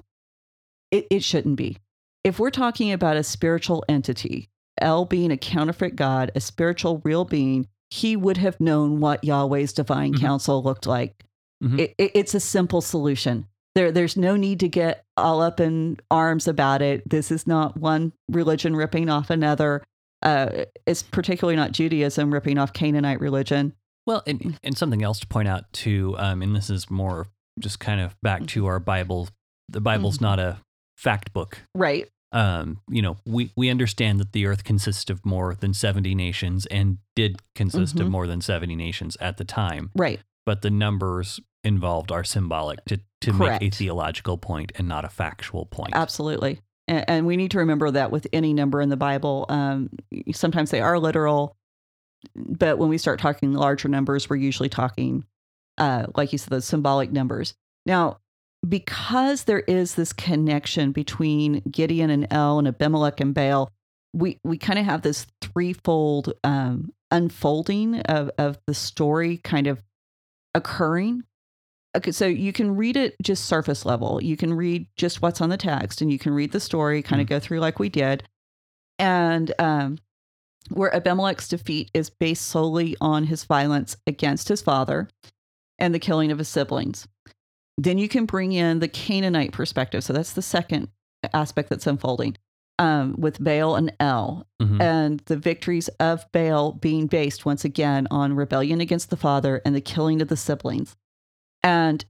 It, 0.91 1.07
it 1.09 1.23
shouldn't 1.23 1.55
be. 1.55 1.77
If 2.23 2.37
we're 2.37 2.49
talking 2.51 2.91
about 2.91 3.15
a 3.15 3.23
spiritual 3.23 3.83
entity, 3.87 4.49
El 4.81 5.05
being 5.05 5.31
a 5.31 5.37
counterfeit 5.37 5.95
God, 5.95 6.31
a 6.35 6.39
spiritual 6.41 7.01
real 7.03 7.25
being, 7.25 7.67
he 7.91 8.15
would 8.15 8.37
have 8.37 8.59
known 8.59 8.99
what 8.99 9.23
Yahweh's 9.23 9.73
divine 9.73 10.13
Mhm. 10.13 10.19
council 10.21 10.61
looked 10.63 10.85
like. 10.85 11.25
Mhm. 11.63 11.79
It, 11.79 11.95
it, 11.97 12.11
it's 12.13 12.33
a 12.35 12.39
simple 12.39 12.81
solution. 12.81 13.45
There, 13.75 13.91
there's 13.91 14.17
no 14.17 14.35
need 14.35 14.59
to 14.61 14.67
get 14.67 15.03
all 15.17 15.41
up 15.41 15.59
in 15.59 15.97
arms 16.09 16.47
about 16.47 16.81
it. 16.81 17.07
This 17.09 17.31
is 17.31 17.45
not 17.47 17.77
one 17.77 18.13
religion 18.29 18.75
ripping 18.75 19.09
off 19.09 19.29
another. 19.29 19.83
Uh, 20.21 20.65
it's 20.85 21.01
particularly 21.03 21.55
not 21.55 21.71
Judaism 21.71 22.33
ripping 22.33 22.57
off 22.57 22.73
Canaanite 22.73 23.19
religion. 23.21 23.73
Well, 24.05 24.23
and, 24.27 24.57
and 24.63 24.77
something 24.77 25.03
else 25.03 25.19
to 25.19 25.27
point 25.27 25.47
out 25.47 25.71
too, 25.71 26.15
um, 26.17 26.41
and 26.41 26.55
this 26.55 26.69
is 26.69 26.89
more 26.89 27.27
just 27.59 27.79
kind 27.79 28.01
of 28.01 28.15
back 28.21 28.45
to 28.47 28.65
our 28.65 28.79
Bible. 28.79 29.29
The 29.69 29.81
Bible's 29.81 30.17
Mhm. 30.17 30.21
not 30.21 30.39
a 30.39 30.57
fact 30.97 31.31
book. 31.31 31.59
Right. 31.75 32.07
Um, 32.31 32.81
you 32.89 33.01
know, 33.01 33.17
we, 33.25 33.51
we 33.55 33.69
understand 33.69 34.19
that 34.19 34.33
the 34.33 34.45
earth 34.45 34.63
consists 34.63 35.09
of 35.09 35.25
more 35.25 35.55
than 35.55 35.73
70 35.73 36.13
nations 36.13 36.65
and 36.67 36.99
did 37.15 37.39
consist 37.55 37.99
of 37.99 38.07
Mhm. 38.07 38.11
more 38.11 38.27
than 38.27 38.39
70 38.41 38.75
nations 38.75 39.17
at 39.19 39.37
the 39.37 39.43
time, 39.45 39.89
Right. 39.95 40.19
but 40.45 40.61
the 40.61 40.69
numbers 40.69 41.39
involved 41.63 42.11
are 42.11 42.23
symbolic 42.23 42.85
to, 42.85 42.99
to 43.21 43.33
make 43.33 43.61
a 43.63 43.69
theological 43.71 44.37
point 44.37 44.71
and 44.75 44.87
not 44.87 45.05
a 45.05 45.09
factual 45.09 45.65
point. 45.65 45.93
Absolutely. 45.93 46.61
And, 46.87 47.05
and 47.09 47.25
we 47.25 47.35
need 47.35 47.51
to 47.51 47.57
remember 47.57 47.89
that 47.91 48.11
with 48.11 48.27
any 48.31 48.53
number 48.53 48.79
in 48.79 48.89
the 48.89 48.95
Bible, 48.97 49.45
um, 49.49 49.89
sometimes 50.31 50.69
they 50.71 50.81
are 50.81 50.99
literal, 50.99 51.57
but 52.35 52.77
when 52.77 52.89
we 52.89 52.97
start 52.99 53.19
talking 53.19 53.53
larger 53.53 53.87
numbers, 53.89 54.29
we're 54.29 54.35
usually 54.35 54.69
talking, 54.69 55.25
uh, 55.79 56.05
like 56.15 56.31
you 56.31 56.37
said, 56.37 56.49
those 56.51 56.65
symbolic 56.65 57.11
numbers. 57.11 57.55
Now, 57.85 58.19
because 58.67 59.43
there 59.45 59.61
is 59.61 59.95
this 59.95 60.13
connection 60.13 60.91
between 60.91 61.61
Gideon 61.71 62.09
and 62.09 62.27
El 62.31 62.59
and 62.59 62.67
Abimelech 62.67 63.19
and 63.19 63.33
Baal, 63.33 63.71
we, 64.13 64.39
we 64.43 64.57
kind 64.57 64.79
of 64.79 64.85
have 64.85 65.01
this 65.01 65.27
threefold 65.41 66.33
um, 66.43 66.91
unfolding 67.11 68.01
of, 68.01 68.31
of 68.37 68.57
the 68.67 68.73
story 68.73 69.37
kind 69.37 69.67
of 69.67 69.81
occurring. 70.53 71.23
Okay, 71.95 72.11
so 72.11 72.27
you 72.27 72.53
can 72.53 72.75
read 72.75 72.97
it 72.97 73.15
just 73.21 73.45
surface 73.45 73.85
level. 73.85 74.21
You 74.21 74.37
can 74.37 74.53
read 74.53 74.87
just 74.95 75.21
what's 75.21 75.41
on 75.41 75.49
the 75.49 75.57
text 75.57 76.01
and 76.01 76.11
you 76.11 76.19
can 76.19 76.33
read 76.33 76.51
the 76.51 76.59
story, 76.59 77.01
kind 77.01 77.21
of 77.21 77.27
go 77.27 77.39
through 77.39 77.59
like 77.59 77.79
we 77.79 77.89
did. 77.89 78.23
And 78.99 79.51
um, 79.57 79.97
where 80.69 80.93
Abimelech's 80.93 81.47
defeat 81.47 81.89
is 81.93 82.09
based 82.09 82.47
solely 82.47 82.95
on 83.01 83.25
his 83.25 83.45
violence 83.45 83.97
against 84.05 84.49
his 84.49 84.61
father 84.61 85.07
and 85.79 85.95
the 85.95 85.99
killing 85.99 86.31
of 86.31 86.37
his 86.37 86.49
siblings. 86.49 87.07
Then 87.81 87.97
you 87.97 88.09
can 88.09 88.25
bring 88.25 88.51
in 88.51 88.79
the 88.79 88.89
Canaanite 88.89 89.53
perspective. 89.53 90.03
So 90.03 90.11
that's 90.11 90.33
the 90.33 90.41
second 90.41 90.89
aspect 91.33 91.69
that's 91.69 91.87
unfolding 91.87 92.35
um, 92.77 93.15
with 93.17 93.41
Baal 93.43 93.75
and 93.75 93.93
El 93.99 94.45
Mhm. 94.61 94.81
and 94.81 95.19
the 95.21 95.37
victories 95.37 95.87
of 95.99 96.25
Baal 96.33 96.73
being 96.73 97.07
based 97.07 97.45
once 97.45 97.63
again 97.63 98.05
on 98.11 98.33
rebellion 98.35 98.81
against 98.81 99.09
the 99.09 99.17
father 99.17 99.61
and 99.65 99.73
the 99.75 99.81
killing 99.81 100.21
of 100.21 100.27
the 100.27 100.35
siblings. 100.37 100.97
And 101.63 102.03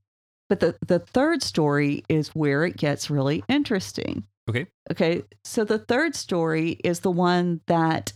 but 0.47 0.59
the 0.59 0.75
the 0.87 0.97
third 0.99 1.43
story 1.43 2.03
is 2.09 2.29
where 2.29 2.65
it 2.65 2.75
gets 2.77 3.09
really 3.11 3.43
interesting. 3.47 4.25
Okay. 4.49 4.65
Okay. 4.89 5.23
So 5.43 5.63
the 5.63 5.77
third 5.77 6.15
story 6.15 6.79
is 6.83 7.01
the 7.01 7.11
one 7.11 7.61
that 7.67 8.13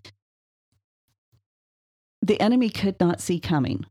the 2.23 2.39
enemy 2.41 2.69
could 2.69 2.99
not 2.99 3.21
see 3.21 3.39
coming. 3.39 3.85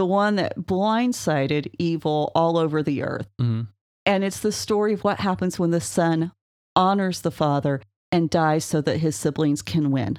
The 0.00 0.06
one 0.06 0.36
that 0.36 0.58
blindsided 0.58 1.70
evil 1.78 2.32
all 2.34 2.56
over 2.56 2.82
the 2.82 3.02
earth. 3.02 3.28
Mhm. 3.38 3.66
And 4.06 4.24
it's 4.24 4.40
the 4.40 4.50
story 4.50 4.94
of 4.94 5.04
what 5.04 5.20
happens 5.20 5.58
when 5.58 5.72
the 5.72 5.80
son 5.82 6.32
honors 6.74 7.20
the 7.20 7.30
father 7.30 7.82
and 8.10 8.30
dies 8.30 8.64
so 8.64 8.80
that 8.80 8.96
his 9.00 9.14
siblings 9.14 9.60
can 9.60 9.90
win. 9.90 10.18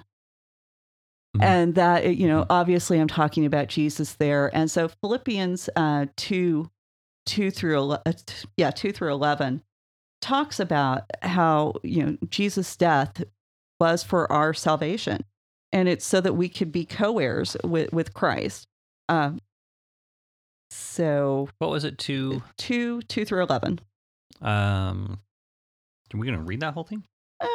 Mhm. 1.35 1.43
And 1.43 1.75
that, 1.75 2.15
you 2.15 2.27
know, 2.27 2.45
obviously 2.47 2.99
I'm 2.99 3.07
talking 3.07 3.43
about 3.43 3.69
Jesus 3.69 4.13
there. 4.13 4.55
And 4.55 4.69
so 4.69 4.87
Philippians 4.87 5.67
uh, 5.75 6.05
2, 6.15 6.69
2 7.25 7.49
through, 7.49 7.77
ele- 7.77 8.01
uh, 8.05 8.13
t- 8.23 8.47
yeah, 8.57 8.69
2 8.69 8.91
through 8.91 9.11
11 9.11 9.63
talks 10.21 10.59
about 10.59 11.09
how, 11.23 11.73
you 11.81 12.05
know, 12.05 12.17
Jesus' 12.29 12.75
death 12.77 13.23
was 13.79 14.03
for 14.03 14.31
our 14.31 14.53
salvation. 14.53 15.23
And 15.71 15.89
it's 15.89 16.05
so 16.05 16.21
that 16.21 16.33
we 16.33 16.49
could 16.49 16.71
be 16.71 16.85
co 16.85 17.17
heirs 17.17 17.57
with, 17.63 17.91
with 17.91 18.13
Christ. 18.13 18.67
Um, 19.09 19.39
so 20.71 21.49
What 21.59 21.69
was 21.69 21.83
it 21.83 21.97
to? 21.99 22.41
2, 22.57 23.01
2 23.03 23.25
through 23.25 23.43
11. 23.43 23.79
Um, 24.41 25.19
are 26.13 26.17
we 26.17 26.25
going 26.25 26.37
to 26.37 26.43
read 26.43 26.61
that 26.61 26.73
whole 26.73 26.83
thing? 26.83 27.03
Uh, 27.39 27.47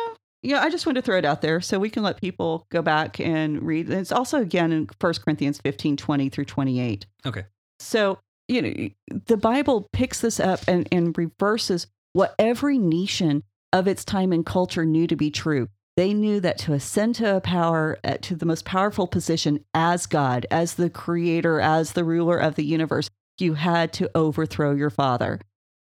yeah, 0.42 0.60
I 0.60 0.70
just 0.70 0.86
wanted 0.86 1.00
to 1.00 1.06
throw 1.06 1.18
it 1.18 1.24
out 1.24 1.42
there 1.42 1.60
so 1.60 1.78
we 1.78 1.90
can 1.90 2.02
let 2.02 2.20
people 2.20 2.66
go 2.70 2.82
back 2.82 3.18
and 3.18 3.62
read. 3.62 3.88
And 3.88 4.00
it's 4.00 4.12
also 4.12 4.40
again 4.40 4.72
in 4.72 4.88
1 5.00 5.14
Corinthians 5.24 5.58
15, 5.64 5.96
20 5.96 6.28
through 6.28 6.44
28. 6.44 7.06
Okay. 7.26 7.44
So 7.80 8.18
you 8.48 8.62
know, 8.62 9.18
the 9.26 9.36
Bible 9.36 9.88
picks 9.92 10.20
this 10.20 10.38
up 10.38 10.60
and, 10.68 10.86
and 10.92 11.16
reverses 11.18 11.88
what 12.12 12.34
every 12.38 12.78
nation 12.78 13.42
of 13.72 13.88
its 13.88 14.04
time 14.04 14.32
and 14.32 14.46
culture 14.46 14.84
knew 14.84 15.06
to 15.06 15.16
be 15.16 15.30
true. 15.30 15.68
They 15.96 16.12
knew 16.12 16.40
that 16.40 16.58
to 16.58 16.74
ascend 16.74 17.14
to 17.16 17.36
a 17.36 17.40
power, 17.40 17.98
uh, 18.04 18.18
to 18.22 18.36
the 18.36 18.44
most 18.44 18.64
powerful 18.66 19.06
position 19.06 19.64
as 19.72 20.06
God, 20.06 20.46
as 20.50 20.74
the 20.74 20.90
creator, 20.90 21.60
as 21.60 21.92
the 21.92 22.04
ruler 22.04 22.36
of 22.36 22.54
the 22.54 22.64
universe, 22.64 23.08
you 23.38 23.54
had 23.54 23.92
to 23.94 24.10
overthrow 24.14 24.74
your 24.74 24.90
father. 24.90 25.40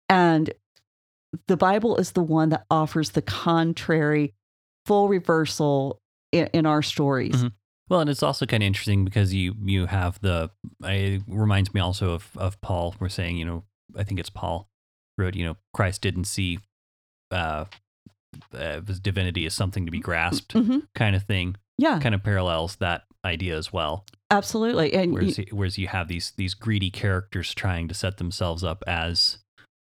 And 0.08 0.52
the 1.46 1.56
Bible 1.56 1.96
is 1.96 2.12
the 2.12 2.22
one 2.22 2.48
that 2.48 2.66
offers 2.70 3.10
the 3.10 3.22
contrary, 3.22 4.34
full 4.84 5.08
reversal 5.08 6.00
in, 6.32 6.48
in 6.52 6.66
our 6.66 6.82
stories. 6.82 7.36
Mhm. 7.44 7.52
Well, 7.88 8.00
and 8.00 8.10
it's 8.10 8.22
also 8.22 8.46
kind 8.46 8.62
of 8.62 8.66
interesting 8.68 9.04
because 9.04 9.34
you 9.34 9.54
you 9.64 9.86
have 9.86 10.20
the 10.20 10.50
it 10.82 11.22
reminds 11.26 11.74
me 11.74 11.80
also 11.80 12.12
of 12.12 12.30
of 12.36 12.60
Paul. 12.60 12.94
We're 13.00 13.08
saying 13.08 13.36
you 13.36 13.44
know 13.44 13.64
I 13.96 14.04
think 14.04 14.18
it's 14.20 14.30
Paul 14.30 14.68
wrote 15.18 15.34
you 15.34 15.44
know 15.44 15.56
Christ 15.72 16.02
didn't 16.02 16.24
see 16.24 16.58
uh, 17.32 17.64
uh 18.54 18.80
divinity 19.02 19.44
is 19.46 19.54
something 19.54 19.84
to 19.86 19.92
be 19.92 20.00
grasped 20.00 20.54
Mhm. 20.54 20.86
kind 20.94 21.16
of 21.16 21.24
thing. 21.24 21.56
Yeah, 21.78 21.98
Kind 21.98 22.14
of 22.14 22.22
parallels 22.22 22.76
that 22.76 23.04
idea 23.24 23.56
as 23.56 23.72
well. 23.72 24.04
absolutely. 24.30 24.92
And 24.94 25.12
Whereas 25.12 25.38
you- 25.38 25.46
whereas 25.50 25.78
you 25.78 25.88
have 25.88 26.08
these 26.08 26.32
these 26.36 26.54
greedy 26.54 26.90
characters 26.90 27.54
trying 27.54 27.88
to 27.88 27.94
set 27.94 28.18
themselves 28.18 28.62
up 28.64 28.82
as 28.86 29.38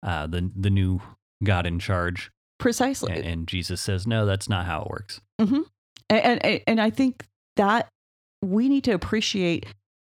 uh, 0.03 0.27
the 0.27 0.51
the 0.55 0.69
new 0.69 1.01
God 1.43 1.65
in 1.65 1.79
charge, 1.79 2.31
precisely. 2.59 3.13
and, 3.13 3.25
and 3.25 3.47
Jesus 3.47 3.81
says 3.81 4.05
no, 4.07 4.25
that's 4.25 4.47
not 4.49 4.65
how 4.65 4.81
it 4.83 4.89
works. 4.89 5.19
and, 5.39 5.65
and 6.09 6.61
and 6.67 6.79
I 6.81 6.89
think 6.89 7.27
that 7.55 7.89
we 8.41 8.69
need 8.69 8.83
to 8.85 8.91
appreciate 8.91 9.65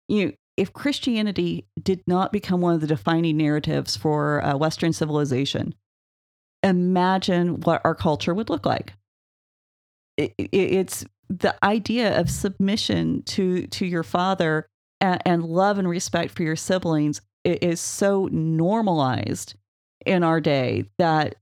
you 0.08 0.26
know, 0.26 0.32
if 0.58 0.74
Christianity 0.74 1.66
did 1.82 2.02
not 2.06 2.32
become 2.34 2.60
one 2.62 2.76
of 2.76 2.82
the 2.82 2.88
defining 2.88 3.38
narratives 3.38 3.96
for 3.96 4.44
uh, 4.44 4.58
Western 4.58 4.92
civilization, 4.94 5.74
imagine 6.64 7.62
what 7.62 7.82
our 7.84 7.96
culture 7.96 8.34
would 8.34 8.50
look 8.50 8.66
like. 8.66 8.94
It, 10.18 10.34
it, 10.38 10.50
it's 10.54 11.06
the 11.30 11.56
idea 11.64 12.20
of 12.20 12.30
submission 12.30 13.24
to 13.24 13.66
to 13.68 13.86
your 13.86 14.04
father 14.04 14.68
and, 15.00 15.22
and 15.26 15.44
love 15.44 15.78
and 15.78 15.88
respect 15.88 16.34
for 16.36 16.44
your 16.44 16.56
siblings 16.56 17.22
is 17.44 17.80
so 17.80 18.28
normalized 18.32 19.56
in 20.06 20.24
our 20.24 20.40
day 20.42 20.86
that 20.98 21.36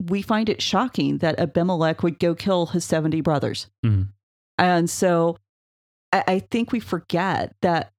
we 0.00 0.22
find 0.22 0.48
it 0.48 0.62
shocking 0.62 1.18
that 1.18 1.38
Abimelech 1.38 2.02
would 2.02 2.18
go 2.18 2.34
kill 2.34 2.66
his 2.66 2.84
70 2.84 3.20
brothers. 3.20 3.68
Mhm. 3.84 4.08
And 4.56 4.88
so 4.88 5.36
I, 6.12 6.24
I 6.26 6.38
think 6.38 6.72
we 6.72 6.80
forget 6.80 7.54
that 7.62 7.92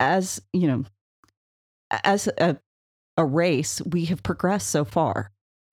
as, 0.00 0.40
you 0.52 0.66
know, 0.66 0.84
as 1.90 2.28
a, 2.38 2.58
a 3.16 3.24
race, 3.24 3.80
we 3.82 4.06
have 4.06 4.22
progressed 4.22 4.68
so 4.70 4.84
far. 4.84 5.30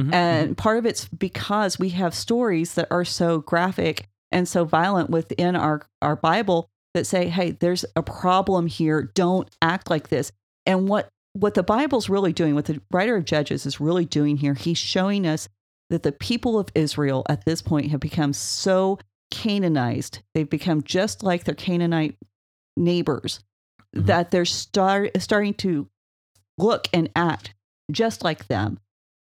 Mhm, 0.10 0.14
And 0.14 0.58
part 0.58 0.78
of 0.78 0.86
it's 0.86 1.08
because 1.08 1.80
we 1.80 1.90
have 1.90 2.14
stories 2.14 2.74
that 2.76 2.88
are 2.92 3.06
so 3.06 3.40
graphic 3.40 4.08
and 4.32 4.48
so 4.48 4.66
violent 4.66 5.10
within 5.10 5.56
our, 5.56 5.86
our 6.02 6.16
Bible 6.16 6.70
that 6.94 7.06
say, 7.06 7.28
hey, 7.30 7.52
there's 7.52 7.86
a 7.96 8.04
problem 8.04 8.68
here. 8.68 9.02
Don't 9.14 9.50
act 9.62 9.90
like 9.90 10.10
this. 10.10 10.32
And 10.66 10.88
what 10.88 11.10
what 11.36 11.56
the 11.56 11.64
Bible's 11.64 12.10
really 12.10 12.32
doing, 12.32 12.54
what 12.54 12.66
the 12.66 12.80
writer 12.92 13.16
of 13.16 13.26
Judges 13.26 13.66
is 13.66 13.80
really 13.82 14.06
doing 14.06 14.38
here, 14.38 14.54
he's 14.54 14.78
showing 14.78 15.26
us 15.26 15.50
that 15.90 16.04
the 16.04 16.12
people 16.12 16.60
of 16.60 16.70
Israel 16.76 17.26
at 17.28 17.44
this 17.44 17.60
point 17.60 17.90
have 17.90 18.00
become 18.00 18.34
so 18.34 19.00
Canaanized. 19.32 20.20
They've 20.36 20.48
become 20.50 20.84
just 20.84 21.24
like 21.24 21.44
their 21.46 21.56
Canaanite 21.56 22.18
neighbors 22.78 23.40
Mhm. 23.96 24.06
that 24.06 24.30
they're 24.30 24.46
start, 24.46 25.10
starting 25.20 25.56
to 25.56 25.90
look 26.60 26.88
and 26.94 27.10
act 27.16 27.56
just 27.92 28.24
like 28.24 28.46
them. 28.48 28.78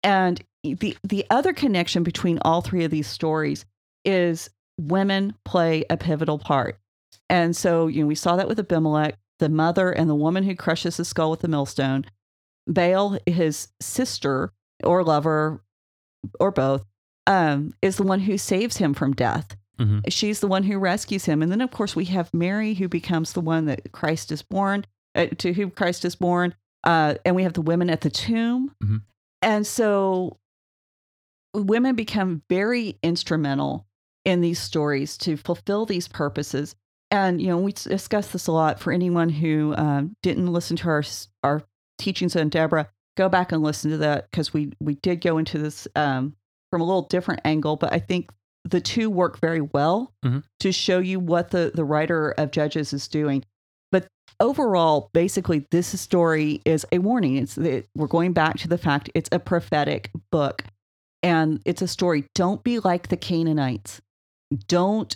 And 0.02 0.42
the 0.64 0.98
the 1.04 1.26
other 1.30 1.54
connection 1.54 2.04
between 2.04 2.40
all 2.44 2.62
three 2.62 2.84
of 2.84 2.92
these 2.92 3.08
stories 3.08 3.66
is 4.06 4.50
women 4.80 5.36
play 5.46 5.84
a 5.90 5.98
pivotal 5.98 6.40
part. 6.40 6.78
And 7.30 7.56
so, 7.56 7.88
you 7.88 8.02
know, 8.02 8.08
we 8.08 8.16
saw 8.16 8.36
that 8.38 8.48
with 8.48 8.60
Abimelech, 8.60 9.18
the 9.40 9.50
mother 9.50 9.92
and 9.92 10.10
the 10.10 10.16
woman 10.16 10.44
who 10.44 10.56
crushes 10.56 10.98
his 10.98 11.08
skull 11.10 11.32
with 11.32 11.42
the 11.42 11.48
millstone. 11.48 12.06
Baal, 12.68 13.18
his 13.26 13.70
sister 13.82 14.52
or 14.84 15.04
lover 15.04 15.62
or 16.40 16.52
both, 16.52 16.86
um, 17.26 17.74
is 17.82 17.98
the 17.98 18.04
one 18.04 18.22
who 18.22 18.38
saves 18.38 18.78
him 18.78 18.94
from 18.94 19.14
death. 19.14 19.56
Mhm. 19.80 20.02
She's 20.10 20.40
the 20.40 20.48
one 20.48 20.64
who 20.64 20.80
rescues 20.80 21.26
him. 21.26 21.42
And 21.42 21.52
then, 21.52 21.62
of 21.62 21.72
course, 21.72 21.96
we 21.96 22.06
have 22.06 22.34
Mary, 22.34 22.74
who 22.74 22.88
becomes 22.88 23.34
the 23.34 23.42
one 23.42 23.66
that 23.66 23.92
Christ 23.92 24.32
is 24.32 24.42
born, 24.42 24.86
uh, 25.16 25.28
to 25.38 25.54
whom 25.54 25.72
Christ 25.72 26.04
is 26.06 26.16
born. 26.16 26.56
Uh, 26.84 27.16
and 27.26 27.36
we 27.36 27.44
have 27.44 27.54
the 27.54 27.62
women 27.62 27.90
at 27.90 28.02
the 28.02 28.10
tomb. 28.10 28.72
Mhm. 28.84 29.02
And 29.42 29.68
so 29.68 30.38
women 31.64 31.96
become 31.96 32.42
very 32.50 32.98
instrumental 33.04 33.86
in 34.26 34.42
these 34.42 34.60
stories 34.60 35.18
to 35.20 35.38
fulfill 35.38 35.86
these 35.86 36.08
purposes. 36.08 36.76
And, 37.10 37.42
you 37.42 37.48
know, 37.48 37.58
we 37.58 37.72
discuss 37.72 38.28
this 38.32 38.48
a 38.48 38.52
lot 38.52 38.80
for 38.80 38.92
anyone 38.92 39.30
who 39.30 39.74
um, 39.78 40.16
didn't 40.22 40.52
listen 40.52 40.76
to 40.78 40.90
our, 40.90 41.04
our 41.44 41.64
teachings 41.98 42.36
on 42.36 42.50
Deborah. 42.50 42.90
Go 43.16 43.30
back 43.30 43.52
and 43.52 43.64
listen 43.64 43.92
to 43.92 43.98
that 43.98 44.30
because 44.30 44.54
we, 44.54 44.72
we 44.80 44.96
did 44.96 45.22
go 45.22 45.38
into 45.38 45.58
this 45.58 45.88
um, 45.96 46.36
from 46.70 46.82
a 46.82 46.86
little 46.86 47.04
different 47.04 47.42
angle, 47.46 47.78
but 47.78 47.94
I 47.94 48.00
think 48.00 48.30
the 48.66 48.82
two 48.82 49.10
work 49.10 49.40
very 49.40 49.62
well 49.62 50.14
Mhm. 50.26 50.44
to 50.60 50.72
show 50.74 51.00
you 51.00 51.20
what 51.22 51.52
the, 51.52 51.72
the 51.74 51.86
writer 51.86 52.32
of 52.38 52.52
Judges 52.52 52.92
is 52.92 53.08
doing. 53.08 53.46
But 53.94 54.08
overall, 54.42 55.10
basically, 55.14 55.66
this 55.72 55.98
story 56.00 56.62
is 56.66 56.86
a 56.92 57.00
warning. 57.00 57.38
It's 57.38 57.58
it, 57.58 57.88
we're 57.96 58.08
going 58.08 58.34
back 58.34 58.58
to 58.58 58.68
the 58.68 58.78
fact 58.78 59.10
it's 59.16 59.30
a 59.32 59.40
prophetic 59.40 60.12
book, 60.30 60.64
and 61.28 61.62
it's 61.66 61.82
a 61.82 61.88
story. 61.88 62.26
Don't 62.36 62.64
be 62.64 62.80
like 62.80 63.08
the 63.10 63.18
Canaanites. 63.18 64.02
Don't 64.68 65.16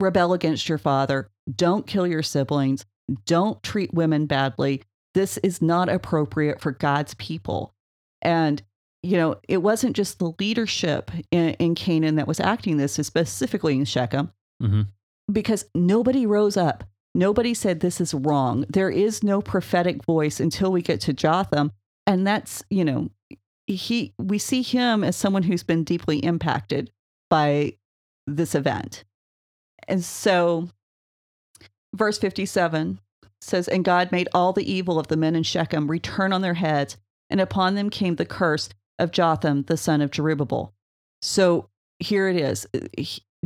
rebel 0.00 0.32
against 0.32 0.68
your 0.68 0.78
father. 0.78 1.30
Don't 1.54 1.86
kill 1.86 2.06
your 2.06 2.22
siblings. 2.22 2.84
Don't 3.26 3.62
treat 3.62 3.92
women 3.92 4.26
badly. 4.26 4.82
This 5.14 5.36
is 5.38 5.60
not 5.62 5.88
appropriate 5.88 6.60
for 6.60 6.72
God's 6.72 7.14
people. 7.14 7.74
And 8.22 8.62
you 9.02 9.18
know, 9.18 9.36
it 9.48 9.58
wasn't 9.58 9.94
just 9.94 10.18
the 10.18 10.32
leadership 10.40 11.10
in, 11.30 11.50
in 11.54 11.74
Canaan 11.74 12.14
that 12.14 12.26
was 12.26 12.40
acting 12.40 12.78
this, 12.78 12.94
specifically 12.94 13.74
in 13.76 13.84
Shechem, 13.84 14.32
Mhm. 14.62 14.86
because 15.30 15.66
nobody 15.74 16.24
rose 16.24 16.56
up. 16.56 16.84
Nobody 17.14 17.52
said 17.52 17.80
this 17.80 18.00
is 18.00 18.14
wrong. 18.14 18.64
There 18.70 18.88
is 18.88 19.22
no 19.22 19.42
prophetic 19.42 20.02
voice 20.06 20.40
until 20.40 20.72
we 20.72 20.80
get 20.80 21.02
to 21.02 21.12
Jotham. 21.12 21.70
And 22.06 22.26
that's, 22.26 22.64
you 22.70 22.82
know, 22.82 23.10
he 23.66 24.12
we 24.18 24.38
see 24.38 24.62
him 24.62 25.02
as 25.04 25.16
someone 25.16 25.42
who's 25.42 25.62
been 25.62 25.84
deeply 25.84 26.18
impacted 26.18 26.90
by 27.30 27.74
this 28.26 28.54
event. 28.54 29.04
And 29.88 30.04
so 30.04 30.68
verse 31.94 32.18
57 32.18 33.00
says, 33.40 33.68
And 33.68 33.84
God 33.84 34.12
made 34.12 34.28
all 34.34 34.52
the 34.52 34.70
evil 34.70 34.98
of 34.98 35.08
the 35.08 35.16
men 35.16 35.34
in 35.34 35.42
Shechem 35.42 35.90
return 35.90 36.32
on 36.32 36.42
their 36.42 36.54
heads, 36.54 36.96
and 37.30 37.40
upon 37.40 37.74
them 37.74 37.90
came 37.90 38.16
the 38.16 38.24
curse 38.24 38.68
of 38.98 39.10
Jotham, 39.10 39.62
the 39.64 39.76
son 39.76 40.00
of 40.00 40.10
Jerubbaal. 40.10 40.72
So 41.22 41.68
here 41.98 42.28
it 42.28 42.36
is. 42.36 42.66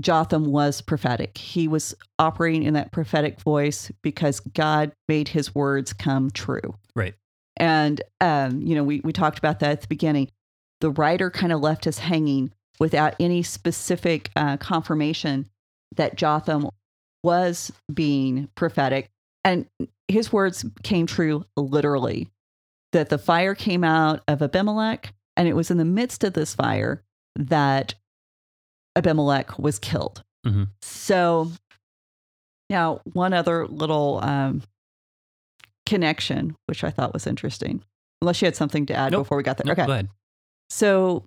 Jotham 0.01 0.47
was 0.47 0.81
prophetic. 0.81 1.37
He 1.37 1.66
was 1.66 1.95
operating 2.19 2.62
in 2.62 2.75
that 2.75 2.93
prophetic 2.93 3.41
voice 3.41 3.91
because 4.03 4.41
God 4.41 4.93
made 5.09 5.29
his 5.29 5.55
words 5.55 5.93
come 5.93 6.31
true. 6.31 6.77
Right. 6.95 7.14
And, 7.59 8.00
um, 8.20 8.62
you 8.62 8.74
know, 8.74 8.84
we, 8.84 9.00
we 9.00 9.12
talked 9.12 9.38
about 9.38 9.61
that 9.61 9.70
at 9.70 9.80
the 9.82 9.88
beginning. 9.88 10.30
The 10.80 10.90
writer 10.90 11.30
kind 11.30 11.52
of 11.52 11.61
left 11.61 11.86
us 11.86 11.98
hanging 11.98 12.52
without 12.78 13.14
any 13.18 13.42
specific 13.42 14.30
uh, 14.36 14.56
confirmation 14.56 15.48
that 15.96 16.14
Jotham 16.16 16.70
was 17.22 17.72
being 17.92 18.48
prophetic. 18.54 19.11
And 19.44 19.66
his 20.06 20.32
words 20.32 20.64
came 20.82 21.06
true 21.06 21.44
literally 21.56 22.28
that 22.92 23.09
the 23.09 23.18
fire 23.18 23.54
came 23.54 23.84
out 23.84 24.22
of 24.28 24.40
Abimelech, 24.40 25.12
and 25.36 25.48
it 25.48 25.54
was 25.54 25.70
in 25.70 25.76
the 25.76 25.84
midst 25.84 26.24
of 26.24 26.32
this 26.32 26.54
fire 26.54 27.02
that 27.36 27.94
Abimelech 28.96 29.59
was 29.59 29.78
killed. 29.78 30.22
Mhm. 30.46 30.68
So 30.80 31.52
now, 32.70 33.00
one 33.12 33.32
other 33.32 33.66
little 33.66 34.20
um, 34.22 34.62
connection, 35.89 36.55
which 36.66 36.84
I 36.84 36.91
thought 36.91 37.12
was 37.12 37.26
interesting, 37.26 37.82
unless 38.22 38.41
you 38.43 38.47
had 38.47 38.57
something 38.57 38.86
to 38.86 38.95
add 38.95 39.12
Nope. 39.12 39.22
before 39.22 39.36
we 39.36 39.43
got 39.43 39.57
there. 39.57 39.64
No, 39.66 39.72
okay. 39.72 39.86
Go 39.86 39.93
ahead. 39.93 40.09
So, 40.70 41.24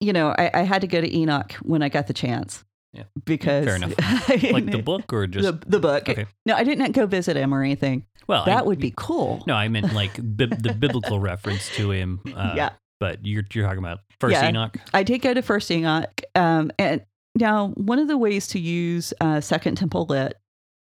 you 0.00 0.12
know, 0.12 0.34
I, 0.38 0.50
I 0.54 0.60
had 0.62 0.80
to 0.82 0.86
go 0.86 1.00
to 1.00 1.14
Enoch 1.16 1.52
when 1.62 1.82
I 1.82 1.88
got 1.88 2.06
the 2.06 2.12
chance. 2.14 2.64
Yeah. 2.92 3.04
Because 3.24 3.66
Fair 3.66 3.76
enough. 3.76 3.94
Like 4.52 4.66
the 4.66 4.82
book 4.84 5.12
or 5.12 5.26
just 5.26 5.46
the, 5.46 5.68
the 5.68 5.78
book. 5.78 6.08
Okay. 6.08 6.26
No, 6.46 6.54
I 6.54 6.64
didn't 6.64 6.92
go 6.92 7.06
visit 7.06 7.36
him 7.36 7.54
or 7.54 7.62
anything. 7.62 8.04
well 8.26 8.44
that 8.46 8.58
I- 8.58 8.62
would 8.62 8.80
be 8.80 8.92
cool. 8.96 9.44
No, 9.46 9.54
I 9.54 9.68
meant 9.68 9.92
like 9.94 10.14
bib- 10.36 10.62
the 10.62 10.72
biblical 10.78 11.20
reference 11.20 11.68
to 11.76 11.90
him. 11.92 12.20
Uh, 12.34 12.54
yeah. 12.56 12.70
But 12.98 13.24
you're 13.24 13.44
you're 13.52 13.64
talking 13.64 13.78
about 13.78 14.00
first 14.20 14.32
Yeah. 14.32 14.48
Enoch. 14.48 14.76
I 14.92 15.02
did 15.04 15.18
go 15.20 15.32
to 15.34 15.40
First 15.42 15.70
Enoch. 15.70 16.20
Um, 16.34 16.70
and 16.78 17.02
now, 17.36 17.68
one 17.76 17.98
of 18.00 18.08
the 18.08 18.18
ways 18.18 18.48
to 18.48 18.58
use 18.58 19.14
uh, 19.20 19.40
Second 19.40 19.76
Temple 19.76 20.04
Lit 20.06 20.36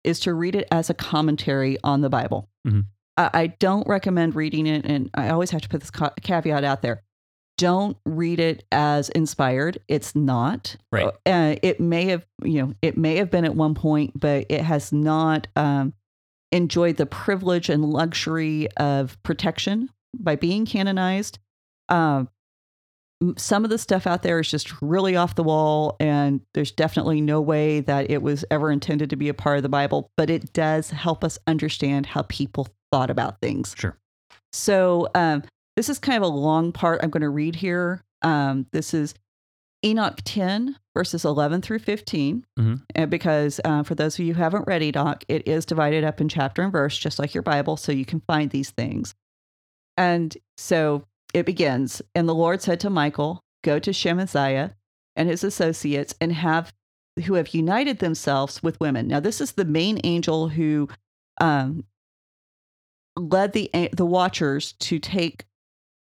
is 0.03 0.19
to 0.21 0.33
read 0.33 0.55
it 0.55 0.67
as 0.71 0.89
a 0.89 0.93
commentary 0.93 1.77
on 1.83 2.01
the 2.01 2.09
Bible. 2.09 2.49
Mhm. 2.67 2.85
I, 3.17 3.29
I 3.33 3.47
don't 3.47 3.87
recommend 3.87 4.35
reading 4.35 4.65
it, 4.67 4.85
and 4.85 5.09
I 5.13 5.29
always 5.29 5.51
have 5.51 5.61
to 5.61 5.69
put 5.69 5.81
this 5.81 5.91
ca- 5.91 6.13
caveat 6.21 6.63
out 6.63 6.81
there. 6.81 7.03
Don't 7.57 7.97
read 8.05 8.39
it 8.39 8.63
as 8.71 9.09
inspired. 9.09 9.79
It's 9.89 10.15
not. 10.15 10.77
Right. 10.93 11.11
Uh, 11.25 11.55
it 11.61 11.81
may 11.81 12.05
have, 12.05 12.25
you 12.43 12.61
know, 12.65 12.73
it 12.81 12.97
may 12.97 13.17
have 13.17 13.29
been 13.29 13.43
at 13.43 13.55
one 13.55 13.75
point, 13.75 14.17
but 14.17 14.45
it 14.47 14.61
has 14.61 14.93
not 14.93 15.47
um, 15.57 15.93
enjoyed 16.53 16.95
the 16.95 17.05
privilege 17.05 17.67
and 17.69 17.83
luxury 17.83 18.69
of 18.77 19.21
protection 19.23 19.89
by 20.17 20.37
being 20.37 20.65
canonized. 20.65 21.37
Um, 21.89 21.99
m- 22.21 22.29
some 23.37 23.63
of 23.63 23.69
the 23.69 23.77
stuff 23.77 24.07
out 24.07 24.23
there 24.23 24.39
is 24.39 24.49
just 24.49 24.71
really 24.81 25.15
off 25.15 25.35
the 25.35 25.43
wall, 25.43 25.95
and 25.99 26.41
there's 26.53 26.71
definitely 26.71 27.21
no 27.21 27.41
way 27.41 27.81
that 27.81 28.09
it 28.09 28.21
was 28.21 28.45
ever 28.49 28.71
intended 28.71 29.09
to 29.09 29.15
be 29.15 29.29
a 29.29 29.33
part 29.33 29.57
of 29.57 29.63
the 29.63 29.69
Bible, 29.69 30.11
but 30.15 30.29
it 30.29 30.53
does 30.53 30.89
help 30.91 31.23
us 31.23 31.37
understand 31.45 32.05
how 32.05 32.21
people 32.23 32.67
thought 32.91 33.09
about 33.09 33.41
things. 33.41 33.75
Sure. 33.77 33.97
So, 34.53 35.09
um, 35.15 35.43
this 35.75 35.89
is 35.89 35.99
kind 35.99 36.17
of 36.17 36.23
a 36.23 36.35
long 36.35 36.71
part 36.71 37.01
I'm 37.03 37.09
going 37.09 37.21
to 37.21 37.29
read 37.29 37.55
here. 37.55 38.03
Um, 38.21 38.65
this 38.73 38.93
is 38.93 39.13
Enoch 39.85 40.19
10, 40.25 40.75
verses 40.93 41.23
11 41.23 41.61
through 41.61 41.79
15. 41.79 42.45
Mhm. 42.57 42.83
And 42.95 43.09
because 43.09 43.61
uh, 43.63 43.83
for 43.83 43.95
those 43.95 44.19
of 44.19 44.25
you 44.25 44.33
who 44.33 44.41
haven't 44.41 44.67
read 44.67 44.81
Enoch, 44.83 45.23
it 45.29 45.47
is 45.47 45.65
divided 45.65 46.03
up 46.03 46.19
in 46.19 46.27
chapter 46.27 46.61
and 46.63 46.71
verse, 46.71 46.97
just 46.97 47.17
like 47.19 47.33
your 47.33 47.43
Bible, 47.43 47.77
so 47.77 47.91
you 47.91 48.05
can 48.05 48.21
find 48.21 48.49
these 48.49 48.71
things. 48.71 49.15
And 49.95 50.35
so 50.57 51.05
it 51.33 51.45
begins 51.45 52.01
And 52.15 52.27
the 52.27 52.35
Lord 52.35 52.61
said 52.61 52.79
to 52.81 52.89
Michael, 52.89 53.41
Go 53.63 53.77
to 53.79 53.91
Shemaziah 53.91 54.73
and 55.15 55.29
his 55.29 55.43
associates 55.43 56.15
and 56.21 56.33
have 56.33 56.73
who 57.25 57.33
have 57.33 57.49
united 57.49 57.99
themselves 57.99 58.63
with 58.63 58.79
women. 58.79 59.07
Now, 59.07 59.19
this 59.19 59.41
is 59.41 59.51
the 59.53 59.65
main 59.65 59.99
angel 60.05 60.47
who 60.47 60.87
um, 61.41 61.83
led 63.17 63.53
the 63.53 63.69
the 63.93 64.05
watchers 64.05 64.73
to 64.73 64.99
take 64.99 65.45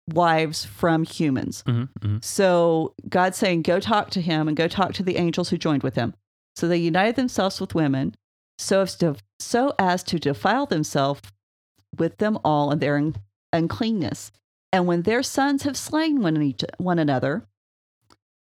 wives 0.09 0.65
from 0.65 1.05
humans. 1.05 1.63
Mhm, 1.67 1.89
mhm. 2.01 2.25
So 2.25 2.95
God's 3.09 3.37
saying, 3.37 3.63
go 3.63 3.81
talk 3.81 4.11
to 4.11 4.21
him 4.21 4.49
and 4.49 4.57
go 4.57 4.69
talk 4.69 4.93
to 4.95 5.03
the 5.03 5.17
angels 5.17 5.49
who 5.51 5.59
joined 5.59 5.83
with 5.83 5.95
him. 5.97 6.15
So 6.55 6.69
they 6.69 6.77
united 6.77 7.17
themselves 7.17 7.61
with 7.61 7.75
women 7.75 8.15
so 8.59 8.83
as 8.83 8.97
to, 8.97 9.17
so 9.39 9.75
as 9.79 10.03
to 10.05 10.19
defile 10.19 10.67
themselves 10.67 11.23
with 11.99 12.19
them 12.19 12.39
all 12.45 12.71
in 12.71 12.79
their 12.79 12.97
un- 12.97 13.17
uncleanness. 13.53 14.31
And 14.77 14.87
when 14.87 15.03
their 15.03 15.23
sons 15.23 15.63
have 15.63 15.75
slain 15.75 16.21
one, 16.21 16.43
each, 16.43 16.63
one 16.77 16.99
another, 16.99 17.49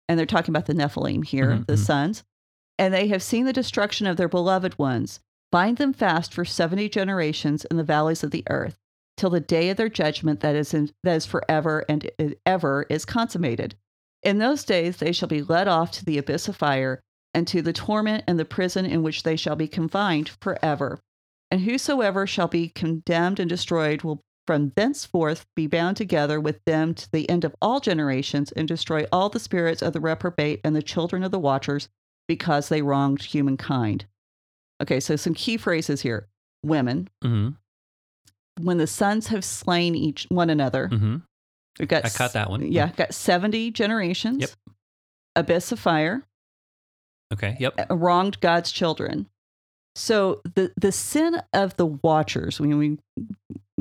and 0.08 0.18
they're 0.18 0.24
talking 0.24 0.50
about 0.50 0.64
the 0.64 0.72
Nephilim 0.72 1.22
here, 1.26 1.50
Mhm, 1.50 1.66
the 1.66 1.74
mhm. 1.74 1.84
sons, 1.84 2.24
and 2.78 2.94
they 2.94 3.08
have 3.08 3.22
seen 3.22 3.44
the 3.44 3.52
destruction 3.52 4.06
of 4.06 4.16
their 4.16 4.30
beloved 4.30 4.78
ones, 4.78 5.20
bind 5.50 5.76
them 5.76 5.92
fast 5.92 6.32
for 6.32 6.46
70 6.46 6.88
generations 6.88 7.66
in 7.66 7.76
the 7.76 7.84
valleys 7.84 8.24
of 8.24 8.30
the 8.30 8.44
earth 8.48 8.78
till 9.18 9.28
the 9.28 9.40
day 9.40 9.68
of 9.68 9.76
their 9.76 9.90
judgment 9.90 10.40
that 10.40 10.56
is 10.56 10.72
in, 10.72 10.90
that 11.02 11.16
is 11.16 11.26
forever 11.26 11.84
and 11.86 12.10
ever 12.46 12.86
is 12.88 13.04
consummated. 13.04 13.76
In 14.22 14.38
those 14.38 14.64
days 14.64 14.96
they 14.96 15.12
shall 15.12 15.28
be 15.28 15.42
led 15.42 15.68
off 15.68 15.90
to 15.90 16.04
the 16.06 16.16
abyss 16.16 16.48
of 16.48 16.56
fire 16.56 17.02
and 17.34 17.46
to 17.48 17.60
the 17.60 17.74
torment 17.74 18.24
and 18.26 18.38
the 18.38 18.46
prison 18.46 18.86
in 18.86 19.02
which 19.02 19.22
they 19.22 19.36
shall 19.36 19.54
be 19.54 19.68
confined 19.68 20.30
forever. 20.40 20.98
And 21.50 21.60
whosoever 21.60 22.26
shall 22.26 22.48
be 22.48 22.70
condemned 22.70 23.38
and 23.38 23.50
destroyed 23.50 24.00
will 24.00 24.22
from 24.46 24.72
thenceforth 24.76 25.46
be 25.54 25.66
bound 25.66 25.96
together 25.96 26.40
with 26.40 26.64
them 26.64 26.94
to 26.94 27.10
the 27.12 27.28
end 27.30 27.44
of 27.44 27.54
all 27.62 27.80
generations 27.80 28.50
and 28.52 28.66
destroy 28.66 29.04
all 29.12 29.28
the 29.28 29.38
spirits 29.40 29.82
of 29.82 29.92
the 29.92 30.00
reprobate 30.00 30.60
and 30.64 30.74
the 30.74 30.82
children 30.82 31.22
of 31.22 31.30
the 31.30 31.38
watchers 31.38 31.88
because 32.28 32.68
they 32.68 32.82
wronged 32.82 33.22
humankind. 33.22 34.06
Okay, 34.82 34.98
so 35.00 35.16
some 35.16 35.34
key 35.34 35.56
phrases 35.56 36.00
here. 36.02 36.28
Women, 36.64 37.08
Mhm, 37.24 37.56
when 38.60 38.78
the 38.78 38.86
sons 38.86 39.28
have 39.28 39.44
slain 39.44 39.94
each 39.94 40.26
one 40.28 40.50
another. 40.50 40.88
mhm. 40.88 41.22
We've 41.78 41.88
got 41.88 42.04
I 42.04 42.08
caught 42.10 42.34
that 42.34 42.50
one. 42.50 42.70
Yeah, 42.70 42.90
got 42.96 43.14
70 43.14 43.70
generations. 43.70 44.40
Yep. 44.40 44.50
Abyss 45.36 45.72
of 45.72 45.80
fire, 45.80 46.22
Okay. 47.32 47.56
Yep. 47.58 47.86
wronged 47.90 48.38
God's 48.40 48.70
children. 48.70 49.28
So 49.94 50.40
the 50.54 50.72
the 50.76 50.92
sin 50.92 51.40
of 51.52 51.76
the 51.76 51.86
watchers, 51.86 52.60
when 52.60 52.76
we 52.78 52.98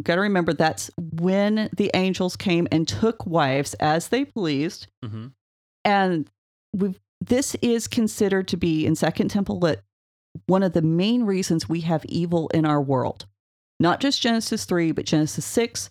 got 0.02 0.16
to 0.16 0.22
remember 0.22 0.54
that's 0.54 0.90
when 0.98 1.70
the 1.76 1.92
angels 1.94 2.36
came 2.36 2.68
and 2.72 2.88
took 2.88 3.26
wives 3.26 3.74
as 3.76 4.10
they 4.10 4.26
pleased. 4.26 4.88
hmm 5.04 5.28
And 5.86 6.30
we 6.74 6.96
this 7.24 7.56
is 7.62 7.88
considered 7.88 8.48
to 8.48 8.58
be 8.58 8.86
in 8.86 8.96
Second 8.96 9.30
Temple 9.30 9.60
Lit 9.60 9.84
one 10.48 10.64
of 10.64 10.74
the 10.74 10.82
main 10.82 11.24
reasons 11.24 11.70
we 11.70 11.82
have 11.82 12.04
evil 12.06 12.50
in 12.50 12.66
our 12.66 12.82
world. 12.82 13.26
Not 13.80 14.00
just 14.00 14.22
Genesis 14.22 14.66
3, 14.66 14.92
but 14.92 15.06
Genesis 15.06 15.46
6, 15.46 15.90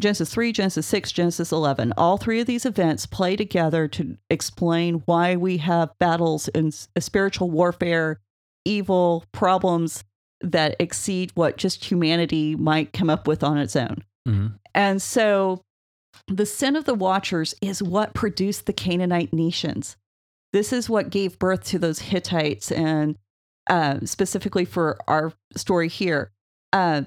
Genesis 0.00 0.32
3, 0.32 0.52
Genesis 0.52 0.86
6, 0.86 1.12
Genesis 1.12 1.52
11. 1.52 1.92
All 1.96 2.16
three 2.16 2.40
of 2.40 2.46
these 2.46 2.64
events 2.64 3.06
play 3.06 3.36
together 3.36 3.88
to 3.88 4.16
explain 4.28 5.02
why 5.06 5.36
we 5.36 5.58
have 5.58 5.98
battles 5.98 6.48
and 6.48 6.72
spiritual 6.98 7.50
warfare, 7.50 8.20
evil 8.64 9.24
problems 9.32 10.04
that 10.40 10.76
exceed 10.78 11.32
what 11.34 11.56
just 11.56 11.84
humanity 11.84 12.56
might 12.56 12.92
come 12.92 13.10
up 13.10 13.26
with 13.26 13.42
on 13.42 13.58
its 13.58 13.76
own. 13.76 14.04
hmm 14.26 14.46
And 14.74 15.00
so 15.02 15.62
the 16.28 16.46
sin 16.46 16.76
of 16.76 16.84
the 16.84 16.94
watchers 16.94 17.54
is 17.60 17.82
what 17.82 18.14
produced 18.14 18.66
the 18.66 18.72
Canaanite 18.72 19.32
nations. 19.32 19.96
This 20.52 20.72
is 20.72 20.90
what 20.90 21.10
gave 21.10 21.38
birth 21.38 21.64
to 21.66 21.78
those 21.78 22.00
Hittites, 22.00 22.72
and 22.72 23.16
uh, 23.68 23.98
specifically 24.04 24.64
for 24.64 24.98
our 25.06 25.32
story 25.56 25.88
here, 25.88 26.32
uh, 26.72 27.02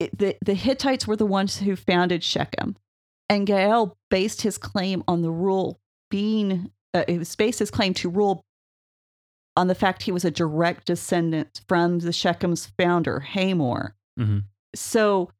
it, 0.00 0.16
the, 0.16 0.36
the 0.44 0.54
Hittites 0.54 1.06
were 1.06 1.16
the 1.16 1.26
ones 1.26 1.58
who 1.58 1.76
founded 1.76 2.22
Shechem. 2.22 2.76
And 3.28 3.46
Gaal 3.46 3.92
based 4.10 4.42
his 4.42 4.56
claim 4.56 5.02
on 5.08 5.22
the 5.22 5.30
rule 5.30 5.80
being, 6.10 6.70
uh, 6.94 7.04
it 7.08 7.18
was 7.18 7.34
based 7.34 7.58
his 7.58 7.70
claim 7.70 7.92
to 7.94 8.08
rule 8.08 8.44
on 9.56 9.68
the 9.68 9.74
fact 9.74 10.02
he 10.02 10.12
was 10.12 10.24
a 10.24 10.30
direct 10.30 10.86
descendant 10.86 11.62
from 11.68 12.00
the 12.00 12.10
Shechem's 12.10 12.66
founder, 12.78 13.20
Hamor. 13.20 13.96
hmm 14.18 14.38
So 14.74 15.30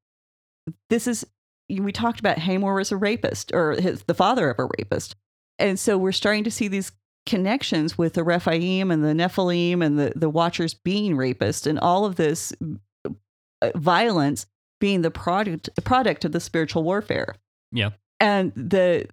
this 0.90 1.06
is 1.06 1.26
we 1.68 1.92
talked 1.92 2.20
about 2.20 2.38
Hamor 2.38 2.74
was 2.74 2.92
a 2.92 2.96
rapist 2.96 3.52
or 3.52 3.72
his, 3.72 4.04
the 4.04 4.14
father 4.14 4.50
of 4.50 4.58
a 4.58 4.68
rapist. 4.78 5.16
And 5.58 5.78
so 5.78 5.98
we're 5.98 6.12
starting 6.12 6.44
to 6.44 6.50
see 6.50 6.68
these 6.68 6.92
connections 7.24 7.98
with 7.98 8.14
the 8.14 8.22
Rephaim 8.22 8.90
and 8.90 9.04
the 9.04 9.12
Nephilim 9.12 9.84
and 9.84 9.98
the, 9.98 10.12
the 10.14 10.30
Watchers 10.30 10.74
being 10.74 11.16
rapists 11.16 11.66
and 11.66 11.78
all 11.80 12.04
of 12.04 12.16
this 12.16 12.52
uh, 13.04 13.70
violence 13.74 14.46
being 14.80 15.02
the 15.02 15.10
product 15.10 15.68
product 15.84 16.24
of 16.24 16.32
the 16.32 16.40
spiritual 16.40 16.84
warfare. 16.84 17.34
Yeah. 17.72 17.90
And 18.20 18.52
the 18.54 19.08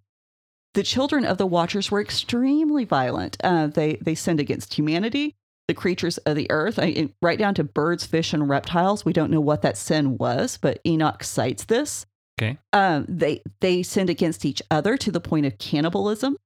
the 0.73 0.83
children 0.83 1.25
of 1.25 1.37
the 1.37 1.45
Watchers 1.45 1.91
were 1.91 2.01
extremely 2.01 2.85
violent. 2.85 3.37
Uh, 3.43 3.67
they 3.67 3.95
they 4.01 4.15
sinned 4.15 4.39
against 4.39 4.73
humanity, 4.73 5.35
the 5.67 5.73
creatures 5.73 6.17
of 6.19 6.35
the 6.35 6.49
earth, 6.49 6.79
I, 6.79 7.09
right 7.21 7.37
down 7.39 7.53
to 7.55 7.63
birds, 7.63 8.05
fish, 8.05 8.33
and 8.33 8.49
reptiles. 8.49 9.05
We 9.05 9.13
don't 9.13 9.31
know 9.31 9.41
what 9.41 9.61
that 9.61 9.77
sin 9.77 10.17
was, 10.17 10.57
but 10.61 10.79
Enoch 10.85 11.23
cites 11.23 11.65
this. 11.65 12.05
Okay. 12.41 12.57
Um, 12.73 13.05
they 13.07 13.41
they 13.61 13.83
sinned 13.83 14.09
against 14.09 14.45
each 14.45 14.61
other 14.71 14.97
to 14.97 15.11
the 15.11 15.21
point 15.21 15.45
of 15.45 15.57
cannibalism, 15.59 16.37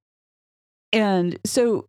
and 0.92 1.38
so 1.44 1.88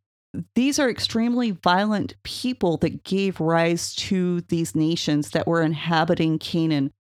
these 0.56 0.78
are 0.80 0.90
extremely 0.90 1.52
violent 1.52 2.14
people 2.24 2.78
that 2.78 3.04
gave 3.04 3.40
rise 3.40 3.96
to 3.96 4.42
these 4.42 4.76
nations 4.76 5.32
that 5.32 5.48
were 5.48 5.62
inhabiting 5.62 6.38
Canaan 6.38 6.94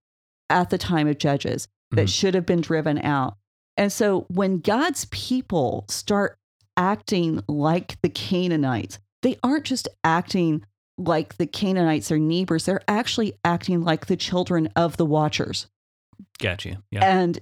at 0.49 0.71
the 0.71 0.77
time 0.79 1.07
of 1.07 1.19
Judges 1.19 1.67
that 1.91 2.07
Mhm. 2.07 2.13
should 2.13 2.33
have 2.33 2.45
been 2.45 2.61
driven 2.61 2.97
out. 2.99 3.37
And 3.79 3.91
so 3.91 4.25
when 4.27 4.59
God's 4.59 5.05
people 5.05 5.85
start 5.89 6.37
acting 6.77 7.41
like 7.47 7.99
the 8.01 8.09
Canaanites, 8.09 8.99
they 9.23 9.37
aren't 9.41 9.65
just 9.65 9.87
acting 10.03 10.63
like 10.97 11.37
the 11.37 11.47
Canaanites 11.47 12.11
are 12.11 12.19
neighbors, 12.19 12.65
they're 12.65 12.81
actually 12.89 13.33
acting 13.45 13.83
like 13.83 14.07
the 14.07 14.17
children 14.17 14.67
of 14.75 14.97
the 14.97 15.05
watchers. 15.05 15.67
Gotcha. 16.39 16.83
Yeah. 16.91 17.05
And 17.05 17.39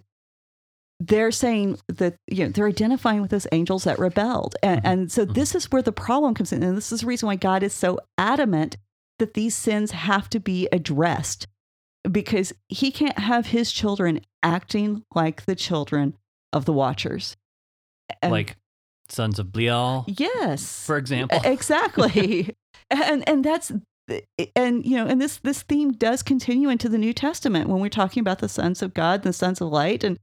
they're 1.00 1.32
saying 1.32 1.78
that 1.88 2.16
you 2.28 2.44
know 2.46 2.50
they're 2.52 2.68
identifying 2.68 3.22
with 3.22 3.32
those 3.32 3.48
angels 3.52 3.84
that 3.84 4.00
rebelled 4.00 4.56
and, 4.64 4.82
Mhm. 4.82 4.86
and 4.86 5.12
so 5.12 5.26
this 5.26 5.54
is 5.54 5.72
where 5.72 5.84
the 5.84 5.92
problem 5.92 6.34
comes 6.34 6.52
in 6.52 6.64
and 6.64 6.76
this 6.76 6.92
is 6.92 7.02
the 7.02 7.06
reason 7.06 7.28
why 7.28 7.36
god 7.36 7.62
is 7.62 7.72
so 7.72 8.00
adamant 8.18 8.78
that 9.20 9.36
these 9.36 9.56
sins 9.56 9.92
have 9.92 10.28
to 10.32 10.40
be 10.40 10.68
addressed 10.72 11.46
because 12.12 12.52
he 12.68 12.90
can't 12.90 13.20
have 13.20 13.46
his 13.48 13.72
children 13.72 14.22
acting 14.42 15.04
like 15.14 15.46
the 15.46 15.54
children 15.54 16.16
of 16.54 16.66
the 16.66 16.74
watchers. 16.74 17.36
And- 18.22 18.32
like 18.32 18.56
Sons 19.10 19.40
of 19.40 19.52
Belial, 19.52 20.06
yes. 20.08 20.86
For 20.86 20.98
example. 20.98 21.40
Exactly. 21.44 22.56
And 22.90 23.28
and 23.28 23.44
that's 23.44 23.74
and 24.56 24.86
you 24.86 24.96
know 24.96 25.06
and 25.06 25.22
this 25.22 25.40
this 25.40 25.62
theme 25.64 25.92
does 25.92 26.24
continue 26.24 26.70
into 26.70 26.88
the 26.88 26.98
new 26.98 27.12
testament 27.12 27.68
when 27.68 27.82
we're 27.82 27.90
talking 27.90 28.22
about 28.22 28.40
the 28.40 28.48
sons 28.48 28.82
of 28.82 28.94
god 28.94 29.16
and 29.16 29.24
the 29.26 29.34
sons 29.34 29.60
of 29.60 29.68
light. 29.68 30.06
And 30.06 30.18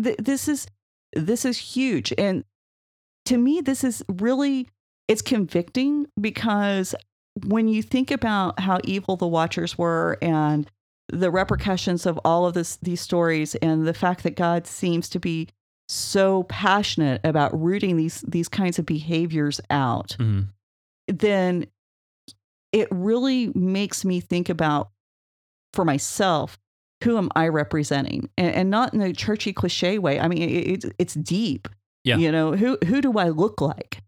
th- 0.00 0.18
this 0.18 0.46
is 0.46 0.68
this 1.12 1.44
is 1.44 1.58
huge. 1.58 2.12
And 2.16 2.44
to 3.24 3.36
me 3.36 3.60
this 3.62 3.82
is 3.82 4.04
really 4.08 4.68
it's 5.08 5.22
convicting 5.22 6.06
because 6.20 6.94
when 7.44 7.66
you 7.66 7.82
think 7.82 8.12
about 8.12 8.60
how 8.60 8.78
evil 8.84 9.16
the 9.16 9.26
watchers 9.26 9.76
were 9.76 10.16
and 10.22 10.70
the 11.08 11.32
repercussions 11.32 12.06
of 12.06 12.18
all 12.24 12.46
of 12.46 12.54
this 12.54 12.76
these 12.76 13.00
stories 13.00 13.56
and 13.56 13.88
the 13.88 13.94
fact 13.94 14.22
that 14.22 14.36
God 14.36 14.68
seems 14.68 15.08
to 15.08 15.18
be 15.18 15.48
so 15.88 16.44
passionate 16.44 17.20
about 17.24 17.58
rooting 17.58 17.96
these 17.96 18.22
these 18.22 18.48
kinds 18.48 18.78
of 18.78 18.86
behaviors 18.86 19.60
out, 19.70 20.16
Mhm. 20.18 20.48
then 21.08 21.66
it 22.72 22.88
really 22.90 23.52
makes 23.54 24.04
me 24.04 24.20
think 24.20 24.48
about 24.48 24.90
for 25.72 25.84
myself 25.84 26.58
who 27.02 27.18
am 27.18 27.28
I 27.36 27.48
representing, 27.48 28.30
and, 28.38 28.54
and 28.54 28.70
not 28.70 28.94
in 28.94 29.00
a 29.02 29.12
churchy 29.12 29.52
cliche 29.52 29.98
way. 29.98 30.18
I 30.18 30.26
mean, 30.28 30.42
it, 30.42 30.48
it's 30.48 30.86
it's 30.98 31.14
deep. 31.14 31.68
Yeah. 32.02 32.16
You 32.16 32.32
know 32.32 32.52
who 32.56 32.78
who 32.86 33.00
do 33.02 33.18
I 33.18 33.28
look 33.28 33.60
like? 33.60 34.02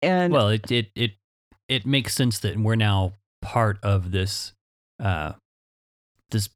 And 0.00 0.32
Well, 0.32 0.48
it 0.48 0.70
it 0.70 0.90
it 0.96 1.12
it 1.68 1.86
makes 1.86 2.14
sense 2.14 2.40
that 2.40 2.56
we're 2.58 2.74
now 2.76 3.14
part 3.40 3.78
of 3.82 4.10
this. 4.10 4.52
Uh, 4.98 5.32
this, 6.30 6.48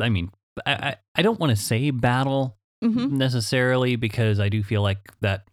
I 0.00 0.08
mean, 0.08 0.30
I 0.66 0.72
I, 0.72 0.96
I 1.16 1.22
don't 1.22 1.40
want 1.40 1.50
to 1.50 1.56
say 1.56 1.90
battle 1.90 2.56
Mhm. 2.82 3.12
necessarily 3.12 3.96
because 3.96 4.40
I 4.40 4.48
do 4.48 4.62
feel 4.62 4.82
like 4.82 4.98
that 5.20 5.44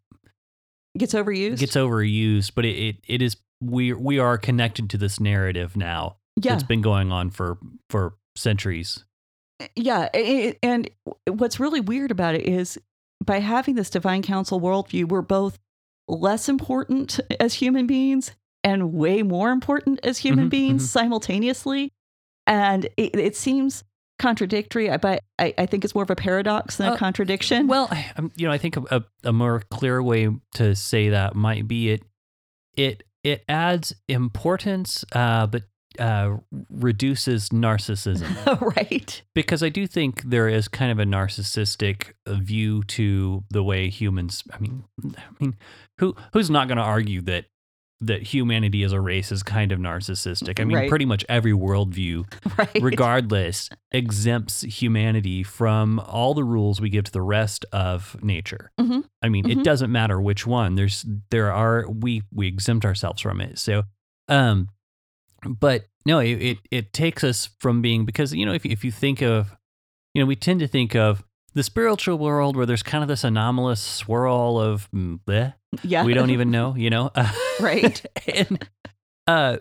gets 0.97 1.13
overused. 1.13 1.53
It 1.53 1.59
gets 1.59 1.75
overused, 1.75 2.51
but 2.55 2.65
it, 2.65 2.77
it, 2.77 2.95
it 3.07 3.21
is 3.21 3.37
we 3.61 3.93
we 3.93 4.19
are 4.19 4.37
connected 4.37 4.89
to 4.91 4.97
this 4.97 5.19
narrative 5.19 5.75
now. 5.77 6.17
yeah, 6.41 6.53
It's 6.53 6.63
been 6.63 6.81
going 6.81 7.11
on 7.11 7.29
for 7.29 7.57
for 7.89 8.15
centuries. 8.35 9.05
yeah. 9.75 10.07
a- 10.13 10.49
a- 10.51 10.59
And 10.63 10.89
what's 11.27 11.59
really 11.59 11.81
weird 11.81 12.11
about 12.11 12.35
it 12.35 12.45
is 12.47 12.77
by 13.23 13.39
having 13.39 13.75
this 13.75 13.89
divine 13.89 14.21
council 14.21 14.61
worldview, 14.61 15.09
we're 15.09 15.21
both 15.21 15.59
less 16.07 16.47
important 16.49 17.19
as 17.39 17.55
human 17.55 17.85
beings 17.85 18.31
and 18.63 18.93
way 18.93 19.21
more 19.23 19.51
important 19.51 19.99
as 20.03 20.17
human 20.19 20.47
Mhm, 20.47 20.51
beings 20.51 20.83
mhm. 20.83 20.87
simultaneously. 20.87 21.91
And 22.47 22.85
it, 22.97 23.15
it 23.15 23.35
seems 23.35 23.83
contradictory, 24.19 24.95
but 25.01 25.23
I, 25.39 25.53
I 25.57 25.65
think 25.65 25.83
it's 25.83 25.95
more 25.95 26.03
of 26.03 26.09
a 26.11 26.15
paradox 26.15 26.77
than 26.77 26.89
a 26.89 26.91
Uh, 26.91 26.97
contradiction. 26.97 27.65
Well, 27.67 27.87
I, 27.89 28.11
um, 28.17 28.31
you 28.35 28.45
know, 28.47 28.53
I 28.53 28.57
think 28.59 28.77
a, 28.77 28.83
a, 28.91 29.29
a 29.29 29.33
more 29.33 29.63
clear 29.71 30.03
way 30.03 30.29
to 30.55 30.75
say 30.75 31.09
that 31.09 31.35
might 31.35 31.67
be 31.67 31.89
it. 31.89 32.03
It 32.75 33.03
it 33.23 33.43
adds 33.49 33.93
importance, 34.07 35.03
uh, 35.13 35.47
but 35.47 35.63
uh, 35.97 36.37
reduces 36.69 37.49
narcissism 37.49 38.61
right. 38.75 39.21
because 39.33 39.63
I 39.63 39.69
do 39.69 39.87
think 39.87 40.21
there 40.21 40.47
is 40.47 40.67
kind 40.67 40.91
of 40.91 40.99
a 40.99 41.03
narcissistic 41.03 42.13
view 42.27 42.83
to 42.83 43.43
the 43.49 43.63
way 43.63 43.89
humans. 43.89 44.43
I 44.53 44.59
mean, 44.59 44.83
I 45.03 45.21
mean, 45.39 45.55
who 45.97 46.15
who's 46.31 46.49
not 46.49 46.67
going 46.67 46.77
to 46.77 46.83
argue 46.83 47.21
that 47.21 47.45
that 48.01 48.21
humanity 48.23 48.83
as 48.83 48.93
a 48.93 49.01
race 49.01 49.31
is 49.31 49.43
kind 49.43 49.71
of 49.71 49.79
narcissistic? 49.79 50.59
I 50.59 50.63
mean, 50.63 50.77
Right. 50.77 50.89
pretty 50.89 51.05
much 51.05 51.25
every 51.27 51.51
worldview 51.51 52.25
Right. 52.57 52.81
regardless, 52.81 53.69
exempts 53.91 54.61
humanity 54.61 55.43
from 55.43 55.99
all 55.99 56.33
the 56.33 56.43
rules 56.43 56.79
we 56.79 56.89
give 56.89 57.03
to 57.05 57.11
the 57.11 57.21
rest 57.21 57.65
of 57.73 58.15
nature. 58.23 58.71
Mhm. 58.79 59.03
I 59.21 59.29
mean, 59.29 59.43
Mhm. 59.45 59.51
it 59.59 59.63
doesn't 59.63 59.91
matter 59.91 60.21
which 60.21 60.47
one. 60.47 60.75
There's 60.75 61.05
there 61.29 61.51
are 61.51 61.85
we 61.89 62.23
we 62.31 62.47
exempt 62.47 62.85
ourselves 62.85 63.21
from 63.21 63.41
it. 63.41 63.57
So, 63.59 63.83
um, 64.27 64.69
but 65.45 65.85
no, 66.05 66.19
it 66.19 66.41
it, 66.41 66.57
it 66.71 66.93
takes 66.93 67.23
us 67.23 67.49
from 67.59 67.81
being 67.81 68.05
because 68.05 68.33
you 68.33 68.45
know 68.45 68.53
if 68.53 68.65
if 68.65 68.83
you 68.85 68.91
think 68.91 69.21
of, 69.21 69.55
you 70.13 70.21
know, 70.21 70.25
we 70.25 70.35
tend 70.35 70.59
to 70.61 70.67
think 70.67 70.95
of 70.95 71.23
the 71.53 71.63
spiritual 71.63 72.17
world 72.17 72.55
where 72.55 72.65
there's 72.65 72.83
kind 72.83 73.03
of 73.03 73.07
this 73.07 73.23
anomalous 73.23 73.81
swirl 73.81 74.59
of 74.59 74.89
mm, 74.91 75.19
bleh, 75.27 75.53
yeah. 75.83 76.03
we 76.03 76.13
don't 76.13 76.29
even 76.29 76.51
know, 76.51 76.75
you 76.75 76.89
know? 76.89 77.11
Right. 77.59 78.05
and 78.27 78.69
uh 79.27 79.57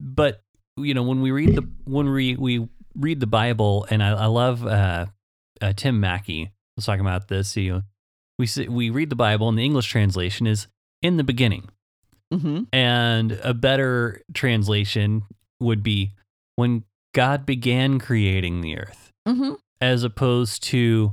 but 0.00 0.42
you 0.76 0.94
know, 0.94 1.02
when 1.02 1.20
we 1.20 1.30
read 1.30 1.54
the 1.54 1.68
when 1.84 2.10
we 2.10 2.36
we 2.36 2.68
read 2.96 3.20
the 3.20 3.26
Bible 3.26 3.86
and 3.90 4.02
I, 4.02 4.10
I 4.10 4.26
love 4.26 4.66
uh, 4.66 5.06
uh 5.60 5.72
Tim 5.76 6.00
Mackie 6.00 6.50
was 6.76 6.86
talking 6.86 7.02
about 7.02 7.28
this, 7.28 7.56
you 7.56 7.72
know, 7.74 7.82
we 8.38 8.46
see, 8.46 8.68
we 8.68 8.90
read 8.90 9.10
the 9.10 9.16
Bible 9.16 9.48
and 9.48 9.58
the 9.58 9.64
English 9.64 9.88
translation 9.88 10.46
is 10.46 10.66
in 11.02 11.16
the 11.16 11.24
beginning. 11.24 11.68
hmm 12.32 12.62
And 12.72 13.32
a 13.42 13.52
better 13.52 14.22
translation 14.32 15.24
would 15.60 15.82
be 15.82 16.12
when 16.56 16.84
God 17.14 17.44
began 17.44 17.98
creating 17.98 18.62
the 18.62 18.78
earth 18.78 19.12
hmm 19.28 19.54
as 19.80 20.04
opposed 20.04 20.62
to 20.62 21.12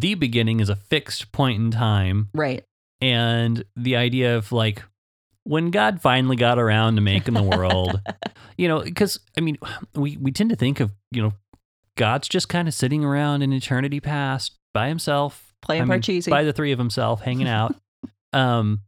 the 0.00 0.14
beginning 0.14 0.60
is 0.60 0.68
a 0.68 0.76
fixed 0.76 1.32
point 1.32 1.60
in 1.60 1.70
time 1.70 2.28
Right. 2.34 2.64
and 3.00 3.64
the 3.76 3.96
idea 3.96 4.36
of 4.36 4.52
like 4.52 4.82
when 5.44 5.70
God 5.70 6.00
finally 6.00 6.36
got 6.36 6.58
around 6.58 6.96
to 6.96 7.00
making 7.00 7.34
the 7.34 7.42
world, 7.42 8.00
you 8.58 8.66
know, 8.66 8.80
because 8.80 9.20
I 9.38 9.40
mean, 9.40 9.56
we 9.94 10.16
we 10.16 10.32
tend 10.32 10.50
to 10.50 10.56
think 10.56 10.80
of 10.80 10.90
you 11.12 11.22
know, 11.22 11.32
God's 11.96 12.28
just 12.28 12.48
kind 12.48 12.66
of 12.66 12.74
sitting 12.74 13.04
around 13.04 13.42
in 13.42 13.52
eternity 13.52 14.00
past 14.00 14.56
by 14.74 14.88
himself, 14.88 15.54
Playing 15.62 15.82
I 15.82 15.84
mean, 15.86 16.00
Parcheesi. 16.00 16.30
by 16.30 16.42
the 16.42 16.52
three 16.52 16.72
of 16.72 16.78
himself, 16.78 17.22
hanging 17.22 17.48
out, 17.48 17.74
um, 18.32 18.80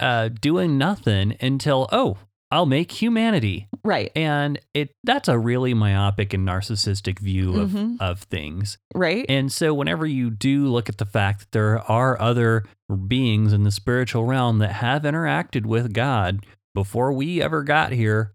uh, 0.00 0.28
doing 0.28 0.76
nothing 0.76 1.36
until 1.40 1.88
oh, 1.92 2.18
I'll 2.52 2.66
make 2.66 2.92
humanity, 2.92 3.66
right. 3.82 4.12
and 4.14 4.60
it 4.74 4.90
that's 5.02 5.26
a 5.26 5.38
really 5.38 5.72
myopic 5.74 6.34
and 6.34 6.46
narcissistic 6.46 7.18
view 7.18 7.58
of 7.58 7.70
Mhm. 7.70 7.96
of 7.98 8.20
things. 8.20 8.76
Right. 8.94 9.24
And 9.28 9.50
so, 9.50 9.72
whenever 9.72 10.06
you 10.06 10.30
do 10.30 10.66
look 10.66 10.88
at 10.90 10.98
the 10.98 11.06
fact 11.06 11.40
that 11.40 11.52
there 11.52 11.78
are 11.90 12.20
other 12.20 12.64
beings 13.08 13.54
in 13.54 13.62
the 13.64 13.70
spiritual 13.70 14.26
realm 14.26 14.58
that 14.58 14.72
have 14.72 15.02
interacted 15.02 15.64
with 15.64 15.94
God 15.94 16.44
before 16.74 17.12
we 17.12 17.40
ever 17.42 17.62
got 17.64 17.92
here, 17.92 18.34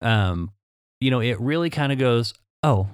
um, 0.00 0.52
you 1.00 1.10
know, 1.10 1.20
it 1.20 1.40
really 1.40 1.68
kind 1.70 1.92
of 1.92 1.98
goes, 1.98 2.34
oh, 2.62 2.88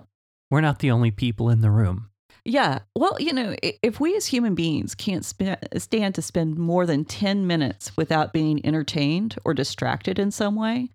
we're 0.50 0.60
not 0.62 0.78
the 0.78 0.90
only 0.90 1.10
people 1.10 1.50
in 1.50 1.60
the 1.60 1.70
room. 1.70 2.08
Yeah. 2.44 2.80
Well, 2.96 3.16
you 3.20 3.32
know, 3.32 3.54
if 3.62 4.00
we 4.00 4.16
as 4.16 4.26
human 4.26 4.54
beings 4.54 4.94
can't 4.96 5.24
sp- 5.24 5.62
stand 5.78 6.14
to 6.16 6.22
spend 6.22 6.56
more 6.58 6.86
than 6.86 7.04
10 7.04 7.46
minutes 7.46 7.96
without 7.96 8.32
being 8.32 8.64
entertained 8.66 9.36
or 9.44 9.54
distracted 9.54 10.18
in 10.18 10.30
some 10.32 10.56
way, 10.56 10.88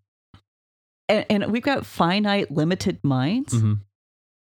and, 1.08 1.26
and 1.30 1.52
we've 1.52 1.64
got 1.64 1.86
finite, 1.86 2.52
limited 2.52 3.02
minds, 3.04 3.54
Mhm. 3.54 3.80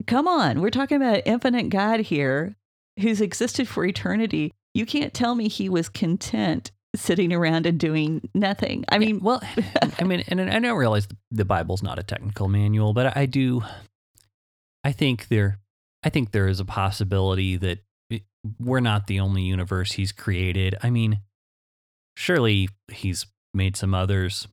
come 0.05 0.27
on. 0.27 0.61
We're 0.61 0.69
talking 0.69 0.97
about 0.97 1.15
an 1.15 1.21
infinite 1.25 1.69
God 1.69 2.01
here 2.01 2.55
who's 2.99 3.21
existed 3.21 3.67
for 3.67 3.83
eternity. 3.85 4.53
You 4.75 4.85
can't 4.85 5.13
tell 5.15 5.33
me 5.33 5.47
he 5.47 5.69
was 5.69 5.89
content 5.89 6.71
sitting 6.95 7.33
around 7.33 7.65
and 7.65 7.79
doing 7.79 8.29
nothing. 8.35 8.85
I 8.89 8.99
mean, 8.99 9.19
well, 9.19 9.41
I 9.99 10.03
mean, 10.03 10.23
and 10.27 10.39
I 10.39 10.59
don't 10.59 10.77
realize 10.77 11.07
the 11.31 11.43
Bible's 11.45 11.81
not 11.81 11.97
a 11.97 12.03
technical 12.03 12.47
manual, 12.47 12.93
but 12.93 13.17
I 13.17 13.25
do. 13.25 13.63
I 14.83 14.91
think 14.91 15.27
there, 15.29 15.57
I 16.03 16.09
think 16.09 16.31
there 16.31 16.47
is 16.47 16.59
a 16.59 16.65
possibility 16.65 17.55
that 17.57 17.79
it- 18.09 18.23
we're 18.59 18.79
not 18.81 19.07
the 19.07 19.19
only 19.19 19.43
universe 19.43 19.93
he's 19.93 20.11
created. 20.11 20.75
I 20.83 20.89
mean, 20.89 21.21
surely 22.17 22.69
he's 22.91 23.25
made 23.53 23.75
some 23.75 23.93
others 23.93 24.47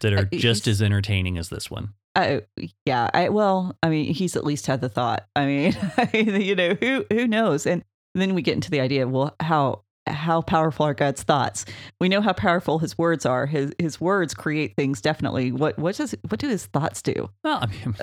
that 0.00 0.12
Uh, 0.12 0.22
are 0.22 0.24
just 0.24 0.66
as 0.66 0.80
entertaining 0.82 1.38
as 1.38 1.48
this 1.48 1.70
one. 1.70 1.94
I, 2.16 2.42
yeah, 2.86 3.10
I 3.12 3.28
well, 3.30 3.76
I 3.82 3.88
mean, 3.88 4.12
he's 4.14 4.36
at 4.36 4.44
least 4.44 4.66
had 4.66 4.80
the 4.80 4.88
thought. 4.88 5.26
I 5.34 5.46
mean, 5.46 5.76
you 6.40 6.54
know, 6.54 6.74
who 6.74 7.04
who 7.10 7.26
knows? 7.26 7.66
And 7.66 7.84
then 8.14 8.34
we 8.34 8.42
get 8.42 8.54
into 8.54 8.70
the 8.70 8.80
idea 8.80 9.04
of 9.04 9.10
well, 9.10 9.34
how 9.40 9.83
how 10.06 10.42
powerful 10.42 10.86
are 10.86 10.94
God's 10.94 11.22
thoughts? 11.22 11.64
We 12.00 12.08
know 12.08 12.20
how 12.20 12.32
powerful 12.32 12.78
His 12.78 12.96
words 12.98 13.24
are. 13.24 13.46
His 13.46 13.72
His 13.78 14.00
words 14.00 14.34
create 14.34 14.76
things. 14.76 15.00
Definitely. 15.00 15.52
What 15.52 15.78
what 15.78 15.96
does 15.96 16.14
what 16.28 16.40
do 16.40 16.48
His 16.48 16.66
thoughts 16.66 17.02
do? 17.02 17.30
Well, 17.42 17.60
I 17.62 17.66
mean, 17.66 17.94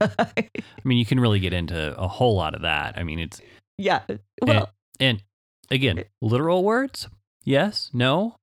I 0.00 0.50
mean, 0.84 0.98
you 0.98 1.06
can 1.06 1.20
really 1.20 1.40
get 1.40 1.52
into 1.52 1.96
a 1.98 2.08
whole 2.08 2.36
lot 2.36 2.54
of 2.54 2.62
that. 2.62 2.96
I 2.96 3.02
mean, 3.02 3.18
it's 3.18 3.40
yeah. 3.76 4.02
Well, 4.42 4.70
and 5.00 5.22
again, 5.70 6.04
literal 6.20 6.64
words, 6.64 7.08
yes, 7.44 7.90
no, 7.92 8.36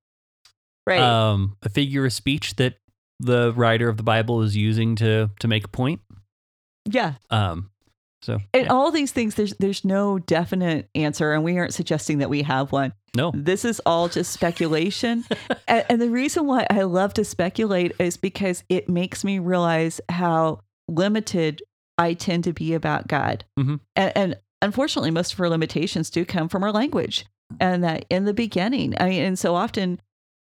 right. 0.86 1.00
um, 1.00 1.56
a 1.62 1.68
figure 1.68 2.06
of 2.06 2.12
speech 2.12 2.56
that 2.56 2.74
the 3.20 3.52
writer 3.54 3.88
of 3.88 3.96
the 3.96 4.02
Bible 4.02 4.42
is 4.42 4.56
using 4.56 4.96
to 4.96 5.30
to 5.40 5.48
make 5.48 5.64
a 5.64 5.68
point. 5.68 6.00
yeah. 6.84 7.14
Um, 7.30 7.70
so 8.26 8.38
And 8.52 8.64
yeah. 8.64 8.72
all 8.72 8.90
these 8.90 9.12
things, 9.12 9.34
there's 9.36 9.54
there's 9.58 9.84
no 9.84 10.18
definite 10.18 10.88
answer, 10.94 11.32
and 11.32 11.42
we 11.44 11.56
aren't 11.58 11.74
suggesting 11.74 12.18
that 12.18 12.28
we 12.30 12.42
have 12.42 12.72
one. 12.72 12.92
no, 13.16 13.30
This 13.34 13.64
is 13.64 13.80
all 13.86 14.08
just 14.08 14.32
speculation. 14.32 15.24
and, 15.68 15.84
and 15.88 16.02
the 16.02 16.10
reason 16.10 16.46
why 16.46 16.66
I 16.68 16.82
love 16.82 17.14
to 17.14 17.24
speculate 17.24 17.92
is 17.98 18.16
because 18.16 18.64
it 18.68 18.88
makes 18.88 19.24
me 19.24 19.38
realize 19.38 20.00
how 20.10 20.60
limited 20.88 21.62
I 21.98 22.14
tend 22.14 22.44
to 22.44 22.52
be 22.52 22.74
about 22.74 23.08
God. 23.08 23.44
Mhm. 23.58 23.80
And, 23.94 24.12
and 24.16 24.36
unfortunately, 24.60 25.10
most 25.10 25.32
of 25.32 25.40
our 25.40 25.48
limitations 25.48 26.10
do 26.10 26.24
come 26.24 26.48
from 26.48 26.62
our 26.64 26.72
language. 26.72 27.24
And 27.60 27.84
that 27.84 28.06
in 28.10 28.24
the 28.24 28.34
beginning, 28.34 28.94
I 28.98 29.08
mean, 29.08 29.22
and 29.22 29.38
so 29.38 29.54
often 29.54 30.00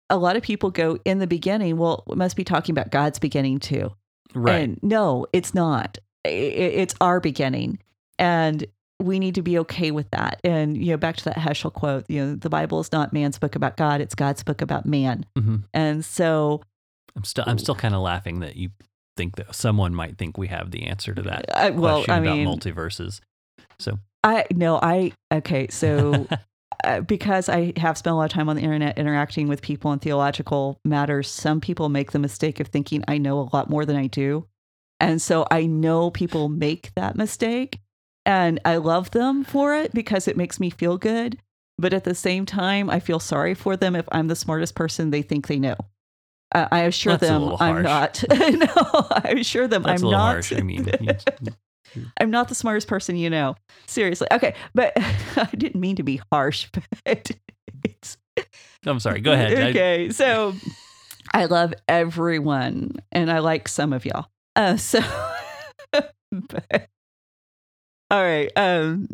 a 0.10 0.18
lot 0.18 0.36
of 0.36 0.44
people 0.44 0.70
go 0.70 1.00
in 1.04 1.18
the 1.20 1.26
beginning, 1.28 1.78
well, 1.78 2.04
it 2.08 2.16
must 2.18 2.36
be 2.36 2.44
talking 2.44 2.74
about 2.74 2.92
God's 2.92 3.18
beginning 3.18 3.60
too. 3.60 3.92
right, 4.36 4.62
And 4.62 4.80
no, 4.84 5.26
it's 5.34 5.54
not. 5.56 5.98
It's 6.24 6.96
our 7.02 7.20
beginning. 7.20 7.80
And 8.20 8.66
we 9.00 9.20
need 9.20 9.36
to 9.36 9.42
be 9.42 9.58
okay 9.60 9.92
with 9.92 10.10
that. 10.12 10.40
And, 10.44 10.78
you 10.78 10.92
know, 10.92 10.98
back 10.98 11.18
to 11.18 11.24
that 11.26 11.38
Heschel 11.38 11.74
quote, 11.74 12.06
you 12.08 12.24
know, 12.24 12.36
the 12.36 12.50
Bible 12.50 12.80
is 12.80 12.92
not 12.92 13.14
man's 13.14 13.40
book 13.40 13.56
about 13.56 13.78
God, 13.78 14.00
it's 14.00 14.16
God's 14.16 14.44
book 14.44 14.62
about 14.62 14.86
man. 14.86 15.26
hmm 15.36 15.58
And 15.74 16.06
so, 16.06 16.62
I'm 17.16 17.24
still 17.24 17.44
I'm 17.48 17.58
still 17.58 17.76
kind 17.76 17.94
of 17.94 18.02
laughing 18.02 18.40
that 18.40 18.56
you 18.56 18.70
think 19.18 19.36
that 19.36 19.54
someone 19.54 19.94
might 19.94 20.18
think 20.18 20.38
we 20.38 20.48
have 20.48 20.72
the 20.72 20.84
answer 20.84 21.14
to 21.14 21.22
that 21.24 21.46
I, 21.56 21.70
well, 21.72 21.98
question 21.98 22.14
I 22.14 22.18
about 22.20 22.38
mean, 22.38 22.48
multiverses. 22.48 23.20
So 23.80 24.00
I 24.24 24.46
no, 24.52 24.80
I 24.82 25.12
okay. 25.32 25.68
So 25.70 26.28
uh, 26.84 27.02
because 27.02 27.50
I 27.50 27.74
have 27.78 27.98
spent 27.98 28.14
a 28.14 28.18
lot 28.18 28.26
of 28.26 28.32
time 28.32 28.50
on 28.50 28.56
the 28.56 28.62
internet 28.62 28.98
interacting 28.98 29.48
with 29.48 29.62
people 29.62 29.92
in 29.92 30.00
theological 30.00 30.80
matters, 30.86 31.30
some 31.30 31.60
people 31.60 31.90
make 31.90 32.12
the 32.12 32.20
mistake 32.20 32.60
of 32.60 32.68
thinking 32.68 33.04
I 33.08 33.18
know 33.18 33.40
a 33.40 33.50
lot 33.54 33.70
more 33.70 33.86
than 33.86 33.96
I 33.96 34.08
do, 34.08 34.48
and 35.02 35.22
so 35.22 35.46
I 35.52 35.66
know 35.66 36.10
people 36.12 36.48
make 36.48 36.92
that 36.96 37.18
mistake, 37.18 37.80
and 38.26 38.60
I 38.64 38.78
love 38.78 39.12
them 39.12 39.44
for 39.44 39.76
it 39.76 39.94
because 39.94 40.28
it 40.30 40.38
makes 40.38 40.60
me 40.60 40.70
feel 40.70 40.98
good. 40.98 41.38
But 41.78 41.94
at 41.94 42.04
the 42.04 42.14
same 42.16 42.46
time, 42.46 42.90
I 42.90 43.00
feel 43.00 43.20
sorry 43.20 43.56
for 43.56 43.76
them 43.76 43.96
if 43.96 44.06
I'm 44.12 44.28
the 44.28 44.36
smartest 44.36 44.76
person 44.76 45.10
they 45.10 45.24
think 45.24 45.48
they 45.48 45.58
know. 45.60 45.76
Uh, 46.54 46.68
I 46.72 46.82
assure 46.82 47.18
That's 47.18 47.30
them 47.32 47.56
I'm 47.60 47.82
not. 47.82 48.24
no, 48.30 48.38
I 49.12 49.36
assure 49.40 49.68
them 49.68 49.84
that's 49.84 50.02
I'm 50.02 50.08
a 50.08 50.12
not. 50.12 50.32
harsh. 50.34 50.54
I 50.54 50.62
mean, 50.62 50.88
I'm 52.20 52.30
not 52.30 52.50
the 52.50 52.56
smartest 52.56 52.88
person 52.88 53.16
you 53.16 53.30
know. 53.30 53.56
Seriously. 53.88 54.28
Okay. 54.32 54.54
But 54.76 54.94
I 55.36 55.50
didn't 55.58 55.80
mean 55.80 55.96
to 55.96 56.04
be 56.04 56.22
harsh, 56.32 56.68
but 56.74 56.84
it's 57.06 58.18
I'm 58.86 59.00
sorry. 59.00 59.22
Go 59.22 59.32
ahead. 59.32 59.54
I- 59.58 59.70
Okay. 59.70 60.10
So 60.12 60.54
I 61.34 61.46
love 61.46 61.74
everyone 61.88 62.98
and 63.12 63.32
I 63.32 63.40
like 63.40 63.68
some 63.68 63.94
of 63.94 64.06
y'all. 64.06 64.28
Uh, 64.56 64.78
so, 64.78 65.00
but, 65.94 66.88
all 68.10 68.22
right. 68.24 68.52
Um, 68.56 69.08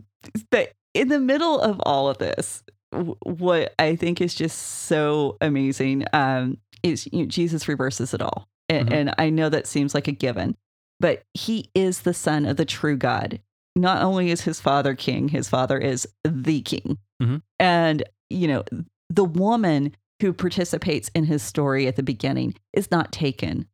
but 0.50 0.72
in 0.94 1.10
the 1.10 1.20
middle 1.20 1.60
of 1.60 1.80
all 1.86 2.10
of 2.10 2.18
this, 2.18 2.64
w- 2.92 3.16
what 3.22 3.74
I 3.80 3.96
think 3.96 4.22
is 4.22 4.34
just 4.34 4.58
so 4.58 5.38
amazing 5.42 6.06
um, 6.14 6.58
is 6.84 7.08
you 7.12 7.20
know, 7.20 7.26
Jesus 7.26 7.68
reverses 7.68 8.14
it 8.14 8.22
all. 8.22 8.48
And, 8.70 8.90
Mhm. 8.90 8.94
and 8.94 9.16
I 9.18 9.30
know 9.30 9.50
that 9.50 9.68
seems 9.68 9.94
like 9.94 10.08
a 10.08 10.12
given, 10.12 10.58
but 11.00 11.24
he 11.34 11.70
is 11.76 12.02
the 12.02 12.14
son 12.14 12.46
of 12.46 12.58
the 12.58 12.66
true 12.66 12.98
God. 12.98 13.40
Not 13.76 14.02
only 14.02 14.32
is 14.32 14.42
his 14.42 14.60
father 14.60 14.96
king, 14.96 15.30
his 15.30 15.48
father 15.48 15.78
is 15.78 16.08
the 16.24 16.62
king. 16.62 16.98
Mhm. 17.22 17.44
And, 17.60 18.04
you 18.30 18.48
know, 18.48 18.64
the 19.10 19.24
woman 19.24 19.96
who 20.22 20.34
participates 20.34 21.10
in 21.14 21.26
his 21.26 21.44
story 21.44 21.88
at 21.88 21.96
the 21.96 22.04
beginning 22.04 22.56
is 22.74 22.90
not 22.90 23.12
taken. 23.12 23.68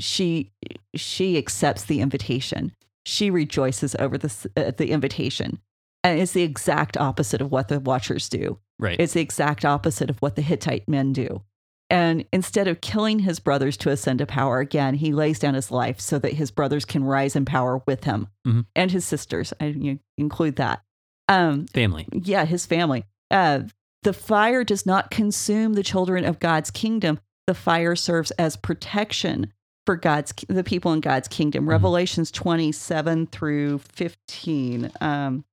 She 0.00 0.52
she 0.94 1.38
accepts 1.38 1.84
the 1.84 2.00
invitation. 2.00 2.72
She 3.06 3.30
rejoices 3.30 3.94
over 3.98 4.18
the 4.18 4.32
uh, 4.56 4.72
the 4.76 4.90
invitation. 4.90 5.60
And 6.02 6.20
it's 6.20 6.32
the 6.32 6.42
exact 6.42 6.96
opposite 6.98 7.40
of 7.40 7.50
what 7.50 7.68
the 7.68 7.80
watchers 7.80 8.28
do. 8.28 8.58
right. 8.78 8.98
It's 9.00 9.14
the 9.14 9.22
exact 9.22 9.64
opposite 9.64 10.10
of 10.10 10.18
what 10.20 10.36
the 10.36 10.42
Hittite 10.42 10.86
men 10.88 11.12
do. 11.14 11.42
And 11.88 12.24
instead 12.32 12.66
of 12.68 12.80
killing 12.82 13.20
his 13.20 13.40
brothers 13.40 13.76
to 13.78 13.90
ascend 13.90 14.18
to 14.18 14.26
power 14.26 14.58
again, 14.60 14.94
he 14.96 15.12
lays 15.12 15.38
down 15.38 15.54
his 15.54 15.70
life 15.70 16.00
so 16.00 16.18
that 16.18 16.32
his 16.34 16.50
brothers 16.50 16.84
can 16.84 17.04
rise 17.04 17.36
in 17.36 17.44
power 17.46 17.82
with 17.86 18.04
him 18.04 18.28
Mhm. 18.46 18.66
and 18.76 18.90
his 18.90 19.04
sisters. 19.06 19.52
I 19.60 19.98
include 20.18 20.56
that. 20.56 20.82
Um, 21.28 21.66
Family. 21.68 22.06
yeah, 22.12 22.44
his 22.44 22.66
family. 22.66 23.04
Uh, 23.30 23.60
the 24.02 24.12
fire 24.12 24.64
does 24.64 24.84
not 24.84 25.10
consume 25.10 25.72
the 25.74 25.82
children 25.82 26.24
of 26.26 26.38
God's 26.40 26.70
kingdom. 26.70 27.18
The 27.46 27.54
fire 27.54 27.96
serves 27.96 28.30
as 28.32 28.56
protection 28.56 29.52
for 29.86 29.96
God's 29.96 30.32
the 30.48 30.64
people 30.64 30.92
in 30.92 31.00
God's 31.00 31.28
kingdom. 31.28 31.68
Revelations 31.68 32.30
twenty 32.30 32.72
seven 32.72 33.26
through 33.26 33.78
fifteen. 33.78 34.90
Um, 35.00 35.44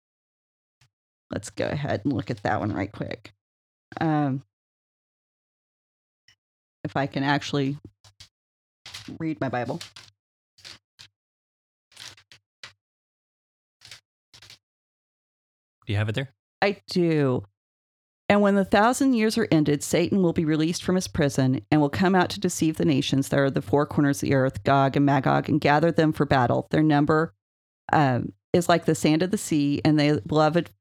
let's 1.32 1.49
go 1.49 1.67
ahead 1.67 2.01
and 2.03 2.13
look 2.13 2.32
at 2.32 2.43
that 2.43 2.59
one 2.59 2.73
right 2.73 2.91
quick. 2.91 3.32
Um, 3.99 4.43
if 6.84 6.95
I 6.95 7.07
can 7.07 7.23
actually 7.23 7.77
read 9.19 9.39
my 9.41 9.49
Bible. 9.49 9.79
Do 15.86 15.93
you 15.93 15.97
have 15.97 16.09
it 16.09 16.15
there? 16.15 16.29
I 16.61 16.77
do. 16.89 17.43
And 18.32 18.39
when 18.39 18.55
the 18.55 18.63
thousand 18.63 19.15
years 19.15 19.38
are 19.38 19.49
ended, 19.51 19.84
Satan 19.84 20.23
will 20.23 20.32
be 20.32 20.45
released 20.45 20.86
from 20.86 20.95
his 20.95 21.09
prison 21.09 21.65
and 21.69 21.82
will 21.82 21.89
come 21.89 22.15
out 22.15 22.29
to 22.29 22.39
deceive 22.39 22.77
the 22.77 22.86
nations 22.86 23.27
that 23.27 23.39
are 23.41 23.49
the 23.49 23.61
four 23.61 23.86
corners 23.86 24.23
of 24.23 24.29
the 24.29 24.36
earth, 24.36 24.63
Gog 24.63 24.95
and 24.95 25.05
Magog, 25.05 25.49
and 25.49 25.59
gather 25.59 25.91
them 25.91 26.13
for 26.13 26.25
battle. 26.25 26.65
Their 26.71 26.82
number 26.82 27.34
um, 27.91 28.32
is 28.53 28.69
like 28.69 28.86
the 28.86 28.95
sand 28.95 29.21
of 29.21 29.32
the 29.32 29.38
sea, 29.38 29.82
and 29.84 29.99
they 29.99 30.17
beloved, 30.25 30.71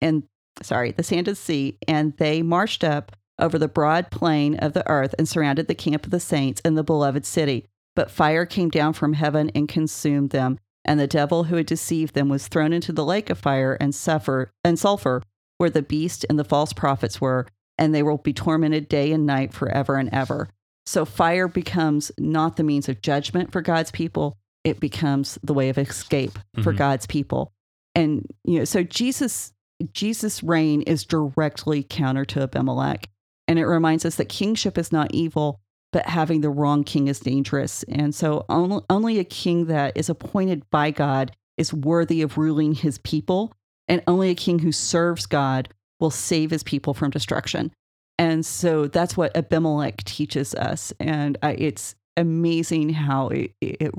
and 0.00 0.22
sorry, 0.62 0.92
the 0.92 1.02
sand 1.02 1.26
of 1.26 1.32
the 1.32 1.42
sea, 1.42 1.76
and 1.88 2.16
they 2.18 2.40
marched 2.40 2.84
up 2.84 3.16
over 3.36 3.58
the 3.58 3.66
broad 3.66 4.12
plain 4.12 4.54
of 4.60 4.72
the 4.72 4.88
earth 4.88 5.12
and 5.18 5.28
surrounded 5.28 5.66
the 5.66 5.74
camp 5.74 6.04
of 6.04 6.12
the 6.12 6.20
saints 6.20 6.62
and 6.64 6.78
the 6.78 6.84
beloved 6.84 7.26
city. 7.26 7.66
But 7.96 8.12
fire 8.12 8.46
came 8.46 8.68
down 8.68 8.92
from 8.92 9.14
heaven 9.14 9.50
and 9.56 9.68
consumed 9.68 10.30
them, 10.30 10.56
and 10.84 11.00
the 11.00 11.08
devil 11.08 11.42
who 11.44 11.56
had 11.56 11.66
deceived 11.66 12.14
them 12.14 12.28
was 12.28 12.46
thrown 12.46 12.72
into 12.72 12.92
the 12.92 13.04
lake 13.04 13.28
of 13.28 13.40
fire 13.40 13.76
and 13.80 13.92
suffer 13.92 14.52
and 14.62 14.78
sulfur 14.78 15.20
where 15.62 15.70
the 15.70 15.80
beast 15.80 16.26
and 16.28 16.40
the 16.40 16.44
false 16.44 16.72
prophets 16.72 17.20
were, 17.20 17.46
and 17.78 17.94
they 17.94 18.02
will 18.02 18.18
be 18.18 18.32
tormented 18.32 18.88
day 18.88 19.12
and 19.12 19.24
night 19.24 19.54
forever 19.54 19.94
and 19.96 20.10
ever. 20.12 20.48
So 20.86 21.04
fire 21.04 21.46
becomes 21.46 22.10
not 22.18 22.56
the 22.56 22.64
means 22.64 22.88
of 22.88 23.00
judgment 23.00 23.52
for 23.52 23.62
God's 23.62 23.92
people, 23.92 24.36
it 24.64 24.80
becomes 24.80 25.38
the 25.40 25.54
way 25.54 25.68
of 25.68 25.78
escape 25.78 26.36
for 26.64 26.72
Mhm. 26.72 26.78
God's 26.78 27.06
people. 27.06 27.52
And 27.94 28.26
you 28.42 28.58
know, 28.58 28.64
so 28.64 28.82
Jesus 28.82 29.52
Jesus' 29.92 30.42
reign 30.42 30.82
is 30.82 31.04
directly 31.04 31.84
counter 31.84 32.24
to 32.24 32.42
Abimelech. 32.42 33.08
And 33.48 33.58
it 33.58 33.66
reminds 33.66 34.04
us 34.04 34.16
that 34.16 34.28
kingship 34.28 34.76
is 34.78 34.90
not 34.92 35.14
evil, 35.14 35.60
but 35.92 36.06
having 36.06 36.40
the 36.40 36.50
wrong 36.50 36.82
king 36.84 37.06
is 37.08 37.20
dangerous. 37.20 37.84
And 37.84 38.14
so 38.14 38.44
only, 38.48 38.82
only 38.90 39.18
a 39.18 39.24
king 39.24 39.66
that 39.66 39.96
is 39.96 40.08
appointed 40.08 40.68
by 40.70 40.90
God 40.90 41.32
is 41.56 41.72
worthy 41.72 42.22
of 42.22 42.38
ruling 42.38 42.74
his 42.74 42.98
people. 42.98 43.52
And 43.92 44.02
only 44.06 44.30
a 44.30 44.34
king 44.34 44.58
who 44.58 44.72
serves 44.72 45.26
God 45.26 45.68
will 46.00 46.10
save 46.10 46.50
his 46.50 46.62
people 46.62 46.94
from 46.94 47.10
destruction. 47.10 47.70
And 48.18 48.44
so 48.44 48.86
that's 48.88 49.16
what 49.16 49.36
Abimelech 49.36 50.02
teaches 50.04 50.54
us. 50.54 50.92
And 50.98 51.36
I, 51.42 51.52
it's 51.52 51.94
amazing 52.16 52.90
how 52.90 53.28
it, 53.28 53.52
it, 53.60 53.92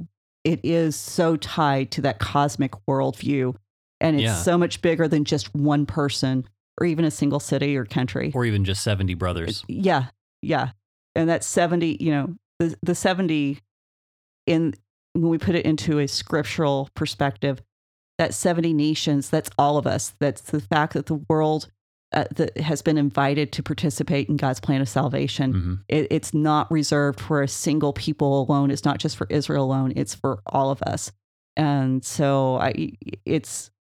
it 0.43 0.59
is 0.63 0.95
so 0.95 1.35
tied 1.37 1.91
to 1.91 2.01
that 2.01 2.17
cosmic 2.19 2.71
worldview. 2.89 3.55
And 4.01 4.15
it's 4.15 4.23
Yeah. 4.23 4.41
so 4.41 4.57
much 4.57 4.81
bigger 4.81 5.07
than 5.07 5.25
just 5.25 5.53
one 5.53 5.85
person 5.85 6.45
or 6.81 6.87
even 6.87 7.05
a 7.05 7.11
single 7.11 7.39
city 7.39 7.77
or 7.77 7.85
country. 7.85 8.31
Or 8.33 8.45
even 8.45 8.65
just 8.65 8.81
70 8.81 9.13
brothers. 9.13 9.63
Yeah, 9.67 10.05
yeah. 10.41 10.71
And 11.15 11.29
that 11.29 11.43
70, 11.43 11.97
you 12.03 12.11
know, 12.11 12.35
the, 12.59 12.75
the 12.81 12.95
70 12.95 13.59
in 14.47 14.73
when 15.13 15.29
we 15.29 15.37
put 15.37 15.53
it 15.53 15.65
into 15.65 15.99
a 15.99 16.07
scriptural 16.07 16.89
perspective, 16.95 17.61
that 18.17 18.33
70 18.33 18.73
nations, 18.73 19.29
that's 19.29 19.49
all 19.57 19.77
of 19.77 19.87
us. 19.87 20.13
That's 20.19 20.41
the 20.41 20.61
fact 20.61 20.93
that 20.93 21.07
the 21.07 21.15
world 21.29 21.67
uh, 22.13 22.25
that 22.35 22.55
has 22.59 22.83
been 22.83 22.97
invited 22.97 23.51
to 23.53 23.63
participate 23.63 24.29
in 24.29 24.37
God's 24.37 24.59
plan 24.59 24.81
of 24.81 24.87
salvation. 24.89 25.51
hmm 25.51 25.73
It, 25.87 26.07
it's 26.11 26.31
not 26.33 26.71
reserved 26.71 27.19
for 27.19 27.41
a 27.41 27.47
single 27.47 27.91
people 27.91 28.41
alone. 28.43 28.69
It's 28.69 28.85
not 28.85 28.99
just 28.99 29.17
for 29.17 29.25
Israel 29.31 29.65
alone. 29.65 29.93
It's 29.95 30.13
for 30.13 30.39
all 30.45 30.69
of 30.69 30.81
us. 30.83 31.11
And 31.57 32.03
so 32.05 32.57
I, 32.57 32.91
it's 33.25 33.71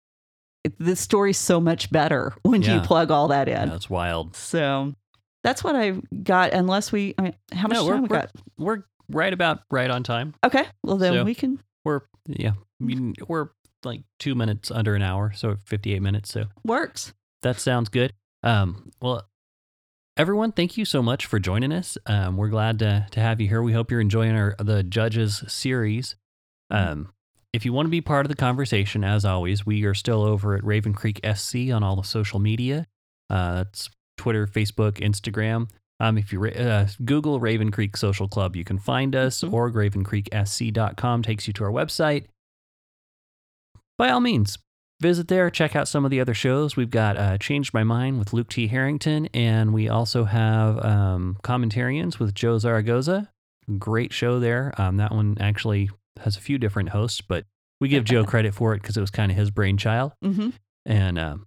it, 0.65 0.79
the 0.79 0.97
story's 0.97 1.39
so 1.39 1.61
much 1.61 1.91
better 1.91 2.33
when 2.43 2.63
you 2.63 2.81
plug 2.81 3.11
all 3.11 3.29
that 3.29 3.49
in. 3.49 3.69
That's 3.69 3.91
wild. 3.91 4.35
So 4.37 4.95
that's 5.45 5.63
what 5.63 5.75
I've 5.77 6.01
got. 6.25 6.53
Unless 6.55 6.91
we, 6.93 7.15
I 7.19 7.23
mean, 7.23 7.35
how 7.53 7.69
much 7.69 7.77
No, 7.77 7.87
time 7.89 7.97
we're, 7.97 8.03
we 8.03 8.09
got? 8.09 8.31
we're 8.59 8.83
right 9.11 9.33
about 9.33 9.61
right 9.71 9.91
on 9.91 10.03
time. 10.05 10.35
Okay, 10.43 10.65
well 10.83 10.97
then 10.97 11.13
So- 11.15 11.25
we 11.25 11.35
can 11.35 11.59
We're, 11.85 12.01
yeah, 12.27 12.53
we- 12.81 13.13
we're 13.29 13.49
like 13.85 14.03
two 14.19 14.35
minutes 14.35 14.71
under 14.71 14.95
an 14.95 15.03
hour, 15.03 15.33
so 15.35 15.57
58 15.65 16.01
minutes. 16.03 16.31
So 16.33 16.45
works. 16.65 17.13
that 17.43 17.59
sounds 17.59 17.89
good. 17.89 18.13
Um, 18.43 18.91
well, 19.01 19.27
everyone, 20.17 20.53
thank 20.53 20.77
you 20.77 20.85
so 20.85 21.03
much 21.03 21.27
for 21.27 21.39
joining 21.39 21.73
us. 21.73 21.97
Um, 22.07 22.37
we're 22.37 22.49
glad 22.49 22.79
to, 22.81 23.07
to 23.11 23.21
have 23.21 23.41
you 23.41 23.49
here. 23.49 23.63
We 23.63 23.73
hope 23.73 23.91
you're 23.91 24.01
enjoying 24.01 24.37
our 24.37 24.55
the 24.59 24.83
Judges 24.83 25.43
series. 25.49 26.17
Um, 26.71 27.13
if 27.53 27.65
you 27.65 27.73
want 27.73 27.87
to 27.87 27.91
be 27.91 28.01
part 28.01 28.25
of 28.25 28.31
the 28.31 28.37
conversation, 28.37 29.05
as 29.05 29.25
always, 29.25 29.67
we 29.67 29.85
are 29.85 29.95
still 29.95 30.23
over 30.23 30.55
at 30.57 30.65
Raven 30.65 30.95
Creek 30.95 31.21
SC 31.35 31.71
on 31.73 31.83
all 31.83 31.97
the 31.97 32.03
social 32.03 32.39
media. 32.39 32.87
Uh, 33.29 33.57
that's 33.57 33.91
Twitter, 34.17 34.47
Facebook, 34.47 34.93
Instagram. 35.01 35.69
Um, 36.01 36.17
if 36.19 36.33
you 36.33 36.43
uh, 36.45 36.89
Google 37.05 37.39
Raven 37.41 37.71
Creek 37.71 37.97
Social 37.97 38.27
Club, 38.27 38.57
you 38.57 38.65
can 38.65 38.79
find 38.79 39.15
us, 39.15 39.43
Mhm. 39.43 39.53
or 39.53 39.71
ravencreeksc.com 39.71 41.23
takes 41.23 41.47
you 41.47 41.53
to 41.55 41.65
our 41.65 41.71
website. 41.71 42.25
By 44.03 44.11
all 44.11 44.19
means, 44.19 44.59
visit 45.01 45.29
there, 45.29 45.49
check 45.49 45.77
out 45.77 45.87
some 45.87 46.05
of 46.05 46.11
the 46.11 46.19
other 46.19 46.35
shows. 46.35 46.75
We've 46.75 46.91
got 46.91 47.17
uh, 47.17 47.39
Changed 47.39 47.73
My 47.73 47.85
Mind 47.85 48.19
with 48.19 48.33
Luke 48.33 48.49
T. 48.49 48.67
Harrington, 48.67 49.29
and 49.33 49.73
we 49.73 49.89
also 49.89 50.25
have 50.25 50.85
um, 50.85 51.39
Commentarians 51.45 52.19
with 52.19 52.35
Joe 52.35 52.59
Zaragoza. 52.59 53.31
Great 53.79 54.13
show 54.13 54.41
there. 54.41 54.75
Um, 54.77 54.97
that 54.97 55.13
one 55.13 55.37
actually 55.39 55.89
has 56.19 56.37
a 56.37 56.41
few 56.41 56.59
different 56.59 56.89
hosts, 56.89 57.21
but 57.21 57.45
we 57.81 57.87
give 57.87 58.03
Joe 58.03 58.25
credit 58.29 58.57
for 58.57 58.75
it 58.75 58.83
because 58.83 58.97
it 58.97 59.01
was 59.01 59.13
kind 59.13 59.31
of 59.31 59.39
his 59.39 59.53
brainchild. 59.53 60.15
hmm 60.21 60.49
And 60.85 61.17
um, 61.17 61.47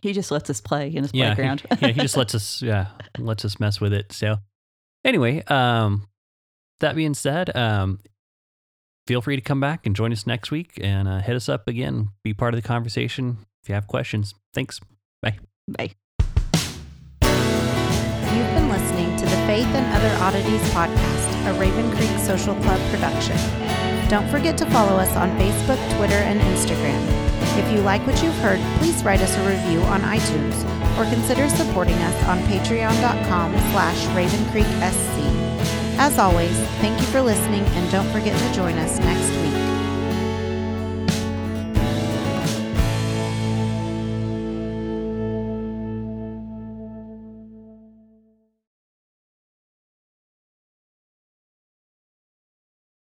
He 0.00 0.14
just 0.14 0.30
lets 0.30 0.48
us 0.48 0.62
play 0.62 0.88
in 0.88 1.02
his 1.02 1.12
yeah, 1.12 1.28
he, 1.28 1.34
playground. 1.34 1.62
yeah, 1.82 1.88
he 1.88 2.00
just 2.00 2.16
lets 2.16 2.34
us 2.34 2.62
yeah 2.62 2.86
lets 3.18 3.44
us 3.44 3.60
mess 3.60 3.82
with 3.82 3.92
it. 3.92 4.12
So 4.12 4.38
anyway, 5.04 5.42
um, 5.42 6.06
that 6.80 6.96
being 6.96 7.12
said, 7.12 7.54
um, 7.54 7.98
feel 9.06 9.20
free 9.20 9.36
to 9.36 9.42
come 9.42 9.60
back 9.60 9.86
and 9.86 9.94
join 9.96 10.12
us 10.12 10.26
next 10.26 10.50
week 10.50 10.78
and 10.80 11.08
uh, 11.08 11.20
hit 11.20 11.36
us 11.36 11.48
up 11.48 11.68
again. 11.68 12.10
Be 12.22 12.34
part 12.34 12.54
of 12.54 12.62
the 12.62 12.66
conversation 12.66 13.38
if 13.62 13.68
you 13.68 13.74
have 13.74 13.86
questions. 13.86 14.34
Thanks. 14.54 14.80
Bye. 15.20 15.38
Bye. 15.68 15.92
You've 18.32 18.54
been 18.54 18.68
listening 18.68 19.16
to 19.16 19.24
the 19.24 19.36
Faith 19.46 19.66
and 19.66 19.94
Other 19.94 20.14
Oddities 20.24 20.62
podcast, 20.70 21.50
a 21.50 21.58
Raven 21.58 21.90
Creek 21.96 22.18
Social 22.18 22.54
Club 22.56 22.80
production. 22.90 23.36
Don't 24.08 24.28
forget 24.28 24.58
to 24.58 24.66
follow 24.66 24.96
us 24.96 25.14
on 25.16 25.30
Facebook, 25.38 25.78
Twitter, 25.96 26.16
and 26.16 26.40
Instagram. 26.40 27.00
If 27.58 27.72
you 27.72 27.80
like 27.80 28.06
what 28.06 28.22
you've 28.22 28.36
heard, 28.36 28.60
please 28.78 29.02
write 29.04 29.20
us 29.20 29.36
a 29.36 29.48
review 29.48 29.80
on 29.82 30.00
iTunes 30.02 30.64
or 30.98 31.04
consider 31.10 31.48
supporting 31.48 31.94
us 31.94 32.24
on 32.24 32.38
patreon.com 32.40 33.52
slash 33.72 34.06
ravencreeksc. 34.08 35.41
As 35.98 36.18
always, 36.18 36.56
thank 36.80 37.00
you 37.00 37.06
for 37.06 37.20
listening 37.20 37.64
and 37.64 37.90
don't 37.90 38.10
forget 38.10 38.38
to 38.38 38.54
join 38.54 38.76
us 38.78 38.98
next 38.98 39.30
week. 39.42 39.61